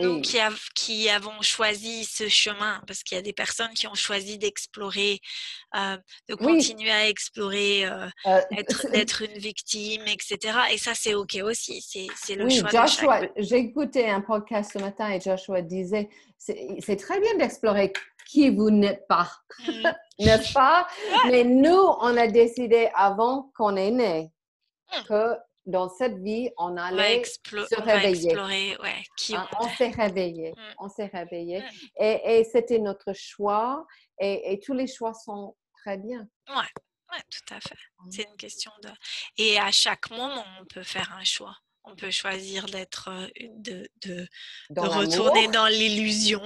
nous 0.00 0.22
Qui, 0.22 0.38
qui, 0.74 1.10
avons 1.10 1.42
choisi 1.42 2.04
ce 2.06 2.26
chemin, 2.26 2.80
parce 2.86 3.02
qu'il 3.02 3.16
y 3.16 3.18
a 3.18 3.22
des 3.22 3.34
personnes 3.34 3.72
qui 3.74 3.86
ont 3.86 3.94
choisi 3.94 4.38
d'explorer, 4.38 5.20
euh, 5.76 5.98
de 6.30 6.34
continuer 6.34 6.90
à 6.90 7.06
explorer, 7.06 7.84
euh, 7.84 8.08
d'être 8.92 9.22
une 9.22 9.38
victime, 9.38 10.02
etc. 10.06 10.58
Et 10.72 10.78
ça, 10.78 10.92
c'est 10.94 11.14
OK 11.14 11.36
aussi. 11.42 11.82
C'est 12.16 12.34
le 12.34 12.48
choix 12.48 12.70
Joshua, 12.70 13.20
J'ai 13.36 13.58
écouté 13.58 14.08
un 14.08 14.22
podcast 14.22 14.70
ce 14.72 14.78
matin 14.78 15.10
et 15.10 15.20
Joshua 15.20 15.60
disait, 15.60 16.08
c'est 16.38 16.96
très 16.96 17.20
bien 17.20 17.36
d'explorer 17.36 17.92
qui 18.26 18.50
vous 18.50 18.70
n'êtes 18.70 19.06
pas, 19.08 19.30
mmh. 19.66 19.82
n'est-ce 20.18 20.52
pas? 20.52 20.86
Mais 21.26 21.44
nous, 21.44 21.70
on 21.72 22.16
a 22.16 22.26
décidé 22.26 22.90
avant 22.94 23.50
qu'on 23.56 23.76
est 23.76 23.90
né 23.90 24.32
mmh. 24.92 25.02
que 25.08 25.36
dans 25.66 25.88
cette 25.88 26.18
vie, 26.18 26.50
on 26.58 26.76
allait 26.76 27.24
se 27.24 27.80
réveiller. 27.80 28.34
Hein, 28.34 29.48
on, 29.58 29.68
s'est 29.68 29.90
réveillé. 29.90 30.52
Mmh. 30.52 30.74
On 30.78 30.88
s'est 30.88 31.06
réveillé. 31.06 31.62
Et, 31.98 32.44
c'était 32.44 32.78
notre 32.78 33.12
choix. 33.14 33.86
Et, 34.18 34.60
tous 34.64 34.74
les 34.74 34.86
choix 34.86 35.14
sont 35.14 35.56
très 35.80 35.96
bien. 35.96 36.28
Oui, 36.48 36.54
ouais, 37.12 37.22
tout 37.30 37.54
à 37.54 37.60
fait. 37.60 37.74
Mmh. 37.74 38.10
C'est 38.10 38.28
une 38.28 38.36
question 38.36 38.72
de. 38.82 38.90
Et 39.38 39.58
à 39.58 39.70
chaque 39.70 40.10
moment, 40.10 40.44
on 40.60 40.66
peut 40.66 40.82
faire 40.82 41.16
un 41.18 41.24
choix. 41.24 41.56
On 41.84 41.94
peut 41.96 42.10
choisir 42.10 42.66
d'être, 42.66 43.10
de, 43.56 43.88
de, 44.02 44.26
de 44.70 44.80
retourner 44.80 45.48
dans 45.48 45.66
l'illusion 45.66 46.42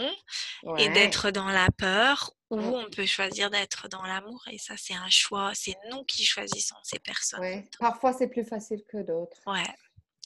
et 0.79 0.89
d'être 0.89 1.31
dans 1.31 1.49
la 1.49 1.69
peur, 1.71 2.33
ou 2.51 2.57
mmh. 2.57 2.75
on 2.75 2.91
peut 2.91 3.07
choisir 3.07 3.51
d'être 3.51 3.89
dans 3.89 4.03
l'amour. 4.03 4.43
Et 4.51 4.59
ça, 4.59 4.75
c'est 4.77 4.95
un 4.95 5.09
choix. 5.09 5.53
C'est 5.55 5.77
nous 5.91 6.03
qui 6.05 6.25
choisissons 6.25 6.77
ces 6.83 6.99
personnes. 6.99 7.65
Parfois, 7.79 8.13
c'est 8.13 8.29
plus 8.29 8.45
facile 8.45 8.83
que 8.89 8.99
d'autres. 8.99 9.39
Ouais. 9.47 9.63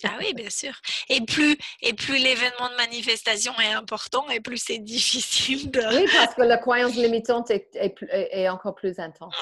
Ah 0.04 0.16
oui, 0.18 0.34
bien 0.34 0.50
sûr. 0.50 0.72
Et 1.08 1.20
plus, 1.20 1.56
et 1.80 1.92
plus 1.92 2.16
l'événement 2.16 2.68
de 2.70 2.76
manifestation 2.76 3.52
est 3.60 3.72
important, 3.72 4.28
et 4.30 4.40
plus 4.40 4.56
c'est 4.56 4.78
difficile 4.94 5.70
de... 5.70 5.80
Oui, 5.80 6.10
parce 6.12 6.34
que 6.34 6.42
la 6.42 6.58
croyance 6.58 6.94
limitante 6.94 7.52
est, 7.52 7.68
est 7.76 8.48
encore 8.48 8.74
plus 8.74 8.98
intense. 8.98 9.32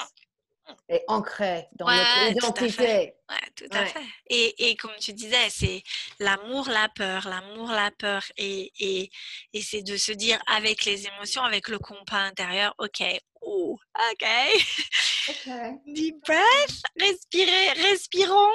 Et 0.88 1.02
ancré 1.08 1.68
dans 1.72 1.86
notre 1.86 2.30
identité. 2.30 3.14
Oui, 3.28 3.36
tout 3.56 3.68
à 3.72 3.86
fait. 3.86 4.00
Et, 4.28 4.70
et, 4.70 4.76
comme 4.76 4.94
tu 5.00 5.12
disais, 5.12 5.48
c'est 5.50 5.82
l'amour, 6.18 6.68
la 6.68 6.88
peur, 6.88 7.28
l'amour, 7.28 7.70
la 7.70 7.90
peur. 7.90 8.22
Et, 8.36 8.72
et, 8.78 9.10
et 9.52 9.62
c'est 9.62 9.82
de 9.82 9.96
se 9.96 10.12
dire 10.12 10.40
avec 10.46 10.84
les 10.84 11.06
émotions, 11.06 11.42
avec 11.42 11.68
le 11.68 11.78
compas 11.78 12.18
intérieur, 12.18 12.74
OK, 12.78 13.02
oh, 13.42 13.78
OK. 14.12 14.26
Deep 15.86 16.16
breath, 16.24 16.82
respirez, 16.98 17.72
respirons. 17.90 18.50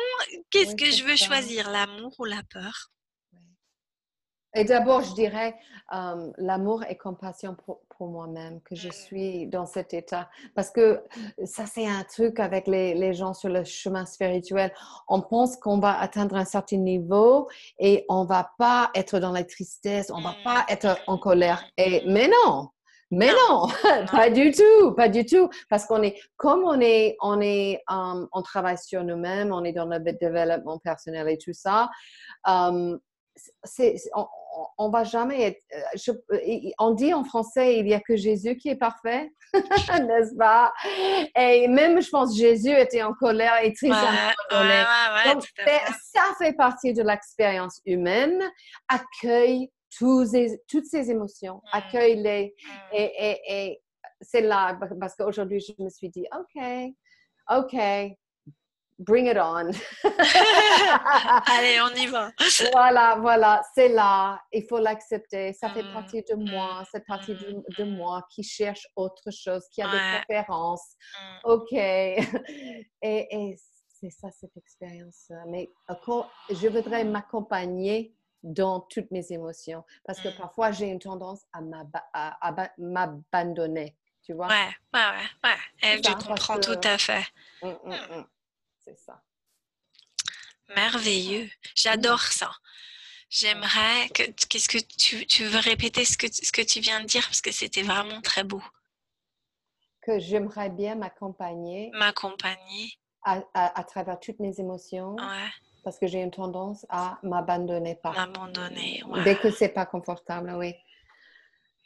Qu'est-ce 0.50 0.76
que 0.76 0.92
je 0.92 1.04
veux 1.04 1.16
choisir, 1.16 1.70
l'amour 1.72 2.14
ou 2.20 2.26
la 2.26 2.44
peur? 2.52 2.92
Et 4.56 4.64
d'abord, 4.64 5.02
je 5.02 5.14
dirais 5.14 5.56
euh, 5.94 6.32
l'amour 6.38 6.84
et 6.86 6.96
compassion 6.96 7.56
pour, 7.56 7.85
pour 7.98 8.10
moi-même, 8.10 8.62
que 8.62 8.76
je 8.76 8.90
suis 8.90 9.48
dans 9.48 9.66
cet 9.66 9.94
état. 9.94 10.30
Parce 10.56 10.72
que 10.72 11.04
ça, 11.44 11.66
c'est 11.66 11.88
un 11.88 12.04
truc 12.04 12.40
avec 12.40 12.68
les, 12.68 12.94
les, 12.94 13.14
gens 13.14 13.34
sur 13.34 13.50
le 13.50 13.64
chemin 13.64 14.06
spirituel. 14.06 14.74
On 15.08 15.22
pense 15.22 15.58
qu'on 15.58 15.80
va 15.80 16.00
atteindre 16.00 16.36
un 16.36 16.46
certain 16.46 16.78
niveau 16.78 17.48
et 17.80 18.06
on 18.10 18.26
va 18.26 18.52
pas 18.58 18.92
être 18.96 19.20
dans 19.20 19.32
la 19.32 19.44
tristesse, 19.44 20.12
on 20.14 20.22
va 20.22 20.36
pas 20.44 20.66
être 20.70 20.98
en 21.08 21.18
colère. 21.18 21.64
Et, 21.78 22.04
mais 22.08 22.28
non, 22.28 22.70
mais 23.12 23.30
non, 23.50 23.68
pas 24.12 24.30
du 24.30 24.52
tout, 24.52 24.94
pas 24.96 25.10
du 25.10 25.26
tout, 25.26 25.50
parce 25.70 25.86
qu'on 25.86 26.02
est, 26.02 26.20
comme 26.38 26.64
on 26.64 26.80
est, 26.82 27.16
on 27.22 27.40
est, 27.40 27.82
um, 27.88 28.28
on 28.32 28.42
travaille 28.42 28.78
sur 28.78 29.04
nous-mêmes, 29.04 29.54
on 29.54 29.64
est 29.64 29.74
dans 29.74 29.86
le 29.86 30.00
développement 30.00 30.80
personnel 30.80 31.30
et 31.30 31.38
tout 31.38 31.54
ça. 31.54 31.90
Um, 32.48 33.00
on, 34.78 34.90
va 34.90 35.04
jamais 35.04 35.42
être. 35.42 35.62
Euh, 35.74 36.72
on 36.80 36.92
dit 36.92 37.14
en 37.14 37.24
français, 37.24 37.78
il 37.78 37.86
n'y 37.86 37.94
a 37.94 38.00
que 38.00 38.16
Jésus 38.16 38.58
qui 38.58 38.70
est 38.70 38.76
parfait, 38.76 39.30
n'est-ce 39.54 40.36
pas? 40.36 40.74
Et 41.38 41.68
même, 41.68 42.02
je 42.02 42.10
pense, 42.10 42.38
Jésus 42.38 42.72
était 42.72 43.04
en 43.04 43.14
colère 43.14 43.62
et 43.64 43.74
triste 43.74 43.94
en 43.94 44.56
colère. 44.56 44.88
Donc, 45.34 45.44
ça 46.14 46.24
fait 46.38 46.54
partie 46.54 46.94
de 46.94 47.04
l'expérience 47.04 47.82
humaine. 47.86 48.42
Accueille 48.88 49.70
tous 49.98 50.36
toutes 50.68 50.86
ces 50.86 51.10
émotions, 51.10 51.56
mmh. 51.56 51.78
accueille-les. 51.78 52.54
Mmh. 52.58 52.96
Et, 52.96 53.40
et 53.48 53.82
c'est 54.22 54.42
là, 54.42 54.78
parce 55.00 55.16
qu'aujourd'hui, 55.16 55.60
je 55.60 55.84
me 55.84 55.90
suis 55.90 56.10
dit, 56.10 56.26
OK, 56.38 56.64
OK, 57.50 57.76
bring 59.00 59.28
it 59.28 59.38
on. 59.38 59.72
Allez, 61.48 61.80
on 61.82 61.94
y 61.96 62.08
va. 62.08 62.32
voilà, 62.72 63.16
voilà, 63.20 63.62
c'est 63.74 63.90
là. 63.90 64.42
Il 64.52 64.66
faut 64.68 64.80
l'accepter. 64.80 65.54
Ça 65.54 65.70
fait 65.70 65.84
mm, 65.84 65.94
partie 65.94 66.24
de 66.24 66.36
moi. 66.36 66.82
Mm, 66.82 66.86
c'est 66.92 67.06
partie 67.06 67.34
de, 67.34 67.64
de, 67.78 67.84
mm. 67.84 67.96
moi 67.96 68.26
qui 68.30 68.44
cherche 68.44 68.88
autre 68.96 69.32
chose, 69.32 69.64
qui 69.72 69.82
a 69.82 69.90
des 69.90 70.26
préférences. 70.26 70.96
OK. 71.44 71.72
et, 73.02 73.56
c'est 74.00 74.10
ça, 74.10 74.30
cette 74.32 74.56
expérience. 74.58 75.32
Mais 75.48 75.70
je 76.50 76.68
voudrais 76.68 77.04
m'accompagner 77.04 78.14
dans 78.44 78.82
toutes 78.82 79.10
mes 79.10 79.32
émotions 79.32 79.84
parce 80.06 80.20
que 80.20 80.30
parfois 80.38 80.72
j'ai 80.72 80.88
une 80.88 81.00
tendance 81.00 81.42
à 81.54 81.62
m'abandonner. 82.78 83.98
Tu 84.22 84.34
vois? 84.34 84.48
Ouais, 84.48 84.70
ouais, 84.94 85.02
ouais. 85.44 85.50
ouais. 85.84 86.02
je 86.04 86.28
comprends 86.28 86.60
tout 86.60 86.80
à 86.84 86.98
fait 86.98 87.24
c'est 88.86 88.98
ça. 89.00 89.22
Merveilleux. 90.76 91.50
J'adore 91.76 92.22
ça. 92.22 92.52
J'aimerais 93.30 94.10
que, 94.14 94.24
qu'est-ce 94.48 94.70
que 94.70 94.78
tu, 94.78 95.26
tu, 95.26 95.46
veux 95.46 95.60
répéter 95.60 96.06
ce 96.06 96.18
que, 96.18 96.28
ce 96.32 96.52
que 96.52 96.62
tu 96.62 96.80
viens 96.80 97.02
de 97.02 97.06
dire? 97.06 97.24
Parce 97.26 97.42
que 97.42 97.52
c'était 97.52 97.82
vraiment 97.82 98.22
très 98.22 98.44
beau. 98.44 98.62
Que 100.02 100.20
j'aimerais 100.20 100.70
bien 100.70 100.96
m'accompagner. 100.96 101.92
M'accompagner. 101.94 102.94
À, 103.24 103.42
à, 103.54 103.84
travers 103.84 104.20
toutes 104.20 104.40
mes 104.40 104.60
émotions. 104.60 105.16
Ouais. 105.16 105.50
Parce 105.84 105.98
que 105.98 106.06
j'ai 106.06 106.22
une 106.22 106.32
tendance 106.32 106.86
à 106.90 107.20
m'abandonner 107.24 107.96
pas. 107.96 108.12
M'abandonner, 108.12 109.04
ouais. 109.08 109.24
Dès 109.24 109.36
que 109.36 109.50
c'est 109.50 109.70
pas 109.70 109.88
confortable, 109.88 110.54
oui. 110.56 110.76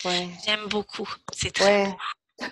Ouais. 0.03 0.27
J'aime 0.45 0.67
beaucoup. 0.67 1.09
C'est 1.33 1.51
très 1.51 1.87
ouais. 1.87 1.97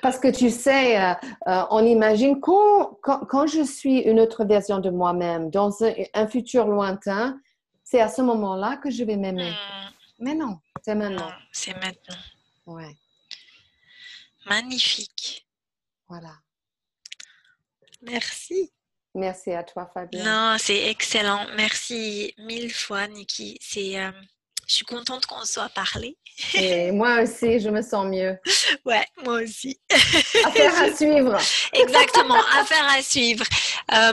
Parce 0.01 0.19
que 0.19 0.27
tu 0.27 0.49
sais, 0.49 1.01
euh, 1.01 1.13
euh, 1.47 1.63
on 1.69 1.85
imagine 1.85 2.39
quand, 2.39 2.97
quand, 3.01 3.47
je 3.47 3.63
suis 3.63 3.99
une 3.99 4.19
autre 4.19 4.45
version 4.45 4.79
de 4.79 4.89
moi-même 4.89 5.49
dans 5.49 5.71
un, 6.13 6.27
futur 6.27 6.67
lointain, 6.67 7.39
c'est 7.83 8.01
à 8.01 8.09
ce 8.09 8.21
moment-là 8.21 8.77
que 8.77 8.89
je 8.89 9.03
vais 9.03 9.15
m'aimer. 9.15 9.51
Hmm. 9.51 9.93
Mais 10.19 10.35
non, 10.35 10.59
c'est 10.83 10.95
maintenant. 10.95 11.31
C'est 11.51 11.73
maintenant. 11.73 12.17
Ouais. 12.65 12.95
Magnifique. 14.45 15.47
Voilà. 16.07 16.33
Merci. 18.01 18.71
Merci 19.13 19.51
à 19.51 19.63
toi, 19.63 19.89
Fabien. 19.93 20.23
Non, 20.23 20.57
c'est 20.59 20.89
excellent. 20.89 21.45
Merci 21.55 22.33
mille 22.38 22.71
fois, 22.71 23.07
Niki. 23.07 23.57
C'est 23.61 23.99
euh, 23.99 24.11
je 24.68 24.76
suis 24.76 24.86
contente 24.86 25.26
qu'on 25.26 25.45
soit 25.45 25.70
parlé. 25.70 26.18
Et 26.53 26.91
moi 26.91 27.22
aussi, 27.22 27.59
je 27.59 27.70
me 27.70 27.82
sens 27.82 28.05
mieux. 28.05 28.38
Ouais, 28.86 29.05
moi 29.26 29.41
aussi. 29.41 29.80
Affaire 30.45 30.82
à 30.82 30.95
suivre. 30.95 31.38
Exactement, 31.74 32.41
affaire 32.59 32.86
à 32.89 33.01
suivre. 33.01 33.43
Euh, 33.93 34.11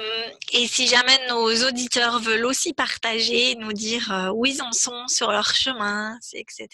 et 0.52 0.66
si 0.66 0.86
jamais 0.86 1.18
nos 1.28 1.48
auditeurs 1.66 2.18
veulent 2.20 2.46
aussi 2.46 2.72
partager, 2.72 3.54
nous 3.56 3.72
dire 3.72 4.10
euh, 4.12 4.32
où 4.32 4.46
ils 4.46 4.62
en 4.62 4.72
sont 4.72 5.06
sur 5.08 5.30
leur 5.30 5.54
chemin, 5.54 6.18
etc., 6.32 6.68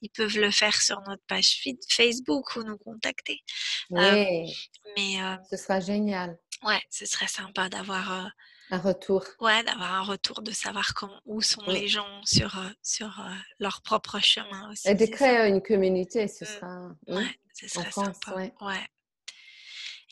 ils 0.00 0.10
peuvent 0.10 0.36
le 0.38 0.50
faire 0.50 0.80
sur 0.80 1.00
notre 1.06 1.22
page 1.26 1.62
Facebook 1.88 2.56
ou 2.56 2.64
nous 2.64 2.78
contacter. 2.78 3.40
Oui. 3.90 4.00
Euh, 4.00 4.46
mais, 4.96 5.38
ce 5.50 5.56
sera 5.56 5.80
génial. 5.80 6.38
Ouais, 6.62 6.80
ce 6.90 7.06
serait 7.06 7.28
sympa 7.28 7.68
d'avoir 7.68 8.30
un 8.72 8.78
retour. 8.78 9.24
Ouais, 9.40 9.62
d'avoir 9.64 9.92
un 9.92 10.02
retour, 10.02 10.40
de 10.40 10.50
savoir 10.50 10.94
comment, 10.94 11.20
où 11.26 11.42
sont 11.42 11.62
les 11.68 11.88
gens 11.88 12.24
sur, 12.24 12.58
euh, 12.58 12.68
sur 12.82 13.20
euh, 13.20 13.34
leur 13.60 13.82
propre 13.82 14.18
chemin 14.18 14.70
aussi. 14.72 14.88
Et 14.88 14.94
de 14.94 15.06
créer 15.06 15.46
une 15.46 15.62
communauté, 15.62 16.26
ce 16.26 16.44
mmh. 16.44 16.46
sera. 16.46 16.66
Hein, 16.66 16.96
ouais, 17.06 17.38
ce 17.52 17.68
serait 17.68 17.90
sympa. 17.90 18.34
Ouais. 18.34 18.80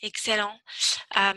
Excellent. 0.03 0.55
Euh, 1.17 1.33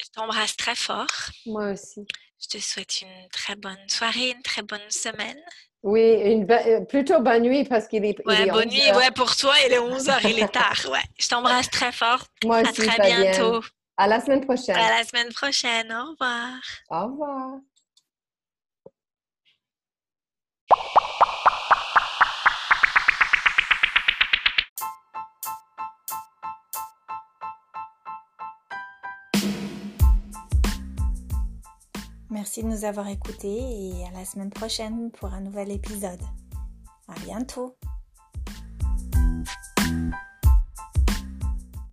je 0.00 0.10
t'embrasse 0.12 0.56
très 0.56 0.74
fort. 0.74 1.06
Moi 1.46 1.72
aussi. 1.72 2.04
Je 2.40 2.48
te 2.48 2.58
souhaite 2.58 3.02
une 3.02 3.28
très 3.30 3.54
bonne 3.54 3.88
soirée, 3.88 4.30
une 4.30 4.42
très 4.42 4.62
bonne 4.62 4.90
semaine. 4.90 5.40
Oui, 5.82 6.14
une 6.24 6.46
plutôt 6.86 7.20
bonne 7.20 7.42
nuit 7.42 7.64
parce 7.64 7.86
qu'il 7.86 8.04
est. 8.04 8.16
Ouais, 8.26 8.46
bonne 8.46 8.68
nuit, 8.68 8.90
ouais, 8.96 9.10
pour 9.14 9.36
toi, 9.36 9.54
il 9.66 9.72
est 9.72 9.78
11h, 9.78 10.30
il 10.30 10.38
est 10.40 10.48
tard. 10.48 10.80
Ouais. 10.90 11.02
Je 11.18 11.28
t'embrasse 11.28 11.70
très 11.70 11.92
fort. 11.92 12.24
Moi 12.44 12.62
aussi. 12.62 12.82
À 12.82 12.86
très 12.86 13.06
bientôt. 13.06 13.62
À 13.96 14.08
la 14.08 14.20
semaine 14.20 14.44
prochaine. 14.44 14.76
À 14.76 14.98
la 14.98 15.04
semaine 15.04 15.32
prochaine. 15.32 15.92
Au 15.92 16.10
revoir. 16.10 16.60
Au 16.90 17.06
revoir. 17.06 17.60
Merci 32.30 32.64
de 32.64 32.68
nous 32.68 32.84
avoir 32.84 33.06
écoutés 33.08 33.48
et 33.48 34.06
à 34.06 34.10
la 34.10 34.24
semaine 34.24 34.50
prochaine 34.50 35.12
pour 35.12 35.32
un 35.32 35.40
nouvel 35.40 35.70
épisode. 35.70 36.20
À 37.06 37.14
bientôt. 37.20 37.76